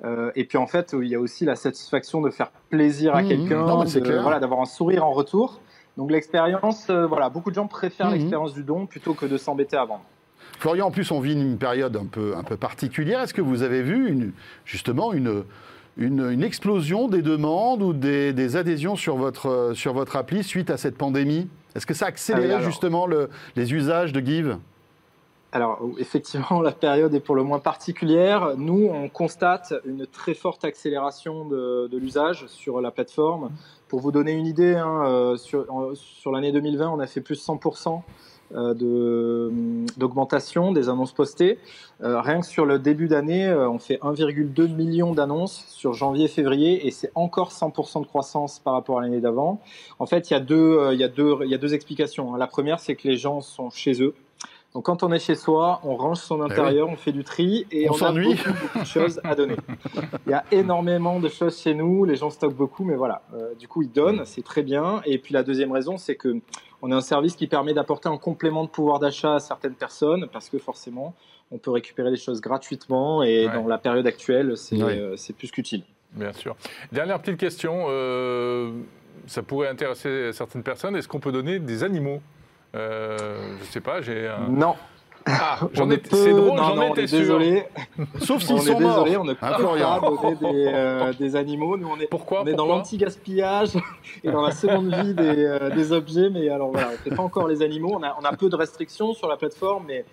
Euh, 0.04 0.30
et 0.34 0.44
puis 0.44 0.58
en 0.58 0.66
fait, 0.66 0.94
il 1.00 1.08
y 1.08 1.14
a 1.14 1.20
aussi 1.20 1.44
la 1.44 1.56
satisfaction 1.56 2.20
de 2.20 2.30
faire 2.30 2.50
plaisir 2.68 3.14
à 3.14 3.22
mmh, 3.22 3.28
quelqu'un, 3.28 4.20
voilà, 4.20 4.40
d'avoir 4.40 4.60
un 4.60 4.66
sourire 4.66 5.04
en 5.04 5.12
retour. 5.12 5.60
Donc 5.96 6.10
l'expérience, 6.10 6.90
euh, 6.90 7.06
voilà, 7.06 7.30
beaucoup 7.30 7.50
de 7.50 7.54
gens 7.54 7.66
préfèrent 7.66 8.10
mmh. 8.10 8.14
l'expérience 8.14 8.52
du 8.52 8.62
don 8.62 8.86
plutôt 8.86 9.14
que 9.14 9.24
de 9.24 9.36
s'embêter 9.38 9.76
à 9.76 9.84
vendre. 9.84 10.04
Florian, 10.58 10.86
en 10.86 10.90
plus, 10.90 11.10
on 11.10 11.20
vit 11.20 11.34
une 11.34 11.58
période 11.58 11.96
un 11.96 12.06
peu, 12.06 12.34
un 12.36 12.42
peu 12.42 12.56
particulière. 12.56 13.20
Est-ce 13.20 13.34
que 13.34 13.42
vous 13.42 13.62
avez 13.62 13.82
vu 13.82 14.08
une, 14.08 14.32
justement 14.64 15.12
une, 15.12 15.44
une, 15.96 16.42
explosion 16.42 17.08
des 17.08 17.22
demandes 17.22 17.82
ou 17.82 17.92
des, 17.92 18.56
adhésions 18.56 18.96
sur 18.96 19.16
votre, 19.16 19.72
sur 19.74 19.92
votre 19.92 20.16
appli 20.16 20.42
suite 20.42 20.70
à 20.70 20.76
cette 20.76 20.96
pandémie? 20.96 21.48
Est-ce 21.74 21.86
que 21.86 21.94
ça 21.94 22.06
a 22.06 22.08
accéléré 22.08 22.54
ah 22.54 22.60
justement 22.60 23.06
le, 23.06 23.28
les 23.54 23.74
usages 23.74 24.12
de 24.12 24.20
Give? 24.20 24.56
Alors 25.52 25.80
effectivement, 25.98 26.60
la 26.62 26.72
période 26.72 27.14
est 27.14 27.20
pour 27.20 27.34
le 27.34 27.42
moins 27.42 27.60
particulière. 27.60 28.54
Nous, 28.56 28.90
on 28.92 29.08
constate 29.08 29.74
une 29.84 30.06
très 30.06 30.34
forte 30.34 30.64
accélération 30.64 31.46
de, 31.46 31.88
l'usage 31.96 32.46
sur 32.48 32.80
la 32.80 32.90
plateforme. 32.90 33.50
Pour 33.88 34.00
vous 34.00 34.12
donner 34.12 34.32
une 34.32 34.46
idée, 34.46 34.74
hein, 34.74 35.04
euh, 35.06 35.36
sur, 35.36 36.32
l'année 36.32 36.52
2020, 36.52 36.90
on 36.90 36.98
a 36.98 37.06
fait 37.06 37.20
plus 37.20 37.36
de 37.36 37.40
100% 37.40 38.02
euh, 38.54 39.50
d'augmentation 39.96 40.72
des 40.72 40.88
annonces 40.88 41.12
postées. 41.12 41.58
Euh, 42.02 42.20
rien 42.20 42.40
que 42.40 42.46
sur 42.46 42.66
le 42.66 42.78
début 42.78 43.08
d'année, 43.08 43.50
on 43.52 43.78
fait 43.78 43.98
1,2 44.02 44.68
million 44.68 45.12
d'annonces 45.12 45.64
sur 45.68 45.92
janvier-février 45.94 46.86
et 46.86 46.90
c'est 46.90 47.10
encore 47.14 47.50
100% 47.50 48.02
de 48.02 48.06
croissance 48.06 48.58
par 48.58 48.74
rapport 48.74 48.98
à 48.98 49.02
l'année 49.02 49.20
d'avant. 49.20 49.60
En 49.98 50.06
fait, 50.06 50.30
il 50.30 50.34
y, 50.34 50.36
a 50.36 50.40
deux, 50.40 50.92
il, 50.92 51.00
y 51.00 51.04
il 51.04 51.50
y 51.50 51.54
a 51.54 51.58
deux 51.58 51.74
explications. 51.74 52.34
Hein. 52.34 52.38
La 52.38 52.46
première, 52.46 52.80
c'est 52.80 52.94
que 52.96 53.08
les 53.08 53.16
gens 53.16 53.40
sont 53.40 53.70
chez 53.70 54.02
eux 54.02 54.14
donc 54.74 54.84
quand 54.84 55.02
on 55.02 55.10
est 55.10 55.18
chez 55.18 55.34
soi, 55.34 55.80
on 55.84 55.96
range 55.96 56.18
son 56.18 56.40
eh 56.40 56.52
intérieur, 56.52 56.88
on 56.88 56.96
fait 56.96 57.12
du 57.12 57.24
tri 57.24 57.66
et 57.70 57.88
on, 57.88 57.94
a 57.94 58.12
beaucoup, 58.12 58.78
de 58.78 58.84
choses 58.84 59.20
à 59.24 59.34
donner. 59.34 59.56
Il 60.26 60.30
y 60.30 60.34
a 60.34 60.44
énormément 60.52 61.18
de 61.18 61.28
choses 61.28 61.58
chez 61.58 61.72
nous, 61.72 62.04
les 62.04 62.16
gens 62.16 62.28
stockent 62.28 62.56
beaucoup, 62.56 62.84
mais 62.84 62.94
voilà. 62.94 63.22
Euh, 63.34 63.54
du 63.54 63.68
coup, 63.68 63.82
ils 63.82 63.90
donnent, 63.90 64.22
c'est 64.26 64.44
très 64.44 64.62
bien. 64.62 65.00
Et 65.06 65.16
puis 65.16 65.32
la 65.32 65.42
deuxième 65.42 65.72
raison, 65.72 65.96
c'est 65.96 66.16
que 66.16 66.40
on 66.82 66.92
a 66.92 66.96
un 66.96 67.00
service 67.00 67.36
qui 67.36 67.46
permet 67.46 67.72
d'apporter 67.72 68.08
un 68.10 68.18
complément 68.18 68.64
de 68.64 68.68
pouvoir 68.68 68.98
d'achat 68.98 69.36
à 69.36 69.38
certaines 69.40 69.74
personnes, 69.74 70.28
parce 70.30 70.50
que 70.50 70.58
forcément, 70.58 71.14
on 71.50 71.58
peut 71.58 71.70
récupérer 71.70 72.10
des 72.10 72.16
choses 72.16 72.40
gratuitement 72.40 73.22
et 73.22 73.46
dans 73.46 73.66
la 73.66 73.78
période 73.78 74.06
actuelle, 74.06 74.54
euh, 74.72 75.16
c'est 75.16 75.32
plus 75.32 75.50
qu'utile. 75.50 75.84
Bien 76.12 76.32
sûr. 76.32 76.56
Dernière 76.92 77.20
petite 77.20 77.38
question. 77.38 77.86
Euh, 77.88 78.72
ça 79.26 79.42
pourrait 79.42 79.68
intéresser 79.68 80.32
certaines 80.32 80.62
personnes. 80.62 80.96
Est-ce 80.96 81.08
qu'on 81.08 81.20
peut 81.20 81.32
donner 81.32 81.58
des 81.58 81.82
animaux? 81.82 82.20
Euh, 82.74 83.56
je 83.60 83.64
sais 83.64 83.80
pas, 83.80 84.00
j'ai 84.00 84.28
un... 84.28 84.48
Non. 84.48 84.76
Ah, 85.28 85.58
j'en 85.72 85.90
ai 85.90 86.00
c'est 86.08 86.30
drôle, 86.30 86.56
j'en 86.56 86.82
étais 86.92 87.06
désolé. 87.06 87.64
Sauf 88.20 88.42
s'ils 88.42 88.60
sont 88.60 88.78
morts. 88.78 89.04
Désolé, 89.04 89.16
on 89.16 89.24
ne 89.24 89.32
peut 89.32 89.40
pas 89.40 89.58
donner 89.58 90.36
des, 90.36 90.70
euh, 90.72 91.12
des, 91.18 91.34
animaux. 91.34 91.76
Nous, 91.76 91.88
on 91.88 91.98
est, 91.98 92.06
Pourquoi 92.06 92.42
on 92.42 92.46
est 92.46 92.54
dans 92.54 92.66
l'anti-gaspillage 92.66 93.70
et 94.24 94.30
dans 94.30 94.42
la 94.42 94.52
seconde 94.52 94.94
vie 94.94 95.14
des, 95.14 95.44
euh, 95.44 95.70
des, 95.70 95.90
objets, 95.90 96.30
mais 96.30 96.48
alors 96.48 96.70
voilà, 96.70 96.88
on 96.88 96.92
ne 96.92 96.96
fait 96.98 97.14
pas 97.14 97.24
encore 97.24 97.48
les 97.48 97.62
animaux. 97.62 97.92
On 97.94 98.04
a, 98.04 98.16
on 98.20 98.24
a 98.24 98.36
peu 98.36 98.48
de 98.48 98.54
restrictions 98.54 99.14
sur 99.14 99.28
la 99.28 99.36
plateforme, 99.36 99.86
mais, 99.88 100.04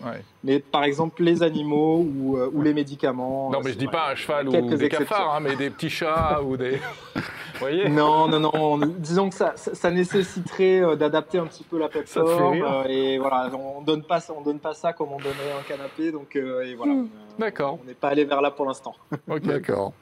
mais 0.44 0.60
par 0.60 0.84
exemple 0.84 1.22
les 1.22 1.44
animaux 1.44 2.08
ou, 2.18 2.38
euh, 2.38 2.50
ou 2.52 2.64
les 2.64 2.74
médicaments. 2.74 3.52
Non, 3.52 3.60
mais 3.64 3.74
je 3.74 3.78
dis 3.78 3.88
pas 3.88 4.12
un 4.12 4.16
cheval 4.16 4.50
ou 4.50 4.76
des 4.76 4.90
cafards, 4.90 5.36
hein, 5.36 5.40
mais 5.42 5.56
des 5.56 5.70
petits 5.70 5.92
chats 5.92 6.42
ou 6.44 6.58
des. 6.58 6.80
voyez 7.60 7.88
non, 7.88 8.28
non, 8.28 8.40
non. 8.40 8.78
Disons 8.98 9.30
que 9.30 9.36
ça, 9.36 9.54
ça, 9.56 9.92
nécessiterait 9.92 10.98
d'adapter 10.98 11.38
un 11.38 11.46
petit 11.46 11.64
peu 11.64 11.78
la 11.78 11.88
plateforme. 11.88 12.64
et 12.90 13.20
voilà, 13.20 13.52
on 13.54 13.82
donne 13.82 14.04
pas, 14.04 14.20
on 14.36 14.42
donne 14.42 14.60
pas 14.60 14.74
ça 14.74 14.92
comme 15.04 15.14
on 15.14 15.18
donnerait 15.18 15.52
un 15.60 15.64
canapé. 15.64 16.12
Donc 16.12 16.36
et 16.36 16.76
voilà. 16.76 16.94
Hmm. 16.94 17.10
D'accord. 17.40 17.80
On 17.84 17.88
n'est 17.88 17.94
pas 17.94 18.10
allé 18.10 18.26
vers 18.26 18.42
là 18.42 18.52
pour 18.52 18.66
l'instant. 18.66 18.96
D'accord. 19.44 19.94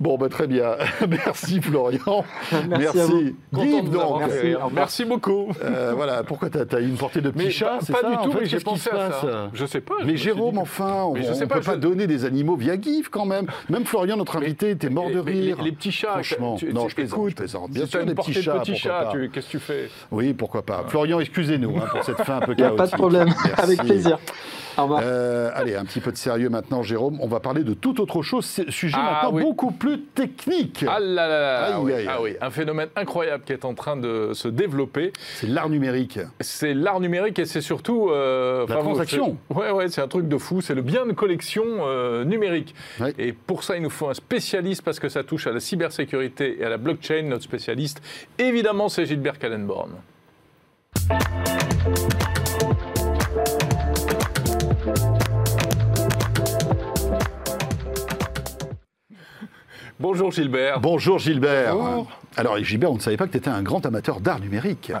Bon, 0.00 0.16
bah, 0.16 0.28
très 0.28 0.46
bien. 0.46 0.76
Merci 1.08 1.60
Florian. 1.60 2.24
Merci. 2.68 3.34
Merci. 3.52 3.82
donc. 3.82 4.22
Merci, 4.72 5.04
beaucoup. 5.04 5.48
voilà. 5.94 6.22
Pourquoi 6.22 6.50
tu 6.50 6.58
as, 6.58 6.80
une 6.80 6.96
portée 6.96 7.20
de 7.20 7.30
petits 7.30 7.50
chats 7.50 7.78
Pas, 7.90 8.00
pas 8.00 8.10
du 8.10 8.16
tout, 8.24 8.38
mais 8.38 8.46
j'ai 8.46 8.60
pensé 8.60 8.90
à 8.90 9.12
ça. 9.12 9.50
Je 9.52 9.66
sais 9.66 9.80
pas. 9.80 9.94
Mais 10.04 10.16
Jérôme, 10.16 10.58
enfin, 10.58 11.04
on 11.04 11.14
ne 11.14 11.44
peut 11.46 11.60
pas 11.60 11.76
donner 11.76 12.06
des 12.06 12.24
animaux 12.24 12.56
via 12.56 12.80
GIF 12.80 13.08
quand 13.08 13.26
même. 13.26 13.46
Même 13.68 13.84
Florian, 13.84 14.16
notre 14.16 14.36
invité, 14.36 14.70
était 14.70 14.90
mort 14.90 15.10
de 15.10 15.18
rire. 15.18 15.62
Les, 15.62 15.72
petits 15.72 15.92
chats, 15.92 16.12
franchement. 16.12 16.56
non, 16.72 16.88
je 16.88 16.94
plaisante, 16.94 17.28
je 17.30 17.34
plaisante. 17.34 17.70
Bien 17.70 17.86
sûr, 17.86 18.04
des 18.04 18.14
petits 18.14 18.34
chats. 18.34 18.62
Qu'est-ce 19.32 19.46
que 19.46 19.50
tu 19.50 19.58
fais? 19.58 19.90
Oui, 20.10 20.32
pourquoi 20.32 20.62
pas. 20.62 20.84
Florian, 20.88 21.20
excusez-nous 21.20 21.76
hein, 21.76 21.86
pour 21.90 22.04
cette 22.04 22.22
fin 22.22 22.36
un 22.36 22.40
peu 22.40 22.54
chaotique. 22.54 22.76
Pas 22.76 22.86
de 22.86 22.92
problème. 22.92 23.28
Avec 23.56 23.80
plaisir. 23.80 24.18
Euh, 24.78 25.50
allez, 25.54 25.74
un 25.74 25.84
petit 25.84 26.00
peu 26.00 26.12
de 26.12 26.16
sérieux 26.16 26.48
maintenant, 26.48 26.67
Jérôme. 26.82 27.18
On 27.20 27.28
va 27.28 27.40
parler 27.40 27.64
de 27.64 27.74
toute 27.74 28.00
autre 28.00 28.22
chose. 28.22 28.44
Sujet 28.68 28.96
ah 28.98 29.22
maintenant 29.24 29.40
beaucoup 29.40 29.72
plus 29.72 30.00
technique. 30.00 30.84
Ah 30.88 31.00
là 31.00 31.28
là, 31.28 31.70
ah, 31.74 31.80
oui. 31.80 31.92
ah 32.08 32.22
oui, 32.22 32.36
un 32.40 32.50
phénomène 32.50 32.88
incroyable 32.96 33.44
qui 33.44 33.52
est 33.52 33.64
en 33.64 33.74
train 33.74 33.96
de 33.96 34.32
se 34.34 34.48
développer. 34.48 35.12
C'est 35.36 35.46
l'art 35.46 35.68
numérique. 35.68 36.18
C'est 36.40 36.74
l'art 36.74 37.00
numérique 37.00 37.38
et 37.38 37.46
c'est 37.46 37.60
surtout 37.60 38.10
euh, 38.10 38.66
la 38.68 38.76
transaction. 38.76 39.36
Ouais, 39.50 39.70
ouais, 39.70 39.88
c'est 39.88 40.02
un 40.02 40.08
truc 40.08 40.28
de 40.28 40.38
fou. 40.38 40.60
C'est 40.60 40.74
le 40.74 40.82
bien 40.82 41.06
de 41.06 41.12
collection 41.12 41.64
euh, 41.80 42.24
numérique. 42.24 42.74
Et 43.18 43.32
pour 43.32 43.64
ça, 43.64 43.76
il 43.76 43.82
nous 43.82 43.90
faut 43.90 44.08
un 44.08 44.14
spécialiste 44.14 44.82
parce 44.82 45.00
que 45.00 45.08
ça 45.08 45.22
touche 45.22 45.46
à 45.46 45.52
la 45.52 45.60
cybersécurité 45.60 46.58
et 46.60 46.64
à 46.64 46.68
la 46.68 46.76
blockchain. 46.76 47.22
Notre 47.22 47.44
spécialiste, 47.44 48.02
évidemment, 48.38 48.88
c'est 48.88 49.06
Gilbert 49.06 49.38
Kallenborn. 49.38 49.92
Bonjour 60.00 60.30
Gilbert. 60.30 60.78
Bonjour 60.78 61.18
Gilbert. 61.18 61.74
Alors 62.36 62.56
Gilbert, 62.58 62.92
on 62.92 62.94
ne 62.94 63.00
savait 63.00 63.16
pas 63.16 63.26
que 63.26 63.32
tu 63.32 63.38
étais 63.38 63.48
un 63.48 63.62
grand 63.62 63.84
amateur 63.84 64.20
d'art 64.20 64.38
numérique. 64.38 64.92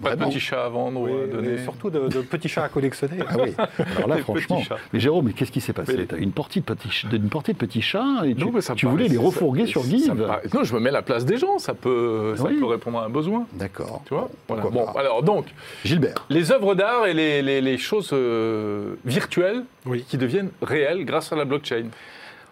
Pas 0.00 0.14
de 0.14 0.24
petits 0.24 0.38
chats 0.38 0.64
à 0.64 0.68
vendre 0.68 1.00
ou 1.00 1.06
à 1.06 1.26
donner. 1.26 1.58
surtout 1.58 1.90
de, 1.90 2.08
petits 2.22 2.48
chats 2.48 2.64
à 2.64 2.68
collectionner. 2.68 3.18
Ah 3.28 3.34
oui, 3.42 3.52
alors 3.96 4.08
là 4.08 4.16
franchement. 4.18 4.62
Mais 4.92 5.00
Jérôme, 5.00 5.32
qu'est-ce 5.32 5.50
qui 5.50 5.60
s'est 5.60 5.72
passé 5.72 6.06
Tu 6.06 6.14
as 6.14 6.18
une 6.18 6.30
portée 6.30 6.60
de 6.60 6.64
petits, 6.64 7.04
une 7.12 7.28
portée 7.30 7.52
de 7.52 7.58
petits 7.58 7.82
chats 7.82 8.22
et 8.24 8.36
tu, 8.36 8.46
tu 8.76 8.86
voulais 8.86 9.08
les 9.08 9.16
refourguer 9.16 9.66
sur 9.66 9.82
Give 9.82 10.14
Non, 10.54 10.62
je 10.62 10.74
me 10.74 10.78
mets 10.78 10.90
à 10.90 10.92
la 10.92 11.02
place 11.02 11.24
des 11.24 11.36
gens, 11.36 11.58
ça 11.58 11.74
peut, 11.74 12.34
ça 12.36 12.44
peut 12.44 12.64
répondre 12.64 13.00
à 13.00 13.06
un 13.06 13.10
besoin. 13.10 13.46
D'accord. 13.54 14.02
Tu 14.06 14.14
vois? 14.14 14.30
Bon, 14.48 14.86
alors 14.94 15.24
donc. 15.24 15.46
Gilbert. 15.84 16.26
Les 16.30 16.52
œuvres 16.52 16.76
d'art 16.76 17.06
et 17.06 17.14
les, 17.14 17.60
les, 17.60 17.78
choses 17.78 18.10
euh, 18.12 18.94
virtuelles 19.04 19.64
qui 20.06 20.16
deviennent 20.16 20.50
réelles 20.62 21.04
grâce 21.04 21.32
à 21.32 21.36
la 21.36 21.44
blockchain. 21.44 21.88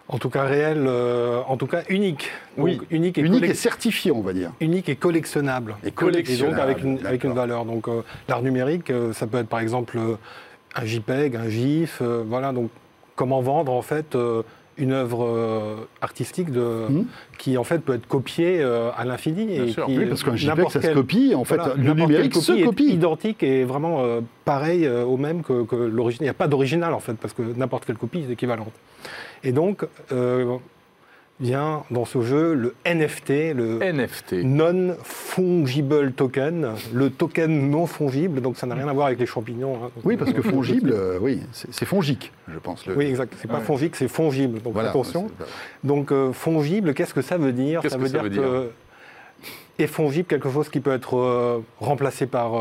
En 0.09 0.17
tout 0.17 0.29
cas 0.29 0.43
réel, 0.43 0.83
euh, 0.85 1.41
en 1.47 1.55
tout 1.55 1.65
cas 1.65 1.83
unique. 1.87 2.29
oui, 2.57 2.79
unique 2.91 3.17
et, 3.17 3.21
unique 3.21 3.45
et 3.45 3.53
certifié, 3.53 4.11
on 4.11 4.21
va 4.21 4.33
dire. 4.33 4.51
Unique 4.59 4.89
et 4.89 4.97
collectionnable. 4.97 5.75
Et 5.85 5.91
collectionnable. 5.91 6.55
donc 6.55 6.63
avec 6.63 6.83
une, 6.83 7.05
avec 7.05 7.23
une 7.23 7.33
valeur. 7.33 7.63
Donc 7.63 7.87
euh, 7.87 8.01
l'art 8.27 8.41
numérique, 8.41 8.89
euh, 8.89 9.13
ça 9.13 9.27
peut 9.27 9.37
être 9.37 9.47
par 9.47 9.61
exemple 9.61 9.97
un 10.75 10.85
JPEG, 10.85 11.37
un 11.37 11.47
GIF, 11.47 12.01
voilà. 12.27 12.51
Donc 12.51 12.69
comment 13.15 13.41
vendre 13.41 13.71
en 13.71 13.81
fait 13.81 14.17
une 14.77 14.91
œuvre 14.91 15.87
artistique 16.01 16.51
de, 16.51 16.87
hmm. 16.89 17.05
qui 17.37 17.57
en 17.57 17.63
fait 17.63 17.77
peut 17.79 17.93
être 17.93 18.07
copiée 18.07 18.61
à 18.61 19.05
l'infini. 19.05 19.55
Et 19.55 19.75
oui, 19.87 20.05
parce 20.07 20.23
qu'un 20.23 20.35
JPEG, 20.35 20.69
ça 20.69 20.81
se 20.81 20.91
copie. 20.91 21.33
En 21.33 21.45
fait, 21.45 21.61
le 21.77 21.93
numérique 21.93 22.35
se 22.35 22.61
copie. 22.61 22.89
Est 22.89 22.93
identique 22.93 23.41
et 23.41 23.63
vraiment 23.63 24.03
pareil 24.43 24.85
au 24.85 25.15
même 25.15 25.43
que, 25.43 25.63
que 25.63 25.77
l'original. 25.77 26.25
Il 26.25 26.25
n'y 26.25 26.29
a 26.29 26.33
pas 26.33 26.49
d'original 26.49 26.93
en 26.93 26.99
fait, 26.99 27.13
parce 27.13 27.33
que 27.33 27.41
n'importe 27.55 27.85
quelle 27.85 27.97
copie 27.97 28.25
est 28.27 28.33
équivalente. 28.33 28.73
Et 29.43 29.51
donc, 29.51 29.85
euh, 30.11 30.57
vient 31.39 31.83
dans 31.91 32.05
ce 32.05 32.21
jeu 32.21 32.53
le 32.53 32.75
NFT, 32.85 33.53
le 33.53 33.79
NFT. 33.79 34.33
Non-Fungible 34.43 36.13
Token, 36.13 36.73
le 36.93 37.09
token 37.09 37.69
non 37.69 37.85
fongible, 37.85 38.39
donc 38.39 38.55
ça 38.57 38.67
n'a 38.67 38.75
rien 38.75 38.87
à 38.87 38.93
voir 38.93 39.07
avec 39.07 39.19
les 39.19 39.25
champignons. 39.25 39.79
Hein. 39.83 39.89
oui, 40.05 40.15
parce 40.15 40.31
que 40.31 40.41
fongible, 40.41 40.91
euh, 40.93 41.17
oui, 41.19 41.41
c'est 41.51 41.85
fongique, 41.85 42.31
je 42.47 42.59
pense. 42.59 42.85
Oui, 42.87 43.05
exact. 43.05 43.33
C'est 43.41 43.49
pas 43.49 43.59
fongique, 43.59 43.95
c'est 43.95 44.07
fongible. 44.07 44.61
Donc 44.61 44.77
attention. 44.77 45.29
Donc 45.83 46.11
euh, 46.11 46.31
fongible, 46.31 46.93
qu'est-ce 46.93 47.13
que 47.13 47.21
ça 47.21 47.37
veut 47.37 47.53
dire? 47.53 47.81
Ça 47.87 47.97
veut, 47.97 48.09
dire, 48.09 48.23
que 48.23 48.69
est 49.79 49.87
fongible 49.87 50.27
quelque 50.27 50.49
chose 50.49 50.69
qui 50.69 50.79
peut 50.79 50.93
être 50.93 51.61
remplacé 51.79 52.27
par 52.27 52.53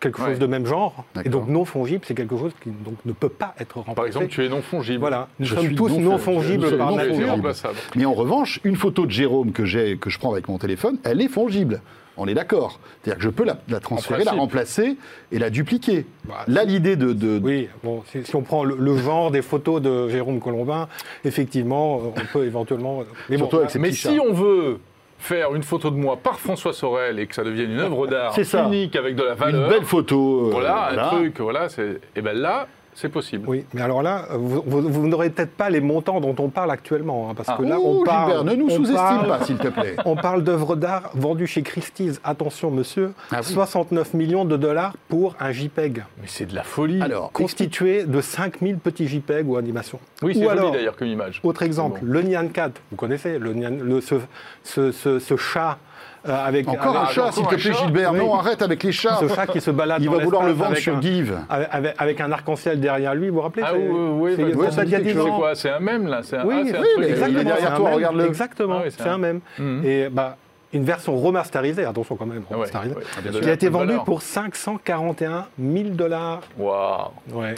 quelque 0.00 0.24
chose 0.24 0.38
de 0.38 0.46
même 0.46 0.66
genre. 0.66 1.04
Et 1.24 1.28
donc 1.28 1.48
non 1.48 1.64
fongible, 1.64 2.04
c'est 2.06 2.14
quelque 2.14 2.36
chose 2.36 2.52
qui 2.62 2.70
donc, 2.70 2.94
ne 3.04 3.12
peut 3.12 3.28
pas 3.28 3.54
être 3.58 3.76
remplacé. 3.76 3.94
Par 3.94 4.06
exemple, 4.06 4.28
tu 4.28 4.44
es 4.44 4.48
non 4.48 4.62
fongible. 4.62 4.98
Voilà, 4.98 5.28
nous 5.38 5.46
sommes 5.46 5.74
tous 5.74 5.98
non, 5.98 6.18
fongibles 6.18 6.76
par 6.76 6.92
nature. 6.92 7.36
Mais 7.96 8.04
en 8.06 8.14
revanche, 8.14 8.60
une 8.64 8.76
photo 8.76 9.06
de 9.06 9.10
Jérôme 9.10 9.52
que 9.52 9.64
j'ai, 9.64 9.98
que 9.98 10.10
je 10.10 10.18
prends 10.18 10.32
avec 10.32 10.48
mon 10.48 10.58
téléphone, 10.58 10.98
elle 11.04 11.20
est 11.20 11.28
fongible. 11.28 11.82
On 12.16 12.26
est 12.26 12.34
d'accord. 12.34 12.80
C'est-à-dire 13.02 13.18
que 13.18 13.24
je 13.24 13.30
peux 13.30 13.44
la, 13.44 13.80
transférer, 13.80 14.24
la 14.24 14.32
remplacer 14.32 14.98
et 15.32 15.38
la 15.38 15.48
dupliquer. 15.48 16.04
Bah, 16.24 16.44
Là, 16.48 16.64
l'idée 16.64 16.96
de, 16.96 17.40
Oui, 17.42 17.68
bon, 17.82 18.02
si, 18.10 18.36
on 18.36 18.42
prend 18.42 18.62
le, 18.62 18.96
genre 18.98 19.30
des 19.30 19.40
photos 19.40 19.80
de 19.80 20.08
Jérôme 20.08 20.38
Colombin, 20.38 20.88
effectivement, 21.24 21.96
on 21.96 22.32
peut 22.32 22.44
éventuellement... 22.44 23.04
Mais, 23.30 23.38
mais 23.78 23.92
si 23.92 24.18
on 24.20 24.34
veut 24.34 24.80
faire 25.20 25.54
une 25.54 25.62
photo 25.62 25.90
de 25.90 25.96
moi 25.96 26.16
par 26.16 26.40
François 26.40 26.72
Sorel 26.72 27.18
et 27.18 27.26
que 27.26 27.34
ça 27.34 27.44
devienne 27.44 27.72
une 27.72 27.80
œuvre 27.80 28.06
d'art 28.06 28.34
unique 28.66 28.96
avec 28.96 29.14
de 29.14 29.22
la 29.22 29.34
valeur. 29.34 29.64
Une 29.64 29.68
belle 29.68 29.84
photo. 29.84 30.46
Euh, 30.46 30.50
voilà, 30.50 30.88
un 30.90 31.08
truc, 31.08 31.40
voilà. 31.40 31.68
Et 32.16 32.22
ben 32.22 32.36
là, 32.36 32.66
c'est 32.94 33.08
possible. 33.08 33.48
Oui, 33.48 33.64
mais 33.72 33.82
alors 33.82 34.02
là, 34.02 34.26
vous, 34.32 35.06
n'aurez 35.06 35.30
peut-être 35.30 35.52
pas 35.52 35.70
les 35.70 35.80
montants 35.80 36.20
dont 36.20 36.34
on 36.38 36.48
parle 36.48 36.70
actuellement, 36.70 37.30
hein, 37.30 37.34
parce 37.34 37.48
que 37.48 37.64
ah. 37.64 37.68
là, 37.68 37.78
on 37.78 38.04
parle. 38.04 38.32
Gilbert, 38.32 38.44
ne 38.44 38.54
nous 38.54 38.70
sous-estime 38.70 39.26
pas, 39.26 39.44
s'il 39.44 39.58
te 39.58 39.68
plaît. 39.68 39.96
On 40.04 40.16
parle 40.16 40.42
d'œuvres 40.42 40.76
d'art 40.76 41.10
vendues 41.14 41.46
chez 41.46 41.62
Christie's. 41.62 42.20
Attention, 42.24 42.70
monsieur, 42.70 43.12
69 43.40 44.10
ah 44.12 44.16
millions 44.16 44.44
de 44.44 44.56
dollars 44.56 44.94
pour 45.08 45.36
un 45.40 45.52
JPEG. 45.52 46.04
Mais 46.20 46.26
c'est 46.26 46.46
de 46.46 46.54
la 46.54 46.62
folie. 46.62 47.00
Alors, 47.00 47.32
constitué 47.32 48.04
de 48.04 48.20
5000 48.20 48.78
petits 48.78 49.08
JPEG 49.08 49.48
ou 49.48 49.56
animations. 49.56 50.00
Oui, 50.22 50.34
c'est 50.34 50.44
joli 50.44 50.72
d'ailleurs 50.72 50.96
comme 50.96 51.08
image. 51.08 51.40
Autre 51.42 51.62
exemple, 51.62 52.00
le 52.02 52.22
Nyan 52.22 52.48
Cat. 52.48 52.72
Vous 52.90 52.96
connaissez 52.96 53.38
le, 53.38 53.52
le 53.52 54.00
ce, 54.00 54.16
ce, 54.64 55.18
ce 55.18 55.36
chat 55.36 55.78
euh, 56.28 56.46
avec, 56.46 56.68
Encore 56.68 56.96
un 56.96 57.06
chat, 57.06 57.32
s'il 57.32 57.46
te 57.46 57.54
plaît, 57.54 57.72
Gilbert. 57.72 58.12
Non, 58.12 58.34
arrête 58.34 58.62
avec 58.62 58.82
les 58.82 58.92
chats. 58.92 59.18
Ce 59.20 59.28
chat 59.28 59.46
qui 59.46 59.60
se 59.60 59.70
balade. 59.70 60.02
Il 60.02 60.10
va 60.10 60.18
vouloir 60.18 60.44
le 60.44 60.52
vendre 60.52 60.76
sur 60.76 61.00
Give. 61.00 61.36
Avec, 61.48 62.20
un 62.20 62.32
arc-en-ciel 62.32 62.80
derrière 62.80 63.14
lui, 63.14 63.28
vous 63.28 63.36
vous 63.36 63.40
rappelez 63.42 63.64
Ah 63.66 63.72
oui, 63.74 64.36
oui, 64.36 64.52
c'est 64.70 65.14
quoi 65.14 65.54
C'est 65.54 65.70
un 65.70 65.80
même 65.80 66.06
là 66.06 66.20
Oui, 66.44 66.72
oui, 66.98 67.04
exactement. 67.04 67.28
Il 67.28 67.38
est 67.38 67.44
derrière 67.44 67.74
toi, 67.74 67.90
regarde-le. 67.90 68.26
Exactement, 68.26 68.80
ah 68.84 68.90
c'est 68.90 69.08
un 69.08 69.18
même. 69.18 69.40
Mhm. 69.58 69.82
Et 69.84 70.08
bah 70.08 70.36
une 70.72 70.84
version 70.84 71.16
remasterisée, 71.16 71.84
attention 71.84 72.16
quand 72.16 72.26
même, 72.26 72.44
remasterisée, 72.48 72.94
qui 73.40 73.48
a 73.48 73.52
été 73.52 73.68
vendue 73.68 73.98
pour 74.04 74.22
541 74.22 75.46
000 75.58 75.88
dollars. 75.90 76.42
Waouh 76.58 77.10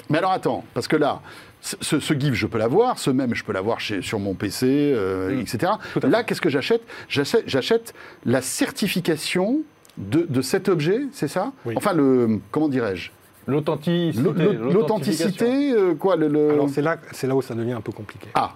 Mais 0.08 0.18
alors 0.18 0.32
attends, 0.32 0.64
parce 0.72 0.88
que 0.88 0.96
là, 0.96 1.20
ce, 1.62 2.14
GIF, 2.14 2.34
je 2.34 2.46
peux 2.46 2.58
l'avoir, 2.58 2.98
ce 2.98 3.10
même, 3.10 3.34
je 3.34 3.44
peux 3.44 3.52
l'avoir 3.52 3.80
sur 3.80 4.18
mon 4.18 4.34
PC, 4.34 4.66
euh, 4.66 5.34
mm. 5.34 5.40
etc. 5.40 5.72
Là, 6.02 6.24
qu'est-ce 6.24 6.40
que 6.40 6.50
j'achète? 6.50 6.82
J'achète 7.08 7.94
la 8.26 8.42
certification 8.42 9.60
de, 9.96 10.42
cet 10.42 10.68
objet, 10.68 11.02
c'est 11.12 11.28
ça? 11.28 11.52
Enfin, 11.76 11.92
le, 11.92 12.40
comment 12.50 12.68
dirais-je? 12.68 13.10
L'authenticité. 13.46 14.22
L'authenticité, 14.54 15.72
euh, 15.72 15.94
quoi 15.94 16.14
le, 16.16 16.50
Alors 16.50 16.68
c'est 16.68 16.82
là, 16.82 16.96
c'est 17.10 17.26
là 17.26 17.34
où 17.34 17.42
ça 17.42 17.54
devient 17.54 17.72
un 17.72 17.80
peu 17.80 17.90
compliqué. 17.90 18.28
Ah, 18.34 18.54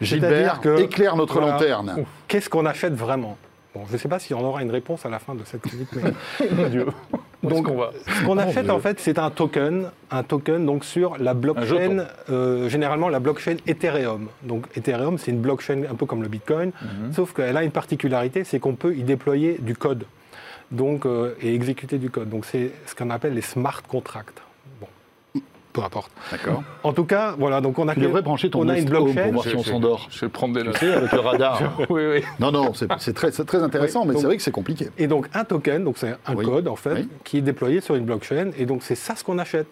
Gilbert, 0.00 0.60
que, 0.60 0.80
éclaire 0.80 1.16
notre 1.16 1.40
lanterne. 1.40 2.04
Qu'est-ce 2.28 2.48
qu'on 2.48 2.66
achète 2.66 2.94
vraiment? 2.94 3.36
Bon, 3.78 3.84
je 3.86 3.92
ne 3.92 3.98
sais 3.98 4.08
pas 4.08 4.18
si 4.18 4.34
on 4.34 4.40
aura 4.40 4.62
une 4.62 4.72
réponse 4.72 5.06
à 5.06 5.08
la 5.08 5.20
fin 5.20 5.36
de 5.36 5.44
cette. 5.44 5.62
Mon 6.52 6.68
Dieu. 6.68 6.86
Donc, 7.44 7.68
on 7.68 7.84
ce 8.06 8.24
qu'on 8.24 8.36
achète, 8.36 8.70
en 8.70 8.80
fait, 8.80 8.98
c'est 8.98 9.20
un 9.20 9.30
token, 9.30 9.90
un 10.10 10.22
token 10.24 10.66
donc 10.66 10.84
sur 10.84 11.16
la 11.18 11.32
blockchain, 11.32 12.06
euh, 12.28 12.68
généralement 12.68 13.08
la 13.08 13.20
blockchain 13.20 13.56
Ethereum. 13.68 14.26
Donc 14.42 14.66
Ethereum, 14.76 15.16
c'est 15.16 15.30
une 15.30 15.40
blockchain 15.40 15.84
un 15.88 15.94
peu 15.94 16.06
comme 16.06 16.22
le 16.22 16.28
Bitcoin, 16.28 16.72
mhm. 16.82 17.12
sauf 17.12 17.32
qu'elle 17.32 17.56
a 17.56 17.62
une 17.62 17.70
particularité, 17.70 18.42
c'est 18.42 18.58
qu'on 18.58 18.74
peut 18.74 18.96
y 18.96 19.04
déployer 19.04 19.58
du 19.60 19.76
code, 19.76 20.04
donc 20.72 21.06
euh, 21.06 21.36
et 21.40 21.54
exécuter 21.54 21.98
du 21.98 22.10
code. 22.10 22.28
Donc 22.28 22.46
c'est 22.46 22.72
ce 22.86 22.96
qu'on 22.96 23.10
appelle 23.10 23.34
les 23.34 23.42
smart 23.42 23.82
contracts 23.86 24.42
peu 25.72 25.82
importe. 25.82 26.10
D'accord. 26.30 26.62
En 26.82 26.92
tout 26.92 27.04
cas, 27.04 27.34
voilà, 27.38 27.60
donc 27.60 27.78
on 27.78 27.88
a, 27.88 27.94
tu 27.94 28.00
devrais 28.00 28.22
brancher 28.22 28.50
ton 28.50 28.64
on 28.64 28.68
a 28.68 28.78
une 28.78 28.84
blockchain. 28.84 29.24
pour 29.24 29.32
voir 29.34 29.44
si 29.44 29.56
on 29.56 29.62
s'endort. 29.62 30.08
Je 30.10 30.20
vais 30.20 30.28
prendre 30.28 30.54
des 30.54 30.62
notes. 30.62 30.82
avec 30.82 31.12
le 31.12 31.20
radar. 31.20 31.62
oui, 31.90 32.02
oui. 32.10 32.22
Non, 32.40 32.50
non, 32.50 32.72
c'est 32.74 33.12
très, 33.14 33.30
très 33.30 33.62
intéressant, 33.62 34.04
mais 34.04 34.14
c'est 34.16 34.26
vrai 34.26 34.36
que 34.36 34.42
c'est 34.42 34.50
compliqué. 34.50 34.88
Et 34.98 35.06
donc 35.06 35.28
un 35.34 35.44
token, 35.44 35.84
donc 35.84 35.98
c'est 35.98 36.16
un 36.26 36.34
code 36.34 36.68
en 36.68 36.76
fait, 36.76 37.06
qui 37.24 37.38
est 37.38 37.42
déployé 37.42 37.80
sur 37.80 37.94
une 37.94 38.04
blockchain, 38.04 38.50
et 38.56 38.66
donc 38.66 38.82
c'est 38.82 38.94
ça 38.94 39.14
ce 39.16 39.24
qu'on 39.24 39.38
achète. 39.38 39.68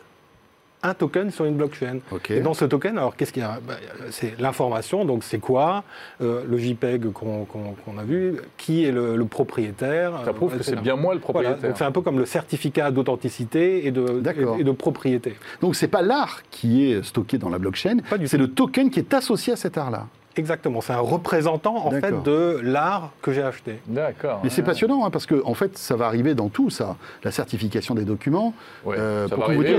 Un 0.87 0.95
token 0.95 1.31
sur 1.31 1.45
une 1.45 1.57
blockchain. 1.57 1.99
Et 2.31 2.41
dans 2.41 2.55
ce 2.55 2.65
token, 2.65 2.99
alors 2.99 3.17
qu'est-ce 3.17 3.33
qu'il 3.33 3.43
y 3.43 3.47
a? 3.47 3.59
Bah, 3.67 3.75
C'est 4.11 4.39
l'information, 4.41 5.05
donc 5.05 5.25
c'est 5.25 5.39
quoi? 5.39 5.85
Euh, 6.21 6.45
Le 6.49 6.59
JPEG 6.59 7.13
qu'on 7.13 7.99
a 7.99 8.05
vu, 8.05 8.37
qui 8.57 8.85
est 8.85 8.93
le, 8.93 9.25
propriétaire? 9.25 10.13
Ça 10.25 10.33
prouve 10.33 10.57
que 10.57 10.63
c'est 10.63 10.81
bien 10.81 10.97
moi 10.97 11.15
le 11.15 11.21
propriétaire. 11.21 11.77
c'est 11.77 11.85
un 11.85 11.93
peu 11.93 12.01
comme 12.01 12.19
le 12.19 12.27
certificat 12.27 12.91
d'authenticité 12.91 13.87
et 13.87 13.91
de, 13.91 14.23
et, 14.59 14.65
de 14.65 14.71
propriété. 14.73 15.37
Donc 15.61 15.77
c'est 15.77 15.89
pas 15.89 16.03
l'art 16.03 16.43
qui 16.51 16.91
est 16.91 17.03
stocké 17.03 17.39
dans 17.39 17.49
la 17.49 17.59
blockchain, 17.59 17.99
c'est 18.25 18.39
le 18.39 18.49
token 18.49 18.91
qui 18.91 19.01
est 19.01 19.15
associé 19.15 19.53
à 19.53 19.57
cet 19.57 19.77
art-là. 19.79 20.07
Exactement, 20.37 20.81
c'est 20.81 20.93
un 20.93 21.01
représentant 21.01 21.87
en 21.87 21.91
fait 21.91 22.23
de 22.23 22.61
l'art 22.63 23.13
que 23.23 23.33
j'ai 23.33 23.43
acheté. 23.43 23.79
D'accord. 23.87 24.41
Mais 24.45 24.51
c'est 24.51 24.63
passionnant 24.63 25.05
hein, 25.05 25.11
parce 25.11 25.27
que 25.27 25.43
en 25.45 25.55
fait 25.55 25.79
ça 25.79 25.97
va 25.97 26.07
arriver 26.07 26.35
dans 26.35 26.49
tout 26.49 26.71
ça, 26.71 26.97
la 27.25 27.31
certification 27.31 27.95
des 27.95 28.05
documents. 28.05 28.55
Euh, 28.87 29.29
pour 29.29 29.51
vous 29.51 29.65
dire, 29.65 29.79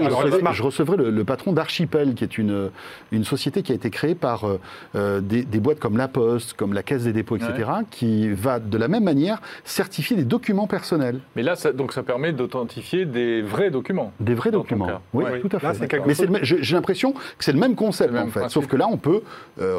je, 0.54 0.64
recevrai, 0.64 0.98
le, 0.98 1.24
patron 1.24 1.54
d'Archipel, 1.54 2.14
qui 2.16 2.24
est 2.24 2.38
une, 2.38 2.72
une 3.12 3.24
société 3.24 3.62
qui 3.62 3.72
a 3.72 3.76
été 3.76 3.90
créée 3.90 4.16
par 4.16 4.46
euh, 4.46 4.60
euh, 4.96 5.22
des, 5.22 5.60
boîtes 5.60 5.80
comme 5.80 5.98
La 5.98 6.08
Poste, 6.08 6.54
comme 6.54 6.74
la 6.74 6.84
Caisse 6.84 7.04
des 7.04 7.14
dépôts, 7.14 7.36
etc., 7.36 7.70
qui 7.92 8.30
va 8.30 8.60
de 8.60 8.78
la 8.78 8.88
même 8.88 9.04
manière 9.04 9.42
certifier 9.64 10.16
des 10.16 10.24
documents 10.24 10.68
personnels. 10.68 11.20
Mais 11.36 11.44
là, 11.44 11.56
ça, 11.56 11.72
donc 11.72 11.94
ça 11.94 12.04
permet 12.04 12.32
d'authentifier 12.32 13.06
des 13.06 13.42
vrais 13.42 13.70
documents. 13.70 14.12
Des 14.20 14.34
vrais 14.34 14.52
documents. 14.52 15.02
Oui, 15.14 15.24
tout 15.42 15.50
à 15.56 15.60
fait. 15.60 16.02
Mais 16.06 16.40
j'ai 16.42 16.76
l'impression 16.76 17.14
que 17.14 17.20
c'est 17.40 17.54
le 17.54 17.60
même 17.60 17.76
concept 17.76 18.16
en 18.16 18.28
fait, 18.28 18.50
sauf 18.50 18.68
que 18.68 18.76
là 18.76 18.88
on 18.90 18.98
peut 18.98 19.22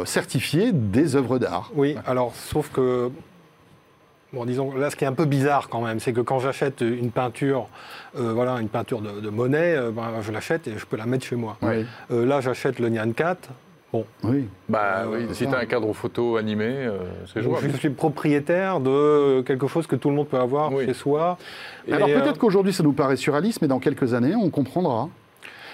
certifier 0.04 0.67
des 0.72 1.16
œuvres 1.16 1.38
d'art. 1.38 1.70
Oui, 1.74 1.96
alors 2.06 2.34
sauf 2.34 2.70
que 2.70 3.10
Bon, 4.32 4.44
disons, 4.44 4.76
là, 4.76 4.90
ce 4.90 4.96
qui 4.96 5.04
est 5.04 5.06
un 5.06 5.14
peu 5.14 5.24
bizarre 5.24 5.70
quand 5.70 5.80
même, 5.80 6.00
c'est 6.00 6.12
que 6.12 6.20
quand 6.20 6.38
j'achète 6.38 6.82
une 6.82 7.10
peinture, 7.10 7.68
euh, 8.18 8.32
voilà, 8.34 8.60
une 8.60 8.68
peinture 8.68 9.00
de, 9.00 9.20
de 9.20 9.30
Monet, 9.30 9.74
euh, 9.74 9.90
ben, 9.90 10.20
je 10.20 10.30
l'achète 10.32 10.68
et 10.68 10.76
je 10.76 10.84
peux 10.84 10.98
la 10.98 11.06
mettre 11.06 11.24
chez 11.24 11.36
moi. 11.36 11.56
Euh, 11.62 12.26
là, 12.26 12.42
j'achète 12.42 12.78
le 12.78 12.90
Nyan 12.90 13.12
4. 13.12 13.48
Bon. 13.90 14.04
Oui. 14.22 14.46
Bah 14.68 15.04
oui, 15.10 15.28
si 15.32 15.46
tu 15.46 15.54
as 15.54 15.60
un 15.60 15.64
cadre 15.64 15.90
photo 15.94 16.36
animé, 16.36 16.90
c'est 17.32 17.40
jouable. 17.40 17.70
Je 17.72 17.76
suis 17.78 17.88
propriétaire 17.88 18.80
de 18.80 19.40
quelque 19.40 19.66
chose 19.66 19.86
que 19.86 19.96
tout 19.96 20.10
le 20.10 20.14
monde 20.14 20.28
peut 20.28 20.36
avoir 20.36 20.70
chez 20.78 20.92
soi. 20.92 21.38
Alors 21.90 22.08
peut-être 22.08 22.36
qu'aujourd'hui 22.36 22.74
ça 22.74 22.82
nous 22.82 22.92
paraît 22.92 23.16
surréaliste, 23.16 23.62
mais 23.62 23.68
dans 23.68 23.78
quelques 23.78 24.12
années, 24.12 24.34
on 24.34 24.50
comprendra. 24.50 25.08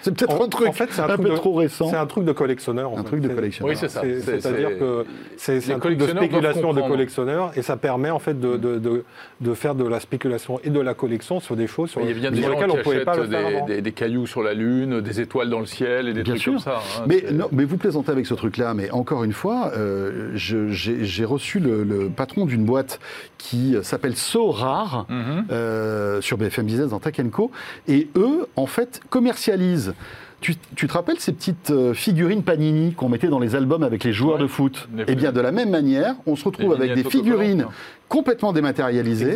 C'est 0.04 0.14
peut-être 0.14 0.42
un 0.42 0.48
truc 0.48 0.68
un, 0.98 1.16
peu 1.16 1.30
trop 1.30 1.54
récent. 1.54 1.88
C'est 1.88 1.96
un 1.96 2.04
truc 2.04 2.26
de 2.26 2.32
collectionneur. 2.32 2.92
un 2.94 3.02
truc 3.02 3.22
de 3.22 3.28
collectionneur. 3.28 3.70
Oui, 3.70 3.78
c'est 3.78 3.88
ça. 3.88 4.02
C'est-à-dire 4.02 4.78
que 4.78 5.06
c'est 5.38 5.72
un 5.72 5.78
truc 5.78 5.96
de 5.96 6.06
spéculation 6.06 6.74
de 6.74 6.82
collectionneur 6.82 7.52
et 7.56 7.62
ça 7.62 7.76
permet 7.76 8.10
en 8.10 8.18
fait 8.18 8.38
de, 8.38 8.56
de, 8.56 9.04
de, 9.40 9.54
faire 9.54 9.74
de 9.74 9.86
la 9.86 10.00
spéculation 10.00 10.60
et 10.62 10.70
de 10.70 10.80
la 10.80 10.92
collection 10.92 11.40
sur 11.40 11.56
des 11.56 11.66
choses 11.66 11.90
sur, 11.90 12.02
il 12.02 12.08
y 12.08 12.10
a 12.10 12.14
bien 12.14 12.30
des 12.30 12.40
lesquelles 12.40 12.70
on 12.70 12.76
ne 12.76 12.82
pouvait 12.82 13.04
pas 13.04 13.16
le 13.16 13.26
faire 13.26 13.64
des, 13.64 13.80
des, 13.80 13.92
cailloux 13.92 14.26
sur 14.26 14.42
la 14.42 14.52
Lune, 14.52 15.00
des 15.00 15.20
étoiles 15.20 15.48
dans 15.48 15.60
le 15.60 15.66
ciel 15.66 16.08
et 16.08 16.12
des 16.12 16.22
trucs 16.22 16.44
comme 16.44 16.58
ça. 16.58 16.82
Hein, 16.98 17.04
mais, 17.06 17.24
non, 17.32 17.48
mais 17.52 17.64
vous 17.64 17.78
plaisantez 17.78 18.12
avec 18.12 18.26
ce 18.26 18.34
truc-là, 18.34 18.74
mais 18.74 18.90
encore 18.90 19.24
une 19.24 19.32
fois, 19.32 19.72
euh, 19.76 20.30
j'ai 20.34 21.24
reçu 21.24 21.60
le, 21.60 22.10
patron 22.14 22.44
d'une 22.44 22.64
boîte 22.64 23.00
qui 23.38 23.76
s'appelle 23.82 24.16
So 24.16 24.50
Rare 24.50 25.06
mhm. 25.08 25.46
euh, 25.50 26.20
sur 26.20 26.36
BFM 26.36 26.66
Business 26.66 26.90
dans 26.90 27.00
Tech 27.00 27.14
Co. 27.30 27.50
Et 27.88 28.08
eux, 28.16 28.46
en 28.56 28.66
fait, 28.66 29.00
commercialisent 29.08 29.93
tu, 30.40 30.56
te 30.56 30.92
rappelles 30.92 31.18
ces 31.20 31.32
petites 31.32 31.70
euh, 31.70 31.94
figurines 31.94 32.42
Panini 32.42 32.92
qu'on 32.92 33.08
mettait 33.08 33.28
dans 33.28 33.38
les 33.38 33.54
albums 33.54 33.82
avec 33.82 34.04
les 34.04 34.12
joueurs 34.12 34.36
de 34.36 34.46
foot? 34.46 34.88
Eh 35.08 35.14
bien, 35.14 35.32
de 35.32 35.40
la 35.40 35.52
même 35.52 35.70
manière, 35.70 36.16
on 36.26 36.36
se 36.36 36.44
retrouve 36.44 36.74
avec 36.74 36.94
des 36.94 37.04
figurines 37.04 37.66
complètement 38.08 38.52
dématérialisées, 38.52 39.34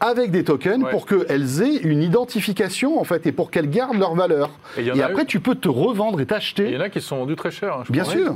avec 0.00 0.30
des 0.30 0.44
tokens 0.44 0.84
pour 0.90 1.06
qu'elles 1.06 1.62
aient 1.62 1.76
une 1.76 2.02
identification 2.02 3.00
en 3.00 3.04
fait 3.04 3.26
et 3.26 3.32
pour 3.32 3.50
qu'elles 3.50 3.70
gardent 3.70 3.98
leur 3.98 4.14
valeur. 4.14 4.50
Et, 4.76 5.02
après, 5.02 5.24
tu 5.24 5.40
peux 5.40 5.54
te 5.54 5.68
revendre 5.68 6.20
et 6.20 6.26
t'acheter. 6.26 6.68
Il 6.68 6.74
y 6.74 6.76
en 6.76 6.80
a 6.80 6.88
qui 6.88 7.00
sont 7.00 7.18
vendus 7.18 7.36
très 7.36 7.50
cher. 7.50 7.78
Hein, 7.78 7.84
Bien 7.88 8.04
sûr. 8.04 8.34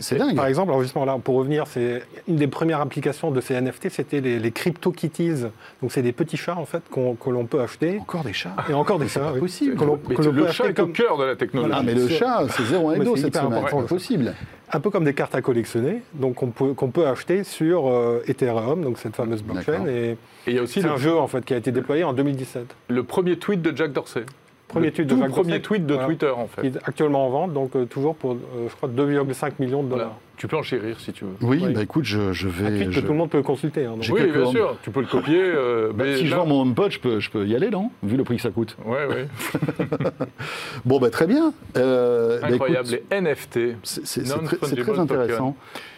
c'est 0.00 0.16
dingue. 0.16 0.36
Par 0.36 0.46
exemple, 0.46 0.72
justement 0.82 1.04
là, 1.04 1.18
pour 1.22 1.36
revenir, 1.36 1.66
c'est 1.66 2.02
une 2.28 2.36
des 2.36 2.46
premières 2.46 2.80
applications 2.80 3.30
de 3.30 3.40
ces 3.40 3.60
NFT, 3.60 3.90
c'était 3.90 4.20
les, 4.20 4.38
les 4.38 4.50
crypto 4.50 4.90
kitties. 4.92 5.44
Donc 5.80 5.92
c'est 5.92 6.02
des 6.02 6.12
petits 6.12 6.36
chats 6.36 6.56
en 6.56 6.64
fait 6.64 6.82
que 6.90 7.30
l'on 7.30 7.46
peut 7.46 7.60
acheter. 7.60 7.98
Encore 8.00 8.24
des 8.24 8.32
chats. 8.32 8.54
Et 8.68 8.74
encore 8.74 8.98
des 8.98 9.08
chats. 9.08 9.32
C'est 9.34 9.40
possible. 9.40 9.76
Que 9.76 10.22
le 10.22 10.46
chat 10.48 10.66
est 10.66 10.80
au 10.80 10.86
cœur 10.86 11.18
de 11.18 11.24
la 11.24 11.36
technologie. 11.36 11.74
Ah, 11.76 11.82
mais 11.84 11.94
le 11.94 12.08
chat, 12.08 12.44
c'est 12.50 12.64
zéro 12.64 12.90
un 12.90 13.16
cette 13.16 13.36
semaine. 13.36 13.64
C'est 13.70 13.86
possible 13.88 14.34
un 14.72 14.80
peu 14.80 14.90
comme 14.90 15.04
des 15.04 15.14
cartes 15.14 15.34
à 15.34 15.42
collectionner, 15.42 16.02
donc 16.14 16.36
qu'on 16.36 16.48
peut, 16.48 16.72
qu'on 16.72 16.90
peut 16.90 17.06
acheter 17.06 17.44
sur 17.44 17.88
euh, 17.88 18.24
Ethereum, 18.26 18.82
donc 18.82 18.98
cette 18.98 19.14
fameuse 19.14 19.42
blockchain. 19.42 19.86
Et, 19.86 20.16
il 20.46 20.54
y 20.54 20.58
a 20.58 20.62
aussi 20.62 20.80
c'est 20.80 20.88
un 20.88 20.96
jeu 20.96 21.16
en 21.16 21.28
fait 21.28 21.44
qui 21.44 21.52
a 21.54 21.58
été 21.58 21.72
déployé 21.72 22.04
en 22.04 22.14
2017. 22.14 22.74
Le 22.88 23.02
premier 23.02 23.36
tweet 23.36 23.60
de 23.60 23.76
Jack 23.76 23.92
Dorsey. 23.92 24.24
Premier 24.68 24.90
tweet 24.90 25.06
de 25.06 25.16
Jack 25.16 25.30
premier 25.30 25.60
tweet 25.60 25.86
de 25.86 25.96
Twitter 25.96 26.30
en 26.30 26.46
fait. 26.46 26.62
Qui 26.62 26.66
est 26.68 26.78
actuellement 26.84 27.26
en 27.26 27.30
vente, 27.30 27.52
donc 27.52 27.76
euh, 27.76 27.84
toujours 27.84 28.16
pour, 28.16 28.32
euh, 28.32 28.68
je 28.68 28.74
crois, 28.74 28.88
2,5 28.88 29.52
millions 29.58 29.82
de 29.82 29.90
dollars. 29.90 30.16
Tu 30.42 30.48
peux 30.48 30.56
en 30.56 30.62
chérir 30.64 30.98
si 30.98 31.12
tu 31.12 31.24
veux. 31.24 31.36
Oui, 31.40 31.62
bah 31.72 31.84
écoute, 31.84 32.04
je, 32.04 32.32
je 32.32 32.48
vais. 32.48 32.66
Un 32.66 32.76
tweet 32.76 32.90
que 32.90 32.98
tout 32.98 33.12
le 33.12 33.18
monde 33.18 33.30
peut 33.30 33.44
consulter. 33.44 33.84
Hein, 33.84 33.94
oui, 34.10 34.26
bien 34.26 34.50
sûr, 34.50 34.76
tu 34.82 34.90
peux 34.90 34.98
le 34.98 35.06
copier. 35.06 35.40
Euh, 35.40 35.92
bah, 35.94 36.16
si 36.16 36.26
je 36.26 36.34
vends 36.34 36.46
mon 36.46 36.62
HomePod, 36.62 36.90
je 36.90 36.98
peux, 36.98 37.20
je 37.20 37.30
peux 37.30 37.46
y 37.46 37.54
aller, 37.54 37.70
non? 37.70 37.92
Vu 38.02 38.16
le 38.16 38.24
prix 38.24 38.38
que 38.38 38.42
ça 38.42 38.50
coûte. 38.50 38.76
Oui, 38.84 38.98
oui. 39.08 39.60
bon, 40.84 40.98
bah 40.98 41.10
très 41.10 41.28
bien. 41.28 41.54
Euh, 41.76 42.40
bah, 42.40 42.48
Incroyable, 42.50 42.88
les 42.88 43.20
NFT. 43.20 43.76
C'est 43.84 44.24
très, 44.24 44.98
intéressant. 44.98 45.54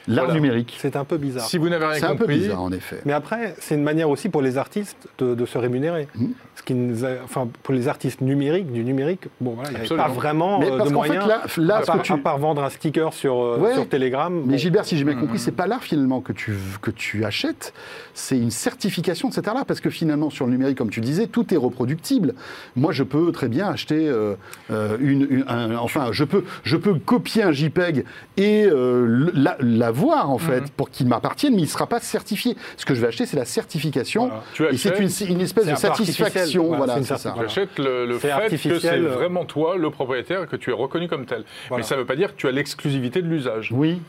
L'art 0.07 0.35
numérique. 0.35 0.77
C'est 0.79 0.97
un 0.97 1.05
peu 1.05 1.17
bizarre. 1.17 1.47
Si 1.47 1.57
vous 1.57 1.69
n'avez 1.69 1.87
rien 1.87 1.95
compris. 1.95 2.07
C'est 2.07 2.13
un 2.13 2.17
peu 2.17 2.27
bizarre, 2.27 2.63
en 2.63 2.73
effet. 2.73 3.01
Mais 3.07 3.13
après, 3.13 3.55
c'est 3.59 3.75
une 3.75 3.83
manière 3.83 4.11
aussi 4.11 4.29
pour 4.29 4.43
les 4.43 4.59
artistes 4.59 5.09
de, 5.19 5.47
se 5.47 5.59
rémunérer. 5.59 6.09
Mmh. 6.15 6.27
Ce 6.57 6.63
qui 6.63 6.75
nous 6.75 7.05
enfin, 7.25 7.49
pour 7.63 7.75
les 7.75 7.89
artistes 7.89 8.21
numériques, 8.21 8.71
du 8.73 8.85
numérique, 8.85 9.29
bon, 9.41 9.53
voilà, 9.53 9.71
il 9.73 9.81
n'y 9.81 10.01
a 10.01 10.05
pas 10.05 10.09
vraiment 10.09 10.63
euh, 10.63 10.85
de 10.85 10.91
moyens. 10.91 11.25
Fait, 11.47 11.61
là, 11.61 11.67
là, 11.67 11.77
à, 11.77 11.83
part, 11.83 12.03
tu... 12.03 12.13
à, 12.13 12.17
part, 12.19 12.39
vendre 12.39 12.63
un 12.63 12.71
sticker 12.71 13.13
sur, 13.13 13.59
sur 13.75 13.89
Telegram. 13.89 14.34
Mais 14.47 14.59
Gilbert, 14.59 14.85
si 14.85 14.97
j'ai 14.97 15.05
bien 15.05 15.15
compris, 15.15 15.39
c'est 15.39 15.53
pas 15.53 15.67
l'art 15.67 15.83
finalement 15.83 16.21
que 16.21 16.33
tu, 16.33 16.55
que 16.83 16.91
tu 16.91 17.25
achètes, 17.25 17.73
c'est 18.13 18.39
une 18.39 18.51
certification 18.51 19.29
de 19.29 19.35
cet 19.35 19.49
art-là, 19.49 19.65
parce 19.65 19.81
que 19.81 19.91
finalement, 19.91 20.31
sur 20.31 20.47
le 20.47 20.53
numérique, 20.53 20.79
comme 20.79 20.91
tu 20.91 21.01
disais, 21.01 21.27
tout 21.27 21.53
est 21.53 21.57
reproductible. 21.57 22.35
Moi, 22.77 22.93
je 22.93 23.03
peux 23.03 23.33
très 23.33 23.49
bien 23.49 23.69
acheter 23.69 24.09
euh, 24.09 24.35
euh, 24.71 24.97
une, 25.01 25.45
enfin, 25.79 26.09
je 26.13 26.25
peux, 26.25 26.45
je 26.63 26.77
peux 26.77 26.95
copier 26.95 27.43
un 27.43 27.53
JPEG 27.53 28.05
et 28.37 28.67
euh, 28.67 29.31
l'avoir 29.61 30.31
en 30.31 30.39
fait 30.39 30.61
mhm. 30.61 30.69
pour 30.77 30.91
qu'il 30.91 31.09
m'appartienne, 31.09 31.55
mais 31.55 31.63
il 31.63 31.65
ne 31.65 31.69
sera 31.69 31.87
pas 31.87 32.01
certifié. 32.01 32.57
Ce 32.77 32.85
que 32.85 32.95
je 32.95 33.01
vais 33.01 33.09
acheter, 33.09 33.27
c'est 33.27 33.37
la 33.37 33.45
certification, 33.45 34.31
et 34.71 34.77
c'est 34.77 34.99
une, 34.99 35.41
espèce 35.41 35.67
de 35.67 35.75
satisfaction. 35.75 36.75
Voilà, 36.77 37.03
c'est 37.03 37.17
ça. 37.17 37.33
Tu 37.37 37.45
achètes 37.45 37.79
le, 37.79 38.19
fait 38.19 38.49
que 38.51 38.79
c'est 38.79 38.99
vraiment 38.99 39.45
toi 39.45 39.77
le 39.77 39.91
propriétaire, 39.91 40.49
que 40.49 40.57
tu 40.57 40.71
es 40.71 40.73
reconnu 40.73 41.09
comme 41.09 41.27
tel. 41.27 41.45
Mais 41.71 41.83
ça 41.83 41.95
ne 41.95 42.01
veut 42.01 42.07
pas 42.07 42.17
dire 42.17 42.35
que 42.35 42.41
tu 42.41 42.49
as 42.49 42.53
l'exclusivité 42.53 43.23
de 43.23 43.29
l'usage. 43.29 43.71
Oui. 43.73 44.01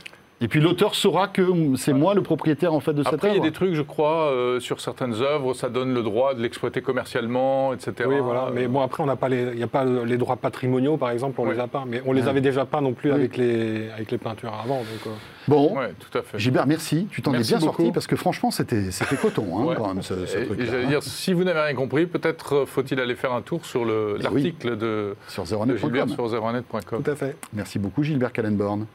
Et 0.45 0.47
puis 0.47 0.59
l'auteur 0.59 0.93
saura 0.93 1.27
que 1.27 1.41
c'est 1.75 1.91
moi 1.91 2.13
le 2.13 2.21
propriétaire 2.21 2.71
en 2.71 2.79
fait 2.79 2.93
de 2.93 3.01
cette 3.01 3.07
œuvre. 3.07 3.15
Après, 3.15 3.29
il 3.31 3.37
y 3.37 3.39
a 3.39 3.43
des 3.43 3.51
trucs, 3.51 3.73
je 3.73 3.81
crois, 3.81 4.29
euh, 4.29 4.59
sur 4.59 4.79
certaines 4.79 5.15
œuvres, 5.15 5.55
ça 5.55 5.69
donne 5.69 5.91
le 5.91 6.03
droit 6.03 6.35
de 6.35 6.41
l'exploiter 6.43 6.81
commercialement, 6.81 7.73
etc. 7.73 8.07
Oui, 8.07 8.17
voilà. 8.21 8.49
Mais 8.53 8.67
bon, 8.67 8.81
après, 8.81 9.01
on 9.01 9.07
n'a 9.07 9.15
pas 9.15 9.27
les, 9.27 9.41
il 9.41 9.57
n'y 9.57 9.63
a 9.63 9.67
pas 9.67 9.83
les 9.83 10.17
droits 10.17 10.35
patrimoniaux, 10.35 10.97
par 10.97 11.09
exemple, 11.09 11.41
on 11.41 11.47
ne 11.47 11.53
les 11.53 11.59
a 11.59 11.65
pas. 11.65 11.85
Mais 11.87 12.03
on 12.05 12.13
les 12.13 12.27
avait 12.27 12.41
déjà 12.41 12.63
pas 12.63 12.79
non 12.79 12.93
plus 12.93 13.11
avec 13.11 13.37
les 13.37 13.89
avec 13.89 14.11
les 14.11 14.19
peintures 14.19 14.53
avant. 14.53 14.77
Donc, 14.77 15.07
euh. 15.07 15.09
Bon, 15.47 15.75
tout 15.99 16.17
à 16.17 16.21
fait. 16.21 16.39
Gilbert, 16.39 16.67
merci. 16.67 17.07
Tu 17.11 17.21
t'en 17.21 17.33
es 17.33 17.39
bien 17.39 17.59
sorti 17.59 17.91
parce 17.91 18.07
que 18.07 18.15
franchement, 18.15 18.51
c'était 18.51 18.91
c'était 18.91 19.15
coton 19.15 19.69
hein, 19.69 19.75
quand 19.77 19.93
même 19.93 20.01
ce, 20.01 20.13
truc. 20.13 20.59
J'allais 20.59 20.87
dire, 20.87 21.03
si 21.03 21.33
vous 21.33 21.43
n'avez 21.43 21.61
rien 21.61 21.75
compris, 21.75 22.05
peut-être 22.05 22.55
euh, 22.55 22.65
faut-il 22.65 22.99
aller 22.99 23.15
faire 23.15 23.33
un 23.33 23.41
tour 23.41 23.65
sur 23.65 23.81
eh 23.83 24.21
l'article 24.21 24.77
de, 24.77 25.15
sur 25.27 25.45
Gilbert 25.45 26.09
sur 26.09 26.27
zeronet.com. 26.27 27.03
Tout 27.03 27.11
à 27.11 27.15
fait. 27.15 27.35
Merci 27.53 27.79
beaucoup, 27.79 28.03
Gilbert 28.03 28.31
Kallenborn. 28.31 28.85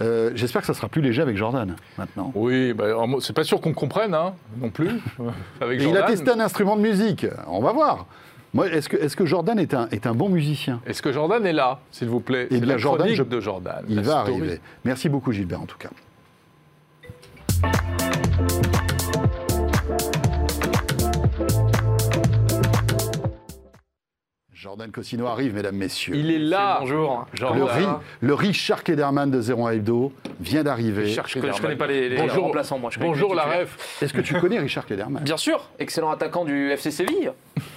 Euh, 0.00 0.32
j'espère 0.34 0.62
que 0.62 0.66
ça 0.66 0.74
sera 0.74 0.88
plus 0.88 1.02
léger 1.02 1.22
avec 1.22 1.36
Jordan 1.36 1.76
maintenant. 1.98 2.32
Oui, 2.34 2.72
bah, 2.72 2.86
c'est 3.20 3.32
pas 3.32 3.44
sûr 3.44 3.60
qu'on 3.60 3.74
comprenne 3.74 4.14
hein, 4.14 4.34
non 4.60 4.70
plus. 4.70 4.90
avec 5.60 5.80
Il 5.80 5.96
a 5.96 6.02
testé 6.02 6.30
un 6.30 6.40
instrument 6.40 6.76
de 6.76 6.82
musique. 6.82 7.26
On 7.46 7.60
va 7.60 7.72
voir. 7.72 8.06
Est-ce 8.62 8.88
que, 8.88 8.96
est 8.96 9.14
que, 9.14 9.26
Jordan 9.26 9.58
est 9.58 9.74
un, 9.74 9.88
est 9.90 10.06
un 10.06 10.14
bon 10.14 10.28
musicien? 10.28 10.80
Est-ce 10.86 11.02
que 11.02 11.10
Jordan 11.10 11.44
est 11.44 11.52
là, 11.52 11.80
s'il 11.90 12.08
vous 12.08 12.20
plaît? 12.20 12.46
Eh 12.50 12.60
bien, 12.60 12.78
Jordan, 12.78 13.08
de 13.12 13.40
Jordan. 13.40 13.84
Il 13.88 14.00
va 14.00 14.20
arriver. 14.20 14.60
Merci 14.84 15.08
beaucoup, 15.08 15.32
Gilbert, 15.32 15.60
en 15.60 15.66
tout 15.66 15.78
cas. 15.78 15.90
Jordan 24.52 24.90
Cosino 24.90 25.26
arrive, 25.26 25.54
mesdames, 25.54 25.76
messieurs. 25.76 26.14
Il 26.14 26.30
est 26.30 26.38
là. 26.38 26.78
Bonjour. 26.80 27.26
Le, 28.20 28.34
Richard 28.34 28.84
Kederman 28.84 29.30
de 29.30 29.40
Zéro 29.40 29.68
Hebdo 29.68 30.12
vient 30.40 30.62
d'arriver. 30.62 31.08
Je 31.08 31.38
ne 31.38 31.60
connais 31.60 31.76
pas 31.76 31.86
les, 31.88 32.16
remplaçants, 32.28 32.78
moi. 32.78 32.90
bonjour, 33.00 33.34
la 33.34 33.44
ref. 33.44 34.00
Est-ce 34.00 34.14
que 34.14 34.20
tu 34.20 34.38
connais 34.40 34.60
Richard 34.60 34.86
Kederman 34.86 35.24
Bien 35.24 35.36
sûr. 35.36 35.68
Excellent 35.80 36.10
attaquant 36.12 36.44
du 36.44 36.70
FC 36.70 36.92
Séville. 36.92 37.32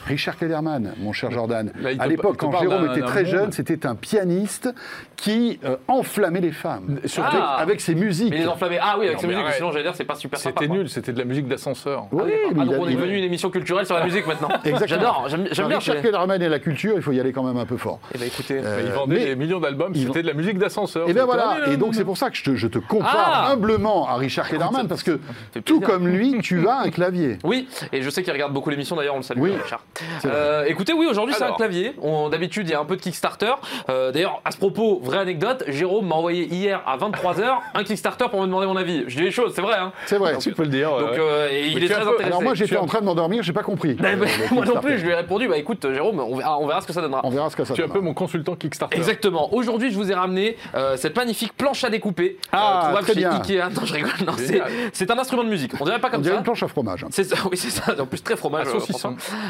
Richard 0.08 0.38
Kellerman, 0.38 0.94
mon 1.00 1.14
cher 1.14 1.32
Jordan. 1.32 1.72
à 2.00 2.08
l'époque, 2.08 2.38
quand 2.38 2.58
Jérôme 2.60 2.90
était 2.92 3.06
très 3.06 3.26
jeune, 3.26 3.52
c'était 3.52 3.86
un 3.86 3.96
pianiste 3.96 4.74
qui 5.18 5.60
euh, 5.66 5.78
enflammait 5.88 6.40
les 6.40 6.52
femmes. 6.52 7.00
Surtout 7.06 7.38
ah. 7.40 7.58
avec 7.60 7.82
ses 7.82 7.96
musiques. 7.96 8.30
Mais 8.30 8.38
les 8.38 8.48
enflammait. 8.48 8.80
Ah 8.80 8.96
oui, 9.00 9.08
avec 9.08 9.20
ses 9.20 9.28
musiques. 9.28 9.44
Sinon, 9.56 9.72
j'allais 9.72 9.84
dire, 9.84 9.96
c'est 9.96 10.06
pas 10.06 10.16
super 10.16 10.40
sympa. 10.40 10.62
C'était 10.62 10.72
nul, 10.72 10.90
c'était 10.90 11.12
de 11.12 11.18
la 11.18 11.26
musique 11.26 11.48
d'ascenseur. 11.48 12.08
Oui, 12.12 12.32
ah, 12.32 12.54
mais 12.56 12.66
donc 12.66 12.76
on 12.80 12.88
est 12.88 12.94
devenu 12.94 13.18
une 13.18 13.24
émission 13.24 13.50
culturelle 13.50 13.86
sur 13.86 13.96
la 13.96 14.06
musique 14.06 14.28
maintenant. 14.28 14.50
J'adore, 14.86 15.28
j'aime 15.28 15.68
bien. 15.68 15.78
Richard 15.80 16.02
Kellerman 16.02 16.42
et 16.42 16.50
la 16.50 16.60
culture, 16.60 16.94
il 16.96 17.02
faut 17.02 17.12
y 17.12 17.20
aller 17.20 17.34
quand 17.34 17.44
même 17.44 17.58
un 17.58 17.66
peu 17.66 17.78
fort. 17.78 18.00
Eh 18.14 18.18
ben 18.18 18.28
écoutez, 18.28 18.62
euh, 18.64 18.84
il 18.86 18.92
vendait 18.92 19.26
des 19.26 19.36
millions 19.36 19.60
d'albums, 19.60 19.94
c'était 19.96 20.22
de 20.22 20.28
la 20.28 20.34
musique 20.34 20.58
d'ascenseur. 20.58 21.10
Et 21.10 21.14
ben 21.14 21.26
voilà. 21.26 21.68
Et 21.68 21.78
donc 21.78 21.96
c'est 21.96 22.06
pour 22.06 22.18
ça 22.18 22.30
que 22.30 22.38
je 22.56 22.68
te 22.68 22.80
compare 22.80 23.48
ah. 23.48 23.52
humblement 23.52 24.08
à 24.08 24.16
Richard 24.16 24.48
Kellerman 24.48 24.88
parce 24.88 25.04
que 25.04 25.20
tout 25.66 25.82
comme 25.82 26.08
lui, 26.08 26.40
tu 26.42 26.68
as 26.68 26.82
un 26.82 26.90
clavier. 26.90 27.40
Oui, 27.44 27.68
et 27.92 28.02
je 28.02 28.10
sais 28.10 28.24
qu'il 28.24 28.34
regarde 28.34 28.54
beaucoup 28.54 28.70
l'émission 28.70 28.96
d'ailleurs, 28.96 29.16
on 29.16 29.20
le 29.20 29.24
salue, 29.24 29.42
Richard. 29.42 29.84
Euh, 30.26 30.66
écoutez, 30.66 30.94
oui, 30.94 31.06
aujourd'hui 31.06 31.36
c'est 31.38 31.44
un 31.44 31.54
clavier. 31.54 31.94
D'habitude, 32.32 32.68
il 32.68 32.72
y 32.72 32.76
a 32.76 32.80
un 32.80 32.86
peu 32.86 32.96
de 32.96 33.02
Kickstarter. 33.02 33.54
Euh, 33.90 34.12
d'ailleurs, 34.12 34.42
à 34.46 34.52
ce 34.52 34.58
propos, 34.58 35.00
vraie 35.04 35.20
anecdote, 35.20 35.64
Jérôme 35.68 36.08
m'a 36.08 36.16
envoyé 36.16 36.46
hier 36.46 36.82
à 36.86 36.98
23h 36.98 37.58
un 37.74 37.84
Kickstarter 37.84 38.26
pour 38.30 38.42
me 38.42 38.46
demander 38.46 38.68
mon 38.68 38.76
avis. 38.76 39.04
Je 39.08 39.18
dis 39.18 39.24
les 39.24 39.32
choses, 39.32 39.54
c'est 39.56 39.62
vrai. 39.62 39.76
Hein. 39.78 39.92
C'est 40.06 40.18
vrai, 40.18 40.38
tu 40.38 40.52
peux 40.52 40.64
le 40.64 40.70
dire. 40.70 40.90
Donc, 40.98 41.10
euh, 41.18 41.50
il 41.52 41.84
est 41.84 41.88
très 41.88 42.02
intéressé. 42.02 42.24
Alors 42.24 42.42
moi, 42.42 42.54
j'étais 42.54 42.78
en 42.78 42.86
train 42.86 43.00
de 43.00 43.06
m'endormir, 43.06 43.44
j'ai 43.44 43.54
pas 43.54 43.64
compris. 43.64 43.98
moi 44.52 44.66
non 44.66 44.80
plus, 44.82 45.00
je 45.00 45.06
lui 45.06 45.12
ai 45.12 45.16
répondu, 45.16 45.48
bah 45.48 45.58
écoute, 45.58 45.86
Jérôme, 45.94 46.20
on 46.20 46.68
verra, 46.68 46.82
ce 46.82 46.88
que 46.88 46.94
ça 46.94 47.02
donnera. 47.02 47.22
On 47.24 47.30
verra 47.30 47.50
ce 47.50 47.56
que 47.56 47.64
ça 47.64 47.74
Tu 47.74 47.82
es 47.82 47.86
un 47.86 47.90
peu 47.90 48.00
mon 48.00 48.14
consultant 48.14 48.56
Kickstarter. 48.56 48.98
Exactement. 48.98 49.54
Aujourd'hui, 49.54 49.92
je 49.92 49.98
vous 49.98 50.12
ai 50.12 50.16
ramené 50.16 50.58
cette 50.96 51.16
magnifique 51.16 51.54
planche 51.54 51.84
à 51.84 51.90
découper. 51.90 52.38
Ah, 52.52 52.94
très 53.02 53.16
bien. 53.16 53.32
Ikea. 53.32 53.70
Non, 53.76 53.86
je 53.86 53.94
rigole. 53.94 54.12
C'est 54.94 55.12
un 55.12 55.18
instrument 55.18 55.44
de 55.44 55.50
musique. 55.50 55.74
On 55.80 55.86
dirait 55.86 56.00
pas 56.00 56.10
comme 56.10 56.22
on 56.22 56.24
ça. 56.24 56.34
une 56.34 56.44
planche 56.44 56.64
à 56.64 56.68
fromage. 56.68 57.06
C'est 57.10 57.24
ça, 57.24 57.36
oui, 57.52 57.58
c'est 57.58 57.70
ça. 57.70 57.96
En 58.00 58.06
plus, 58.06 58.22
très 58.22 58.36
fromage. 58.36 58.68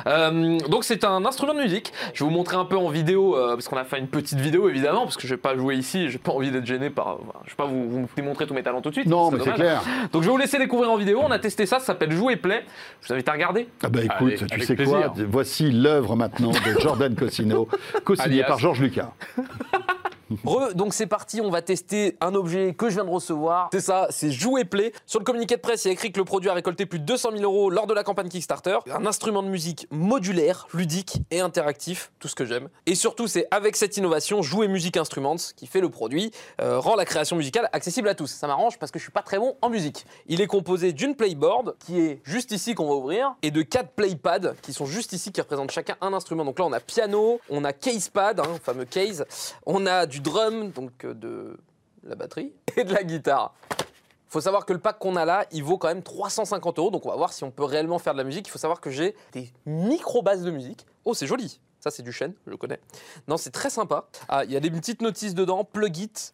Euh, 0.08 0.32
donc, 0.70 0.84
c'est 0.84 1.04
un 1.04 1.26
instrument 1.26 1.54
de 1.54 1.60
musique. 1.60 1.94
Je 2.14 2.24
vais 2.24 2.30
vous 2.30 2.36
montrer 2.36 2.58
un 2.58 2.66
peu 2.66 2.78
en 2.78 2.90
vidéo, 2.90 3.36
euh, 3.36 3.54
parce 3.54 3.68
qu'on 3.68 3.78
a 3.78 3.84
fait 3.84 4.00
une 4.00 4.08
petite 4.08 4.40
vidéo, 4.40 4.70
évidemment, 4.70 5.04
parce 5.04 5.18
que 5.18 5.28
je 5.28 5.34
vais 5.34 5.42
pas 5.42 5.56
jouer 5.58 5.76
ici. 5.76 6.10
J'ai 6.10 6.18
pas 6.18 6.32
envie 6.32 6.52
d'être 6.52 6.66
gêné 6.66 6.90
par. 6.90 7.18
je 7.46 7.52
vais 7.52 7.56
pas 7.56 7.66
vous, 7.66 7.90
vous, 7.90 8.10
démontrer 8.16 8.48
tous 8.48 8.54
mes 8.54 8.64
talents 8.64 8.82
tout 8.82 8.90
de 8.90 8.96
suite. 8.96 9.08
Non, 9.08 9.32
mais 9.32 9.40
c'est 9.44 9.54
clair. 9.54 9.84
Donc, 10.12 10.24
je 10.24 10.28
vais 10.28 10.32
vous 10.32 10.38
laisser 10.38 10.58
découvrir 10.58 10.92
en 10.92 10.98
vidéo. 10.98 11.22
On 11.24 11.32
a 11.32 11.40
testé 11.40 11.66
ça. 11.66 11.80
Ça 11.80 11.88
s'appelle 11.88 12.12
Jouer 12.12 12.36
Play. 12.36 12.66
Je 13.02 13.08
vous 13.08 13.14
invite 13.14 13.30
à 13.30 13.34
regarder. 13.34 13.68
Ah, 13.84 13.90
bah 13.90 14.00
écoute, 14.04 14.46
tu 14.50 14.62
sais 14.62 14.76
quoi 14.76 15.14
Voici 15.30 15.72
l'œuvre 15.72 16.16
maintenant 16.16 16.52
de 16.52 16.80
Jordan 16.80 17.16
Cosino, 17.16 17.68
co-signé 18.04 18.44
par 18.44 18.60
Georges 18.60 18.82
Lucas. 18.82 19.12
donc 20.76 20.94
c'est 20.94 21.08
parti, 21.08 21.42
on 21.42 21.50
va 21.50 21.62
tester 21.62 22.18
un 22.22 22.36
objet 22.36 22.74
que 22.74 22.90
je 22.90 22.96
viens 22.96 23.06
de 23.06 23.10
recevoir. 23.10 23.70
C'est 23.72 23.82
ça, 23.82 24.08
c'est 24.10 24.32
Jouer 24.32 24.66
Play. 24.66 24.92
Sur 25.06 25.20
le 25.20 25.26
communiqué 25.26 25.56
de 25.56 25.62
presse, 25.62 25.86
il 25.86 25.88
y 25.88 25.92
a 25.92 25.94
écrit 25.94 26.12
que 26.12 26.20
le 26.20 26.26
produit 26.26 26.50
a 26.50 26.54
récolté 26.54 26.86
plus 26.86 27.00
de 27.00 27.06
200 27.06 27.32
000 27.32 27.44
euros 27.44 27.70
lors 27.70 27.88
de 27.88 27.94
la 27.94 28.04
campagne 28.04 28.30
Kickstarter. 28.30 28.78
Un 28.92 29.06
instrument 29.06 29.44
de 29.44 29.48
musique 29.48 29.88
modulaire, 29.92 30.68
ludique 30.74 31.22
et 31.32 31.40
interactif, 31.40 32.12
tout 32.20 32.28
ce 32.28 32.36
que 32.36 32.46
j'aime. 32.46 32.70
Et 32.86 32.96
surtout, 32.96 33.28
c'est 33.28 33.48
avec 33.52 33.76
cette 33.76 33.98
innovation, 33.98 34.42
Jouer 34.42 34.68
Music 34.68 34.98
Instruments, 34.98 35.38
qui 35.56 35.68
fait 35.68 35.82
le 35.82 35.90
produit, 35.90 36.32
euh, 36.62 36.80
rend 36.80 36.96
la 36.96 37.06
création 37.06 37.36
musicale 37.36 37.70
accessible 37.74 38.08
à 38.10 38.16
tous. 38.16 38.28
Ça 38.28 38.48
m'arrange 38.48 38.78
parce 38.80 38.92
que 38.92 39.00
je 39.00 39.04
suis 39.04 39.12
pas 39.12 39.22
très 39.22 39.40
bon 39.40 39.56
en 39.62 39.70
musique. 39.70 40.06
Il 40.28 40.42
est 40.42 40.48
composé 40.48 40.94
d'une 40.94 41.16
playboard, 41.16 41.76
qui 41.86 42.00
est 42.00 42.22
juste 42.24 42.52
ici 42.52 42.76
qu'on 42.76 42.88
va 42.88 42.96
ouvrir, 42.96 43.36
et 43.42 43.52
de 43.52 43.62
quatre 43.62 43.92
playpads, 43.92 44.54
qui 44.62 44.74
sont 44.74 44.86
juste 44.86 45.14
ici, 45.14 45.32
qui 45.32 45.42
représentent 45.42 45.72
chacun 45.72 45.96
un 46.02 46.14
instrument. 46.14 46.46
Donc 46.46 46.60
là, 46.60 46.66
on 46.66 46.74
a 46.74 46.80
piano, 46.80 47.40
on 47.50 47.64
a 47.64 47.74
casepad, 47.74 48.40
hein, 48.40 48.58
fameux 48.64 48.86
case, 48.86 49.26
on 49.66 49.86
a 49.86 50.06
du 50.06 50.17
drum, 50.22 50.72
donc 50.72 51.06
euh, 51.06 51.14
de 51.14 51.58
la 52.04 52.16
batterie, 52.16 52.54
et 52.76 52.84
de 52.84 52.94
la 52.94 53.04
guitare. 53.04 53.54
Faut 54.30 54.42
savoir 54.42 54.66
que 54.66 54.74
le 54.74 54.80
pack 54.80 55.00
qu'on 55.00 55.16
a 55.16 55.24
là, 55.24 55.46
il 55.52 55.64
vaut 55.64 55.78
quand 55.78 55.88
même 55.88 56.04
350 56.04 56.80
euros. 56.80 56.92
Donc 56.92 57.06
on 57.06 57.10
va 57.10 57.16
voir 57.16 57.32
si 57.32 57.44
on 57.44 57.52
peut 57.52 57.64
réellement 57.64 57.98
faire 57.98 58.14
de 58.14 58.18
la 58.18 58.26
musique. 58.26 58.48
Il 58.48 58.52
faut 58.52 58.60
savoir 58.60 58.82
que 58.82 58.92
j'ai 58.92 59.16
des 59.32 59.52
micro-bases 59.66 60.44
de 60.44 60.52
musique. 60.52 60.86
Oh, 61.06 61.14
c'est 61.14 61.28
joli. 61.28 61.62
Ça, 61.80 61.92
c'est 61.92 62.04
du 62.04 62.12
chêne, 62.12 62.34
je 62.46 62.52
le 62.52 62.58
connais. 62.58 62.80
Non, 63.28 63.38
c'est 63.38 63.52
très 63.52 63.70
sympa. 63.70 64.08
Ah, 64.28 64.44
il 64.44 64.52
y 64.52 64.58
a 64.58 64.60
des 64.60 64.72
petites 64.72 65.02
notices 65.02 65.34
dedans. 65.34 65.64
Plug 65.64 65.98
it, 65.98 66.34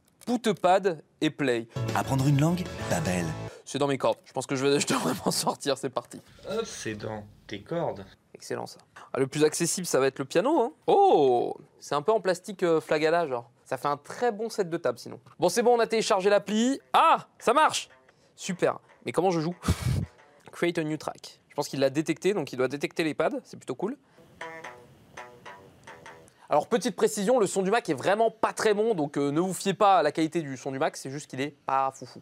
pad 0.61 1.03
et 1.21 1.29
play. 1.29 1.67
Apprendre 1.95 2.27
une 2.27 2.39
langue 2.39 2.63
Babel. 2.89 3.25
C'est 3.65 3.77
dans 3.77 3.87
mes 3.87 3.97
cordes. 3.97 4.17
Je 4.25 4.33
pense 4.33 4.47
que 4.47 4.55
je, 4.55 4.65
vais, 4.65 4.79
je 4.81 4.87
devrais 4.87 5.13
m'en 5.25 5.31
sortir. 5.31 5.77
C'est 5.77 5.89
parti. 5.89 6.19
C'est 6.65 6.95
dans 6.95 7.23
tes 7.45 7.61
cordes. 7.61 8.03
Excellent 8.33 8.65
ça. 8.65 8.79
Ah, 9.13 9.19
le 9.19 9.27
plus 9.27 9.43
accessible, 9.43 9.85
ça 9.85 9.99
va 9.99 10.07
être 10.07 10.19
le 10.19 10.25
piano. 10.25 10.61
Hein. 10.61 10.71
Oh 10.87 11.55
C'est 11.79 11.93
un 11.95 12.01
peu 12.01 12.11
en 12.11 12.19
plastique 12.19 12.63
euh, 12.63 12.81
flagala, 12.81 13.27
genre. 13.27 13.51
Ça 13.73 13.77
fait 13.77 13.87
un 13.87 13.97
très 13.97 14.31
bon 14.31 14.49
set 14.49 14.69
de 14.69 14.77
table 14.77 14.99
sinon. 14.99 15.19
Bon, 15.39 15.49
c'est 15.49 15.63
bon, 15.63 15.75
on 15.75 15.79
a 15.79 15.87
téléchargé 15.87 16.29
l'appli. 16.29 16.79
Ah 16.93 17.25
Ça 17.39 17.53
marche 17.53 17.89
Super. 18.35 18.77
Mais 19.03 19.11
comment 19.11 19.31
je 19.31 19.39
joue? 19.39 19.55
Create 20.51 20.77
a 20.77 20.83
new 20.83 20.95
track. 20.95 21.39
Je 21.49 21.55
pense 21.55 21.67
qu'il 21.67 21.79
l'a 21.79 21.89
détecté, 21.89 22.35
donc 22.35 22.53
il 22.53 22.57
doit 22.57 22.67
détecter 22.67 23.03
les 23.03 23.15
pads. 23.15 23.31
C'est 23.43 23.57
plutôt 23.57 23.73
cool. 23.73 23.97
Alors 26.49 26.67
petite 26.67 26.95
précision, 26.95 27.39
le 27.39 27.47
son 27.47 27.63
du 27.63 27.71
Mac 27.71 27.89
est 27.89 27.95
vraiment 27.95 28.29
pas 28.29 28.53
très 28.53 28.75
bon, 28.75 28.93
donc 28.93 29.17
euh, 29.17 29.31
ne 29.31 29.39
vous 29.39 29.55
fiez 29.55 29.73
pas 29.73 29.97
à 29.97 30.03
la 30.03 30.11
qualité 30.11 30.43
du 30.43 30.55
son 30.55 30.71
du 30.71 30.77
Mac, 30.77 30.95
c'est 30.95 31.09
juste 31.09 31.27
qu'il 31.27 31.41
est 31.41 31.55
pas 31.65 31.89
foufou. 31.95 32.21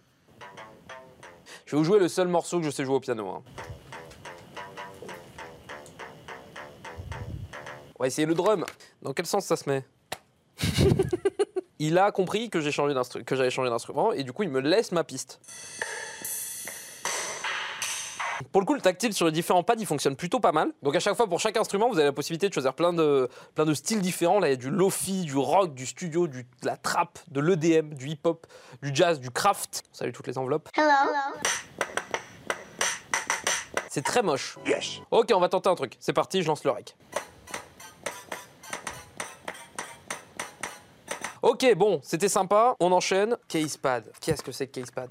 Je 1.65 1.75
vais 1.75 1.77
vous 1.79 1.83
jouer 1.83 1.99
le 1.99 2.07
seul 2.07 2.29
morceau 2.29 2.59
que 2.59 2.65
je 2.65 2.69
sais 2.69 2.85
jouer 2.85 2.95
au 2.95 3.01
piano. 3.01 3.27
Hein. 3.27 3.43
On 7.99 8.03
va 8.03 8.07
essayer 8.07 8.25
le 8.25 8.35
drum. 8.35 8.63
Dans 9.01 9.11
quel 9.11 9.25
sens 9.25 9.43
ça 9.43 9.57
se 9.57 9.69
met? 9.69 9.83
Il 11.83 11.97
a 11.97 12.11
compris 12.11 12.51
que 12.51 12.61
j'ai 12.61 12.71
changé 12.71 12.93
que 13.25 13.35
j'avais 13.35 13.49
changé 13.49 13.71
d'instrument 13.71 14.11
et 14.11 14.23
du 14.23 14.31
coup 14.31 14.43
il 14.43 14.49
me 14.49 14.59
laisse 14.59 14.91
ma 14.91 15.03
piste. 15.03 15.41
Pour 18.51 18.61
le 18.61 18.67
coup, 18.67 18.75
le 18.75 18.81
tactile 18.81 19.13
sur 19.13 19.25
les 19.25 19.31
différents 19.31 19.63
pads, 19.63 19.75
il 19.79 19.87
fonctionne 19.87 20.15
plutôt 20.15 20.39
pas 20.39 20.51
mal. 20.51 20.71
Donc 20.83 20.95
à 20.95 20.99
chaque 20.99 21.15
fois, 21.15 21.25
pour 21.25 21.39
chaque 21.39 21.57
instrument, 21.57 21.89
vous 21.89 21.95
avez 21.95 22.05
la 22.05 22.11
possibilité 22.11 22.49
de 22.49 22.53
choisir 22.53 22.75
plein 22.75 22.93
de, 22.93 23.29
plein 23.55 23.65
de 23.65 23.73
styles 23.73 24.01
différents. 24.01 24.39
Là, 24.39 24.49
il 24.49 24.51
y 24.51 24.53
a 24.53 24.57
du 24.57 24.69
lofi, 24.69 25.23
du 25.23 25.35
rock, 25.35 25.73
du 25.73 25.87
studio, 25.87 26.27
du, 26.27 26.43
de 26.43 26.67
la 26.67 26.77
trap, 26.77 27.17
de 27.29 27.39
l'EDM, 27.39 27.95
du 27.95 28.09
hip-hop, 28.09 28.45
du 28.83 28.91
jazz, 28.93 29.19
du 29.19 29.31
craft. 29.31 29.81
Salut 29.91 30.11
toutes 30.11 30.27
les 30.27 30.37
enveloppes. 30.37 30.69
Hello. 30.75 31.11
C'est 33.89 34.03
très 34.03 34.21
moche. 34.21 34.59
Yes. 34.67 35.01
Ok, 35.09 35.31
on 35.33 35.39
va 35.39 35.49
tenter 35.49 35.69
un 35.69 35.75
truc. 35.75 35.97
C'est 35.99 36.13
parti, 36.13 36.43
je 36.43 36.47
lance 36.47 36.63
le 36.63 36.71
rec. 36.71 36.95
Ok, 41.41 41.73
bon, 41.75 41.99
c'était 42.03 42.29
sympa. 42.29 42.75
On 42.79 42.91
enchaîne. 42.91 43.35
Casepad. 43.47 44.11
Qu'est-ce 44.21 44.43
que 44.43 44.51
c'est 44.51 44.67
que 44.67 44.79
Casepad 44.79 45.09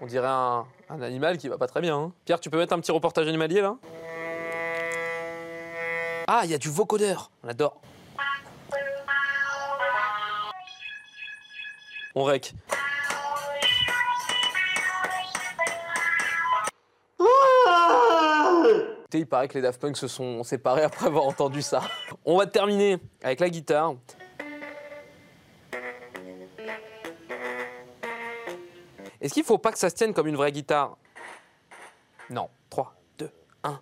On 0.00 0.06
dirait 0.06 0.26
un, 0.26 0.66
animal 0.88 1.38
qui 1.38 1.48
va 1.48 1.58
pas 1.58 1.68
très 1.68 1.80
bien. 1.80 1.96
Hein. 1.96 2.12
Pierre, 2.24 2.40
tu 2.40 2.50
peux 2.50 2.58
mettre 2.58 2.72
un 2.72 2.80
petit 2.80 2.90
reportage 2.90 3.28
animalier 3.28 3.60
là? 3.60 3.76
Ah, 6.26 6.40
il 6.44 6.50
y 6.50 6.54
a 6.54 6.58
du 6.58 6.70
vocodeur. 6.70 7.30
On 7.44 7.48
adore. 7.48 7.80
On 12.16 12.24
rec. 12.24 12.52
il 19.14 19.26
paraît 19.26 19.46
que 19.46 19.54
les 19.54 19.60
Daft 19.60 19.80
Punk 19.80 19.96
se 19.96 20.08
sont 20.08 20.42
séparés 20.42 20.82
après 20.82 21.06
avoir 21.06 21.26
entendu 21.26 21.62
ça. 21.62 21.82
On 22.24 22.38
va 22.38 22.46
terminer 22.46 22.96
avec 23.22 23.40
la 23.40 23.50
guitare. 23.50 23.94
Est-ce 29.22 29.34
qu'il 29.34 29.42
ne 29.42 29.46
faut 29.46 29.58
pas 29.58 29.70
que 29.70 29.78
ça 29.78 29.88
se 29.88 29.94
tienne 29.94 30.12
comme 30.12 30.26
une 30.26 30.34
vraie 30.34 30.50
guitare? 30.50 30.96
Non. 32.28 32.50
3, 32.70 32.92
2, 33.18 33.30
1. 33.62 33.80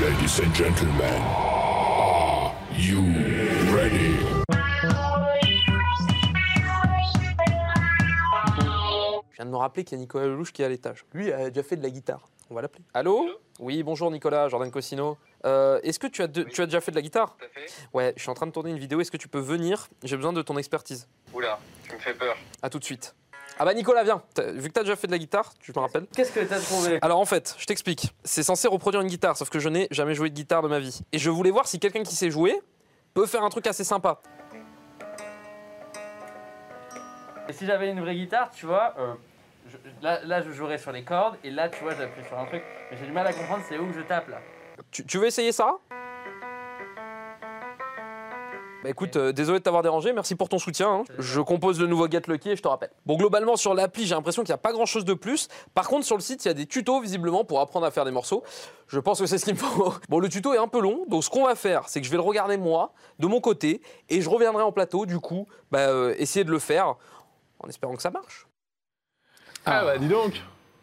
Ladies 0.00 0.40
and 0.40 0.54
gentlemen, 0.54 1.22
are 1.98 2.54
you 2.76 3.33
Je 9.44 9.46
viens 9.46 9.52
de 9.52 9.56
me 9.58 9.60
rappeler 9.60 9.84
qu'il 9.84 9.98
y 9.98 10.00
a 10.00 10.00
Nicolas 10.00 10.26
Lelouch 10.26 10.52
qui 10.52 10.62
est 10.62 10.64
à 10.64 10.70
l'étage. 10.70 11.04
Lui 11.12 11.30
a 11.30 11.50
déjà 11.50 11.62
fait 11.62 11.76
de 11.76 11.82
la 11.82 11.90
guitare. 11.90 12.30
On 12.48 12.54
va 12.54 12.62
l'appeler. 12.62 12.82
Allô 12.94 13.28
Oui, 13.60 13.82
bonjour 13.82 14.10
Nicolas, 14.10 14.48
Jordan 14.48 14.70
Cosino. 14.70 15.18
Euh, 15.44 15.78
est-ce 15.82 15.98
que 15.98 16.06
tu 16.06 16.22
as, 16.22 16.28
tu 16.28 16.62
as 16.62 16.64
déjà 16.64 16.80
fait 16.80 16.92
de 16.92 16.96
la 16.96 17.02
guitare 17.02 17.36
Tout 17.36 17.44
à 17.44 17.48
fait. 17.48 17.66
Ouais, 17.92 18.14
je 18.16 18.22
suis 18.22 18.30
en 18.30 18.34
train 18.34 18.46
de 18.46 18.52
tourner 18.52 18.70
une 18.70 18.78
vidéo. 18.78 19.02
Est-ce 19.02 19.10
que 19.10 19.18
tu 19.18 19.28
peux 19.28 19.40
venir? 19.40 19.88
J'ai 20.02 20.16
besoin 20.16 20.32
de 20.32 20.40
ton 20.40 20.56
expertise. 20.56 21.08
Oula, 21.34 21.58
tu 21.86 21.94
me 21.94 21.98
fais 21.98 22.14
peur. 22.14 22.34
À 22.62 22.70
tout 22.70 22.78
de 22.78 22.84
suite. 22.84 23.14
Ah 23.58 23.66
bah 23.66 23.74
Nicolas, 23.74 24.02
viens. 24.02 24.22
Vu 24.54 24.68
que 24.68 24.72
t'as 24.72 24.80
déjà 24.80 24.96
fait 24.96 25.08
de 25.08 25.12
la 25.12 25.18
guitare, 25.18 25.52
tu 25.60 25.72
me 25.76 25.78
rappelles? 25.78 26.06
Qu'est-ce 26.16 26.32
que 26.32 26.40
t'as 26.40 26.60
trouvé? 26.60 26.98
Alors 27.02 27.20
en 27.20 27.26
fait, 27.26 27.54
je 27.58 27.66
t'explique. 27.66 28.14
C'est 28.24 28.42
censé 28.42 28.66
reproduire 28.66 29.02
une 29.02 29.08
guitare, 29.08 29.36
sauf 29.36 29.50
que 29.50 29.58
je 29.58 29.68
n'ai 29.68 29.88
jamais 29.90 30.14
joué 30.14 30.30
de 30.30 30.34
guitare 30.34 30.62
de 30.62 30.68
ma 30.68 30.78
vie. 30.78 31.02
Et 31.12 31.18
je 31.18 31.28
voulais 31.28 31.50
voir 31.50 31.68
si 31.68 31.78
quelqu'un 31.78 32.02
qui 32.02 32.16
sait 32.16 32.30
jouer 32.30 32.58
peut 33.12 33.26
faire 33.26 33.44
un 33.44 33.50
truc 33.50 33.66
assez 33.66 33.84
sympa. 33.84 34.22
Et 37.46 37.52
si 37.52 37.66
j'avais 37.66 37.90
une 37.90 38.00
vraie 38.00 38.14
guitare, 38.14 38.50
tu 38.52 38.64
vois, 38.64 38.94
euh, 38.98 39.12
là, 40.02 40.42
je 40.42 40.50
jouerais 40.50 40.78
sur 40.78 40.92
les 40.92 41.04
cordes, 41.04 41.36
et 41.44 41.50
là, 41.50 41.68
tu 41.68 41.82
vois, 41.82 41.94
j'appuie 41.94 42.24
sur 42.24 42.38
un 42.38 42.46
truc. 42.46 42.62
Mais 42.90 42.96
j'ai 42.96 43.06
du 43.06 43.12
mal 43.12 43.26
à 43.26 43.32
comprendre 43.32 43.62
c'est 43.68 43.78
où 43.78 43.86
que 43.86 43.94
je 43.94 44.02
tape 44.02 44.28
là. 44.28 44.38
Tu, 44.90 45.18
veux 45.18 45.26
essayer 45.26 45.52
ça? 45.52 45.76
Bah 48.82 48.90
écoute, 48.90 49.16
euh, 49.16 49.32
désolé 49.32 49.60
de 49.60 49.64
t'avoir 49.64 49.82
dérangé, 49.82 50.12
merci 50.12 50.34
pour 50.34 50.48
ton 50.50 50.58
soutien. 50.58 50.90
hein. 50.90 51.04
Je 51.18 51.40
compose 51.40 51.80
le 51.80 51.86
nouveau 51.86 52.10
Get 52.10 52.22
Lucky 52.26 52.50
et 52.50 52.56
je 52.56 52.62
te 52.62 52.68
rappelle. 52.68 52.90
Bon, 53.06 53.16
globalement, 53.16 53.56
sur 53.56 53.72
l'appli, 53.72 54.04
j'ai 54.04 54.14
l'impression 54.14 54.42
qu'il 54.42 54.50
n'y 54.50 54.56
a 54.56 54.58
pas 54.58 54.72
grand 54.72 54.84
chose 54.84 55.06
de 55.06 55.14
plus. 55.14 55.48
Par 55.74 55.88
contre, 55.88 56.04
sur 56.04 56.16
le 56.16 56.22
site, 56.22 56.44
il 56.44 56.48
y 56.48 56.50
a 56.50 56.54
des 56.54 56.66
tutos 56.66 57.00
visiblement 57.00 57.44
pour 57.44 57.60
apprendre 57.60 57.86
à 57.86 57.90
faire 57.90 58.04
des 58.04 58.10
morceaux. 58.10 58.42
Je 58.88 58.98
pense 58.98 59.20
que 59.20 59.26
c'est 59.26 59.38
ce 59.38 59.44
qu'il 59.46 59.54
me 59.54 59.58
faut. 59.58 59.94
Bon, 60.10 60.18
le 60.18 60.28
tuto 60.28 60.52
est 60.52 60.58
un 60.58 60.68
peu 60.68 60.80
long, 60.80 61.06
donc 61.08 61.24
ce 61.24 61.30
qu'on 61.30 61.46
va 61.46 61.54
faire, 61.54 61.88
c'est 61.88 62.00
que 62.00 62.06
je 62.06 62.10
vais 62.10 62.18
le 62.18 62.22
regarder 62.22 62.58
moi, 62.58 62.92
de 63.18 63.26
mon 63.26 63.40
côté, 63.40 63.80
et 64.10 64.20
je 64.20 64.28
reviendrai 64.28 64.62
en 64.62 64.72
plateau, 64.72 65.06
du 65.06 65.18
coup, 65.18 65.46
bah, 65.70 65.88
euh, 65.88 66.14
essayer 66.18 66.44
de 66.44 66.50
le 66.50 66.58
faire 66.58 66.96
en 67.60 67.68
espérant 67.68 67.94
que 67.94 68.02
ça 68.02 68.10
marche. 68.10 68.46
Ah, 69.66 69.82
bah 69.84 69.98
dis 69.98 70.08
donc. 70.08 70.40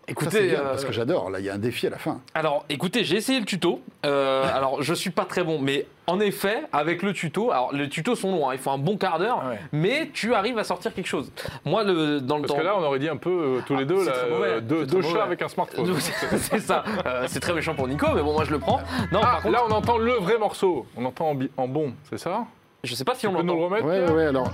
Écoutez, 0.07 0.31
ça, 0.31 0.41
bien, 0.41 0.59
euh, 0.65 0.69
parce 0.71 0.83
que 0.83 0.91
j'adore. 0.91 1.29
Là, 1.29 1.39
il 1.39 1.45
y 1.45 1.49
a 1.49 1.53
un 1.53 1.57
défi 1.59 1.87
à 1.87 1.89
la 1.91 1.97
fin. 1.97 2.19
Alors, 2.33 2.65
écoutez, 2.69 3.03
j'ai 3.05 3.15
essayé 3.17 3.39
le 3.39 3.45
tuto. 3.45 3.81
Euh, 4.05 4.43
alors, 4.53 4.81
je 4.81 4.93
suis 4.93 5.11
pas 5.11 5.23
très 5.25 5.43
bon, 5.43 5.59
mais 5.59 5.85
en 6.07 6.19
effet, 6.19 6.63
avec 6.73 7.01
le 7.03 7.13
tuto, 7.13 7.51
alors 7.51 7.71
les 7.71 7.87
tutos 7.87 8.15
sont 8.15 8.31
longs, 8.31 8.49
hein, 8.49 8.53
il 8.53 8.59
faut 8.59 8.71
un 8.71 8.77
bon 8.79 8.97
quart 8.97 9.19
d'heure, 9.19 9.41
Ouais. 9.47 9.59
mais 9.71 10.09
tu 10.11 10.33
arrives 10.33 10.57
à 10.57 10.65
sortir 10.65 10.93
quelque 10.93 11.07
chose. 11.07 11.31
Moi, 11.63 11.83
le, 11.85 12.19
dans 12.19 12.37
le 12.37 12.41
Parce 12.41 12.53
temps. 12.53 12.59
que 12.59 12.65
là, 12.65 12.75
on 12.77 12.83
aurait 12.83 12.99
dit 12.99 13.07
un 13.07 13.15
peu 13.15 13.29
euh, 13.29 13.59
tous 13.65 13.77
les 13.77 13.85
deux, 13.85 14.03
là, 14.03 14.11
euh, 14.11 14.59
deux, 14.59 14.85
deux 14.85 14.99
très 15.01 15.11
chats 15.13 15.23
avec 15.23 15.41
un 15.43 15.47
smartphone. 15.47 15.93
C'est 15.99 16.59
ça. 16.59 16.83
Euh, 17.05 17.23
c'est 17.27 17.39
très 17.39 17.53
méchant 17.53 17.75
pour 17.75 17.87
Nico, 17.87 18.07
mais 18.13 18.21
bon, 18.23 18.33
moi 18.33 18.43
je 18.43 18.51
le 18.51 18.59
prends. 18.59 18.81
Non, 19.13 19.19
Ah, 19.21 19.27
par 19.33 19.41
contre, 19.43 19.53
là, 19.53 19.61
on 19.69 19.71
entend 19.71 19.97
le 19.97 20.13
vrai 20.13 20.37
morceau. 20.39 20.87
On 20.97 21.05
entend 21.05 21.29
en, 21.31 21.37
en 21.63 21.67
bon, 21.69 21.93
c'est 22.09 22.17
ça? 22.17 22.45
Je 22.83 22.95
sais 22.95 23.05
pas 23.05 23.13
si 23.13 23.21
Tu 23.21 23.27
on 23.27 23.33
peux 23.35 23.43
nous 23.43 23.53
le 23.53 23.59
l'entend. 23.61 23.75
remettre 23.75 23.85
Ouais, 23.85 24.11
ouais, 24.11 24.25
alors. 24.25 24.51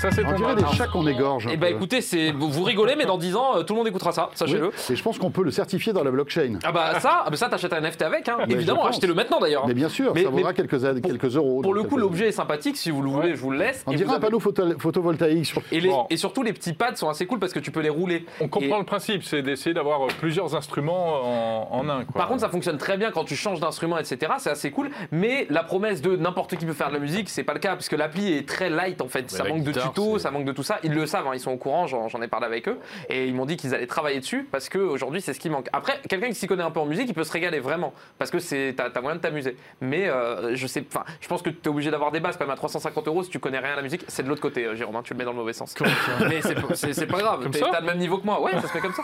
Ça, 0.00 0.10
c'est 0.12 0.24
On 0.24 0.32
dirait 0.32 0.54
des 0.54 0.64
chats 0.76 0.86
qu'on 0.86 1.06
égorge. 1.08 1.48
Eh 1.50 1.56
ben 1.56 1.70
peu. 1.70 1.76
écoutez, 1.76 2.00
c'est 2.02 2.30
vous 2.30 2.48
vous 2.50 2.62
rigolez, 2.62 2.94
mais 2.96 3.04
dans 3.04 3.18
10 3.18 3.34
ans, 3.34 3.56
euh, 3.56 3.62
tout 3.64 3.72
le 3.74 3.78
monde 3.78 3.88
écoutera 3.88 4.12
ça, 4.12 4.28
Oui, 4.30 4.36
sachez-le. 4.36 4.70
Et 4.90 4.94
je 4.96 5.02
pense 5.02 5.18
qu'on 5.18 5.30
peut 5.30 5.42
le 5.42 5.50
certifier 5.50 5.92
dans 5.92 6.04
la 6.04 6.10
blockchain. 6.12 6.58
Ah 6.62 6.70
bah 6.70 7.00
ça, 7.00 7.22
ah 7.26 7.30
bah 7.30 7.36
ça 7.36 7.48
t'achètes 7.48 7.72
un 7.72 7.80
NFT 7.80 8.02
avec, 8.02 8.28
hein. 8.28 8.38
évidemment, 8.48 8.86
achetez-le 8.86 9.14
maintenant 9.14 9.40
d'ailleurs. 9.40 9.66
Mais 9.66 9.74
bien 9.74 9.88
sûr, 9.88 10.12
Mais- 10.14 10.22
ça 10.22 10.30
vaudra 10.30 10.50
mais 10.50 10.54
quelques, 10.54 10.84
a- 10.84 11.00
quelques 11.00 11.34
euros. 11.36 11.62
Pour 11.62 11.74
le 11.74 11.82
coup, 11.82 11.96
l'objet 11.96 12.28
est 12.28 12.32
sympathique, 12.32 12.76
si 12.76 12.90
vous 12.92 13.02
le 13.02 13.10
voulez, 13.10 13.34
je 13.34 13.40
vous 13.40 13.50
le 13.50 13.58
laisse. 13.58 13.82
On 13.88 13.92
dirait 13.92 14.14
un 14.14 14.20
panneau 14.20 14.38
photo- 14.38 14.78
photovoltaïque 14.78 15.46
sur. 15.46 15.62
Et, 15.72 15.80
les- 15.80 15.92
et 16.10 16.16
surtout, 16.16 16.42
les 16.44 16.52
petits 16.52 16.74
pads 16.74 16.94
sont 16.94 17.08
assez 17.08 17.26
cool 17.26 17.40
parce 17.40 17.52
que 17.52 17.58
tu 17.60 17.72
peux 17.72 17.80
les 17.80 17.88
rouler. 17.88 18.24
On 18.40 18.46
comprend 18.48 18.78
le 18.78 18.84
principe, 18.84 19.24
c'est 19.24 19.42
d'essayer 19.42 19.74
d'avoir 19.74 20.04
euh, 20.04 20.08
plusieurs 20.20 20.54
instruments 20.54 21.72
en, 21.72 21.88
un. 21.88 22.04
Par 22.04 22.28
contre, 22.28 22.40
ça 22.42 22.48
fonctionne 22.48 22.78
très 22.78 22.96
bien 22.98 23.10
quand 23.10 23.24
tu 23.24 23.34
changes 23.34 23.58
d'instrument, 23.58 23.98
etc. 23.98 24.32
C'est 24.38 24.50
assez 24.50 24.70
cool. 24.70 24.90
Mais 25.10 25.46
la 25.50 25.64
promesse 25.64 26.02
de 26.02 26.14
n'importe 26.16 26.56
qui 26.56 26.66
peut 26.66 26.72
faire 26.72 26.88
de 26.88 26.94
la 26.94 27.00
musique, 27.00 27.28
c'est 27.28 27.42
pas 27.42 27.54
le 27.54 27.58
cas, 27.60 27.74
puisque 27.74 27.92
l'appli 27.96 28.32
est 28.32 28.48
très 28.48 28.70
light 28.70 29.00
en 29.02 29.08
fait. 29.08 29.28
ça 29.30 29.42
manque 29.44 29.64
de 29.64 29.72
c'est- 29.96 30.18
ça 30.20 30.30
manque 30.30 30.44
de 30.44 30.52
tout 30.52 30.62
ça. 30.62 30.78
Ils 30.82 30.92
le 30.94 31.06
savent, 31.06 31.26
hein, 31.26 31.32
ils 31.34 31.40
sont 31.40 31.52
au 31.52 31.56
courant, 31.56 31.86
j'en 31.86 32.22
ai 32.22 32.28
parlé 32.28 32.46
avec 32.46 32.68
eux. 32.68 32.78
Et 33.08 33.26
ils 33.26 33.34
m'ont 33.34 33.46
dit 33.46 33.56
qu'ils 33.56 33.74
allaient 33.74 33.86
travailler 33.86 34.20
dessus 34.20 34.46
parce 34.50 34.68
qu'aujourd'hui, 34.68 35.20
c'est 35.20 35.32
ce 35.34 35.40
qui 35.40 35.50
manque. 35.50 35.68
Après, 35.72 36.00
quelqu'un 36.08 36.28
qui 36.28 36.34
s'y 36.34 36.46
connaît 36.46 36.62
un 36.62 36.70
peu 36.70 36.80
en 36.80 36.86
musique, 36.86 37.08
il 37.08 37.14
peut 37.14 37.24
se 37.24 37.32
régaler 37.32 37.60
vraiment. 37.60 37.92
Parce 38.18 38.30
que 38.30 38.38
t'as 38.72 38.88
as 38.94 39.00
moyen 39.00 39.16
de 39.16 39.20
t'amuser. 39.20 39.56
Mais 39.80 40.08
euh, 40.08 40.54
je 40.54 40.66
sais, 40.66 40.84
enfin, 40.88 41.04
je 41.20 41.28
pense 41.28 41.42
que 41.42 41.50
tu 41.50 41.58
es 41.64 41.68
obligé 41.68 41.90
d'avoir 41.90 42.10
des 42.10 42.20
bases 42.20 42.36
quand 42.36 42.44
même 42.44 42.52
à 42.52 42.56
350 42.56 43.06
euros 43.08 43.22
si 43.22 43.30
tu 43.30 43.38
connais 43.38 43.58
rien 43.58 43.72
à 43.72 43.76
la 43.76 43.82
musique. 43.82 44.04
C'est 44.08 44.22
de 44.22 44.28
l'autre 44.28 44.40
côté, 44.42 44.64
euh, 44.64 44.74
Jérôme, 44.74 44.96
hein, 44.96 45.02
tu 45.04 45.12
le 45.14 45.18
mets 45.18 45.24
dans 45.24 45.32
le 45.32 45.38
mauvais 45.38 45.52
sens. 45.52 45.74
Mais 46.28 46.40
c'est 46.42 47.06
pas- 47.06 47.18
grave, 47.18 47.48
t'as 47.50 47.80
le 47.80 47.86
même 47.86 47.98
niveau 47.98 48.18
que 48.18 48.24
moi. 48.26 48.40
Ouais, 48.40 48.52
ça 48.52 48.62
se 48.62 48.66
fait 48.68 48.80
comme 48.80 48.92
ça. 48.92 49.02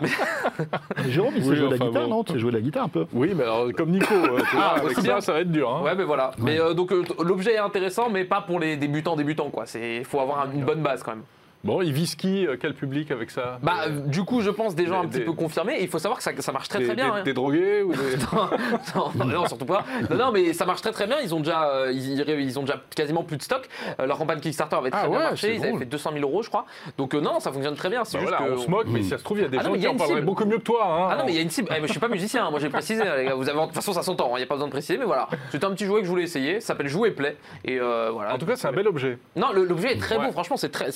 Jérôme, 1.08 1.34
il 1.36 1.44
sait 1.44 1.56
jouer 1.56 1.66
de 1.66 1.70
la 1.70 1.76
enfin, 1.76 1.86
guitare, 1.86 2.02
bon. 2.04 2.08
non? 2.10 2.24
Tu 2.24 2.32
sais 2.32 2.38
jouer 2.38 2.50
de 2.50 2.56
la 2.56 2.62
guitare 2.62 2.84
un 2.84 2.88
peu? 2.88 3.06
Oui, 3.12 3.32
mais 3.34 3.42
alors, 3.44 3.66
comme 3.76 3.90
Nico, 3.90 4.12
euh, 4.14 4.40
Ah, 4.56 4.74
avec 4.78 4.98
ça, 4.98 5.20
ça 5.20 5.32
va 5.32 5.40
être 5.40 5.50
dur. 5.50 5.70
Hein. 5.70 5.82
Ouais, 5.82 5.94
mais 5.94 6.04
voilà. 6.04 6.32
Mais 6.38 6.60
euh, 6.60 6.74
donc 6.74 6.92
euh, 6.92 7.02
l'objet 7.22 7.54
est 7.54 7.58
intéressant, 7.58 8.08
mais 8.10 8.24
pas 8.24 8.40
pour 8.40 8.60
les 8.60 8.76
débutants 8.76 9.16
débutants 9.16 9.50
quoi. 9.50 9.66
C'est 9.66 10.04
faut 10.04 10.20
avoir 10.24 10.46
un- 10.46 10.52
une 10.52 10.64
bonne 10.64 10.82
base 10.82 11.02
quand 11.02 11.12
même. 11.12 11.24
Bon, 11.64 11.80
il 11.82 11.92
vise 11.92 12.14
qui 12.14 12.46
euh, 12.46 12.56
Quel 12.60 12.74
public 12.74 13.10
avec 13.10 13.30
ça? 13.30 13.58
Bah 13.62 13.72
euh, 13.86 13.90
du 14.06 14.22
coup 14.22 14.42
je 14.42 14.50
pense 14.50 14.74
des 14.74 14.86
gens 14.86 15.00
Des- 15.00 15.06
un 15.06 15.08
petit 15.08 15.18
des- 15.20 15.24
peu 15.24 15.32
confirmés. 15.32 15.78
Il 15.80 15.88
faut 15.88 15.98
savoir 15.98 16.18
que 16.18 16.24
ça, 16.24 16.30
ça 16.38 16.52
marche 16.52 16.68
très 16.68 16.80
des, 16.80 16.84
très 16.86 16.94
bien. 16.94 17.06
des- 17.14 17.20
hein. 17.20 17.22
des 17.24 17.32
drogués 17.32 17.82
ou 17.82 17.92
des... 17.92 17.98
non, 18.94 19.10
non, 19.16 19.24
non, 19.24 19.46
surtout 19.46 19.64
pas. 19.64 19.84
Non, 20.10 20.16
non, 20.16 20.32
mais 20.32 20.52
ça 20.52 20.66
marche 20.66 20.82
très 20.82 20.92
très 20.92 21.06
bien. 21.06 21.16
Ils 21.22 21.34
ont 21.34 21.40
déjà, 21.40 21.68
euh, 21.70 21.90
ils, 21.92 22.20
ils 22.40 22.58
ont 22.58 22.62
déjà 22.62 22.82
quasiment 22.94 23.22
plus 23.24 23.38
de 23.38 23.42
stock. 23.42 23.66
Euh, 23.98 24.06
leur 24.06 24.18
campagne 24.18 24.40
Kickstarter 24.40 24.76
avait 24.76 24.90
très 24.90 25.00
Ah 25.04 25.08
bien 25.08 25.18
ouais, 25.18 25.24
marché. 25.24 25.54
Ils 25.56 25.64
avaient 25.64 25.78
fait 25.78 25.84
200 25.86 26.10
000 26.12 26.22
euros, 26.28 26.42
je 26.42 26.48
crois. 26.50 26.66
Donc 26.98 27.14
euh, 27.14 27.20
non, 27.20 27.40
ça 27.40 27.50
fonctionne 27.50 27.74
très 27.76 27.88
bien. 27.88 28.04
C'est 28.04 28.18
Bah 28.18 28.24
voilà, 28.28 28.38
que 28.46 28.52
on 28.52 28.58
se 28.58 28.70
moque, 28.70 28.86
mais 28.88 29.02
si 29.02 29.08
ça 29.08 29.18
se 29.18 29.24
trouve, 29.24 29.38
il 29.38 29.42
y 29.42 29.46
a 29.46 29.48
des 29.48 29.58
Ah 29.58 29.64
gens 29.64 29.72
qui 29.72 29.88
en 29.88 29.96
parleraient 29.96 30.20
beaucoup 30.20 30.44
mieux 30.44 30.58
que 30.58 30.62
toi. 30.64 30.84
Hein. 30.84 31.08
Ah 31.12 31.16
non 31.16 31.24
mais 31.24 31.32
il 31.32 31.36
y 31.36 31.38
a 31.38 31.42
une 31.42 31.50
cible. 31.50 31.68
Eh, 31.74 31.80
mais 31.80 31.86
je 31.86 31.92
suis 31.92 32.00
pas 32.00 32.08
musicien, 32.08 32.44
hein. 32.46 32.50
moi 32.50 32.60
j'ai 32.60 32.68
précisé 32.68 33.02
les 33.16 33.24
gars. 33.24 33.34
Vous 33.34 33.48
avez 33.48 33.58
de 33.58 33.64
toute 33.64 33.74
façon 33.74 33.92
ça 33.94 34.02
s'entend. 34.02 34.36
Il 34.36 34.40
n'y 34.40 34.44
a 34.44 34.46
pas 34.46 34.54
besoin 34.54 34.68
de 34.68 34.72
préciser, 34.72 34.98
mais 34.98 35.06
voilà. 35.06 35.28
C'était 35.50 35.64
un 35.64 35.70
petit 35.72 35.86
jouet 35.86 36.00
que 36.00 36.04
je 36.04 36.10
voulais 36.10 36.24
essayer. 36.24 36.60
Ça 36.60 36.68
s'appelle 36.68 36.88
Jouer 36.88 37.10
Play 37.12 37.36
et 37.64 37.78
voilà. 37.78 38.34
En 38.34 38.38
tout 38.38 38.46
cas, 38.46 38.56
c'est 38.56 38.68
un 38.68 38.72
bel 38.72 38.86
objet. 38.86 39.18
Non, 39.36 39.48
l'objet 39.52 39.94
est 39.94 39.98
très 39.98 40.18
beau, 40.18 40.30
franchement, 40.30 40.56
c'est 40.58 40.70
très. 40.70 40.90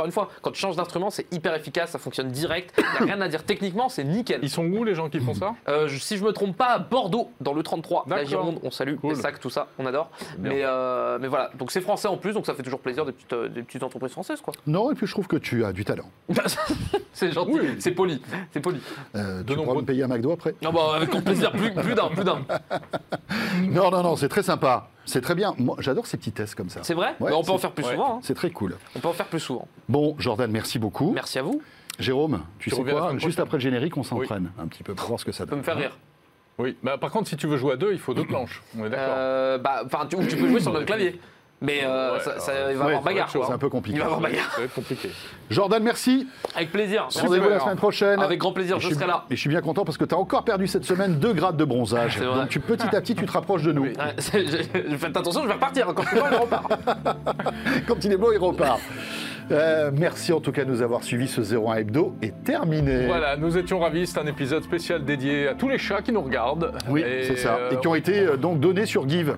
Encore 0.00 0.06
une 0.06 0.12
fois, 0.12 0.30
quand 0.40 0.50
tu 0.50 0.58
changes 0.60 0.76
d'instrument, 0.76 1.10
c'est 1.10 1.26
hyper 1.30 1.54
efficace, 1.54 1.90
ça 1.90 1.98
fonctionne 1.98 2.28
direct, 2.28 2.72
il 2.78 3.04
n'y 3.04 3.10
a 3.10 3.14
rien 3.14 3.20
à 3.20 3.28
dire. 3.28 3.44
Techniquement, 3.44 3.90
c'est 3.90 4.02
nickel. 4.02 4.40
Ils 4.42 4.48
sont 4.48 4.64
où 4.64 4.82
les 4.82 4.94
gens 4.94 5.10
qui 5.10 5.20
font 5.20 5.34
ça 5.34 5.54
Euh, 5.68 5.88
je- 5.88 5.98
si 5.98 6.16
je 6.16 6.24
me 6.24 6.32
trompe 6.32 6.56
pas, 6.56 6.68
à 6.68 6.78
Bordeaux, 6.78 7.30
dans 7.42 7.52
le 7.52 7.62
33, 7.62 8.04
la. 8.08 8.24
Gironde, 8.24 8.58
on 8.62 8.70
salue, 8.70 8.96
Cool. 8.96 9.10
les 9.10 9.20
sacs, 9.20 9.40
tout 9.40 9.50
ça, 9.50 9.66
on 9.78 9.84
adore. 9.84 10.10
Mais, 10.38 10.62
euh, 10.64 11.18
mais 11.20 11.28
voilà, 11.28 11.50
donc 11.58 11.70
c'est 11.70 11.82
français 11.82 12.08
en 12.08 12.16
plus, 12.16 12.32
donc 12.32 12.46
ça 12.46 12.54
fait 12.54 12.62
toujours 12.62 12.80
plaisir 12.80 13.04
des 13.04 13.12
petites, 13.12 13.32
euh, 13.34 13.48
des 13.48 13.62
petites 13.62 13.82
entreprises 13.82 14.12
françaises, 14.12 14.40
quoi. 14.40 14.54
Non, 14.66 14.90
et 14.90 14.94
puis 14.94 15.06
je 15.06 15.12
trouve 15.12 15.26
que 15.26 15.36
tu 15.36 15.64
as 15.66 15.72
du 15.74 15.84
talent. 15.84 16.08
c'est 17.12 17.32
gentil, 17.32 17.52
Oui. 17.60 17.76
c'est 17.78 17.90
poli, 17.92 18.22
c'est 18.52 18.60
poli. 18.60 18.80
Euh, 19.16 19.38
tu 19.40 19.44
De 19.44 19.54
pourras 19.54 19.66
nombreux- 19.66 19.82
me 19.82 19.86
payer 19.86 20.04
un 20.04 20.08
McDo 20.08 20.32
après 20.32 20.54
Non, 20.62 20.72
bah, 20.72 20.92
avec 20.96 21.10
grand 21.10 21.20
plaisir, 21.22 21.52
plus, 21.52 21.72
plus 21.74 21.94
d'un, 21.94 22.08
plus 22.08 22.24
d'un. 22.24 22.38
Non, 23.62 23.90
non, 23.90 24.02
non, 24.02 24.16
c'est 24.16 24.28
très 24.28 24.42
sympa. 24.42 24.88
C'est 25.06 25.20
très 25.20 25.34
bien. 25.34 25.54
Moi, 25.58 25.76
j'adore 25.80 26.06
ces 26.06 26.16
petits 26.16 26.32
tests 26.32 26.54
comme 26.54 26.68
ça. 26.68 26.80
C'est 26.82 26.94
vrai 26.94 27.14
Ouais, 27.20 27.30
Bah, 27.30 27.36
On 27.38 27.42
peut 27.42 27.50
en 27.52 27.58
faire 27.58 27.72
plus 27.72 27.84
ouais. 27.84 27.92
souvent. 27.92 28.16
hein. 28.16 28.20
C'est 28.22 28.34
très 28.34 28.50
cool. 28.50 28.76
On 28.94 29.00
peut 29.00 29.08
en 29.08 29.12
faire 29.12 29.26
plus 29.26 29.40
souvent. 29.40 29.66
Bon, 29.88 30.14
Jordan, 30.18 30.50
merci 30.50 30.78
beaucoup. 30.78 31.12
Merci 31.12 31.38
à 31.38 31.42
vous. 31.42 31.60
Jérôme, 31.98 32.40
tu, 32.58 32.70
Tu 32.70 32.76
sais 32.76 32.82
quoi 32.82 33.10
Juste 33.12 33.20
prochaine. 33.22 33.42
après 33.42 33.56
le 33.56 33.60
générique, 33.62 33.96
on 33.96 34.02
s'entraîne 34.02 34.50
un 34.58 34.66
petit 34.68 34.82
peu 34.82 34.94
pour 34.94 35.08
voir 35.08 35.20
ce 35.20 35.24
que 35.24 35.32
ça 35.32 35.38
Ça 35.38 35.44
peut 35.44 35.50
donne. 35.50 35.58
me 35.60 35.64
faire 35.64 35.76
rire. 35.76 35.98
Oui. 36.58 36.76
Bah, 36.82 36.98
par 36.98 37.10
contre, 37.10 37.28
si 37.28 37.36
tu 37.36 37.46
veux 37.46 37.56
jouer 37.56 37.72
à 37.72 37.76
deux, 37.76 37.92
il 37.92 37.98
faut 37.98 38.14
deux 38.14 38.24
planches. 38.24 38.62
On 38.78 38.84
est 38.84 38.90
d'accord. 38.90 39.14
Euh, 39.16 39.58
bah, 39.58 39.82
enfin, 39.84 40.06
tu, 40.06 40.16
tu 40.26 40.36
peux 40.36 40.48
jouer 40.48 40.60
sur 40.60 40.72
même 40.72 40.84
clavier. 40.84 41.20
Mais 41.62 41.80
euh, 41.84 42.14
Ouais, 42.14 42.20
ça, 42.38 42.52
il 42.54 42.58
va 42.58 42.72
y 42.72 42.76
ouais, 42.76 42.82
avoir 42.94 43.02
bagarre. 43.02 43.28
c'est 43.30 43.52
un 43.52 43.58
peu 43.58 43.68
compliqué. 43.68 43.98
Il 43.98 44.00
va 44.00 44.04
y 44.04 44.06
avoir 44.06 44.20
bagarre. 44.20 44.50
Ça 44.52 44.58
va 44.58 44.64
être 44.64 44.74
compliqué. 44.74 45.10
Jordan, 45.50 45.82
merci. 45.82 46.26
Avec 46.56 46.72
plaisir. 46.72 47.08
Rendez-vous 47.14 47.48
la 47.50 47.60
semaine 47.60 47.76
prochaine. 47.76 48.20
Avec 48.20 48.38
grand 48.40 48.52
plaisir, 48.52 48.80
je 48.80 48.88
serai 48.94 49.06
là. 49.06 49.24
Et 49.30 49.36
je 49.36 49.40
suis 49.40 49.50
bien 49.50 49.60
content 49.60 49.84
parce 49.84 49.98
que 49.98 50.04
tu 50.06 50.14
as 50.14 50.18
encore 50.18 50.44
perdu 50.44 50.66
cette 50.66 50.84
semaine 50.84 51.16
2 51.18 51.32
grades 51.34 51.56
de 51.58 51.64
bronzage. 51.64 52.18
Donc 52.18 52.48
tu, 52.48 52.60
petit 52.60 52.94
à 52.96 53.00
petit, 53.00 53.14
tu 53.14 53.26
te 53.26 53.32
rapproches 53.32 53.62
de 53.62 53.72
nous. 53.72 53.86
Je- 53.86 54.38
je- 54.90 54.96
Faites 54.96 55.16
attention, 55.16 55.42
je 55.42 55.48
vais 55.48 55.54
repartir. 55.54 55.86
Quand 55.94 56.02
je 56.02 56.08
suis 56.08 56.16
loin, 56.18 56.30
je 56.32 56.36
repars. 56.38 56.68
Quand 57.86 58.04
il 58.04 58.12
est 58.12 58.16
beau, 58.16 58.32
il 58.32 58.38
repart. 58.38 58.80
Euh, 59.50 59.90
merci 59.92 60.32
en 60.32 60.38
tout 60.40 60.52
cas 60.52 60.64
de 60.64 60.70
nous 60.70 60.80
avoir 60.80 61.02
suivis. 61.02 61.26
Ce 61.28 61.40
01 61.42 61.74
Hebdo 61.76 62.14
est 62.22 62.44
terminé. 62.44 63.06
Voilà, 63.06 63.36
nous 63.36 63.58
étions 63.58 63.80
ravis. 63.80 64.06
C'est 64.06 64.20
un 64.20 64.26
épisode 64.26 64.62
spécial 64.62 65.04
dédié 65.04 65.48
à 65.48 65.54
tous 65.54 65.68
les 65.68 65.76
chats 65.78 66.02
qui 66.02 66.12
nous 66.12 66.22
regardent. 66.22 66.72
Oui, 66.88 67.02
Et, 67.02 67.24
c'est 67.24 67.36
ça. 67.36 67.56
euh, 67.56 67.70
Et 67.72 67.76
qui 67.80 67.88
ont 67.88 67.94
été 67.96 68.20
euh, 68.20 68.36
donc 68.36 68.60
donnés 68.60 68.86
sur 68.86 69.08
Give. 69.08 69.36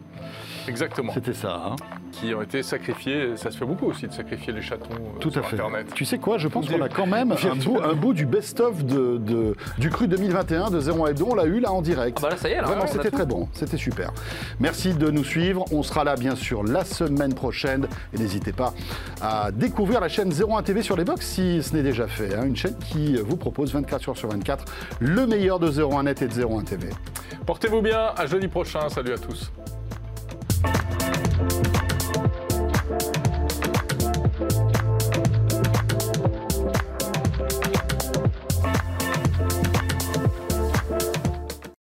Exactement. 0.69 1.13
C'était 1.13 1.33
ça. 1.35 1.63
hein. 1.67 1.77
Qui 2.13 2.35
ont 2.35 2.43
été 2.43 2.63
sacrifiés. 2.63 3.37
Ça 3.37 3.51
se 3.51 3.57
fait 3.57 3.65
beaucoup 3.65 3.87
aussi 3.87 4.07
de 4.07 4.13
sacrifier 4.13 4.53
les 4.53 4.61
chatons 4.63 4.91
euh, 4.93 5.19
Tout 5.19 5.31
sur 5.31 5.41
à 5.45 5.49
fait. 5.49 5.57
Internet. 5.57 5.87
Tu 5.95 6.05
sais 6.05 6.19
quoi 6.19 6.39
Je 6.39 6.47
pense 6.47 6.69
qu'on 6.69 6.81
a 6.83 6.89
quand 6.89 7.07
même 7.07 7.33
un 7.33 7.57
bout, 7.57 7.79
un 7.83 7.95
bout 7.95 8.13
du 8.13 8.27
best-of 8.27 8.85
de, 8.85 9.17
de- 9.17 9.57
du 9.79 9.89
cru 9.91 10.07
2021 10.09 10.71
de 10.71 10.79
01 10.81 11.07
Hebdo. 11.09 11.27
On 11.31 11.35
l'a 11.35 11.47
eu 11.47 11.59
là 11.61 11.73
en 11.73 11.81
direct. 11.83 12.19
Ah 12.21 12.23
bah 12.23 12.29
là, 12.31 12.37
ça 12.37 12.49
y 12.49 12.53
est, 12.53 12.57
là, 12.61 12.63
Vraiment, 12.67 12.87
c'était 12.87 13.11
très 13.11 13.27
bon. 13.27 13.49
C'était 13.55 13.77
super. 13.79 14.13
Merci 14.61 14.93
de 14.95 15.11
nous 15.11 15.25
suivre. 15.25 15.65
On 15.73 15.83
sera 15.83 16.05
là, 16.05 16.15
bien 16.17 16.37
sûr, 16.37 16.63
la 16.63 16.85
semaine 16.85 17.35
prochaine. 17.35 17.89
Et 18.15 18.19
n'hésitez 18.19 18.53
pas 18.53 18.75
à 19.21 19.51
découvrir 19.51 20.01
la 20.01 20.09
chaîne 20.09 20.31
01 20.33 20.63
TV 20.63 20.83
sur 20.83 20.97
les 20.97 21.05
box 21.05 21.27
si 21.27 21.63
ce 21.63 21.75
n'est 21.75 21.83
déjà 21.83 22.07
fait. 22.07 22.35
hein. 22.35 22.45
Une 22.45 22.57
chaîne 22.57 22.77
qui 22.79 23.17
vous 23.17 23.37
propose 23.37 23.73
24 23.73 24.11
heures 24.11 24.17
sur 24.19 24.29
24 24.29 24.65
le 25.01 25.27
meilleur 25.27 25.59
de 25.59 25.69
01 25.71 26.03
Net 26.05 26.23
et 26.23 26.29
de 26.29 26.45
01 26.45 26.63
TV. 26.63 26.89
Portez-vous 27.47 27.81
bien. 27.81 28.13
À 28.17 28.27
jeudi 28.27 28.49
prochain. 28.49 28.89
Salut 28.91 29.15
à 29.15 29.19
tous. 29.19 29.51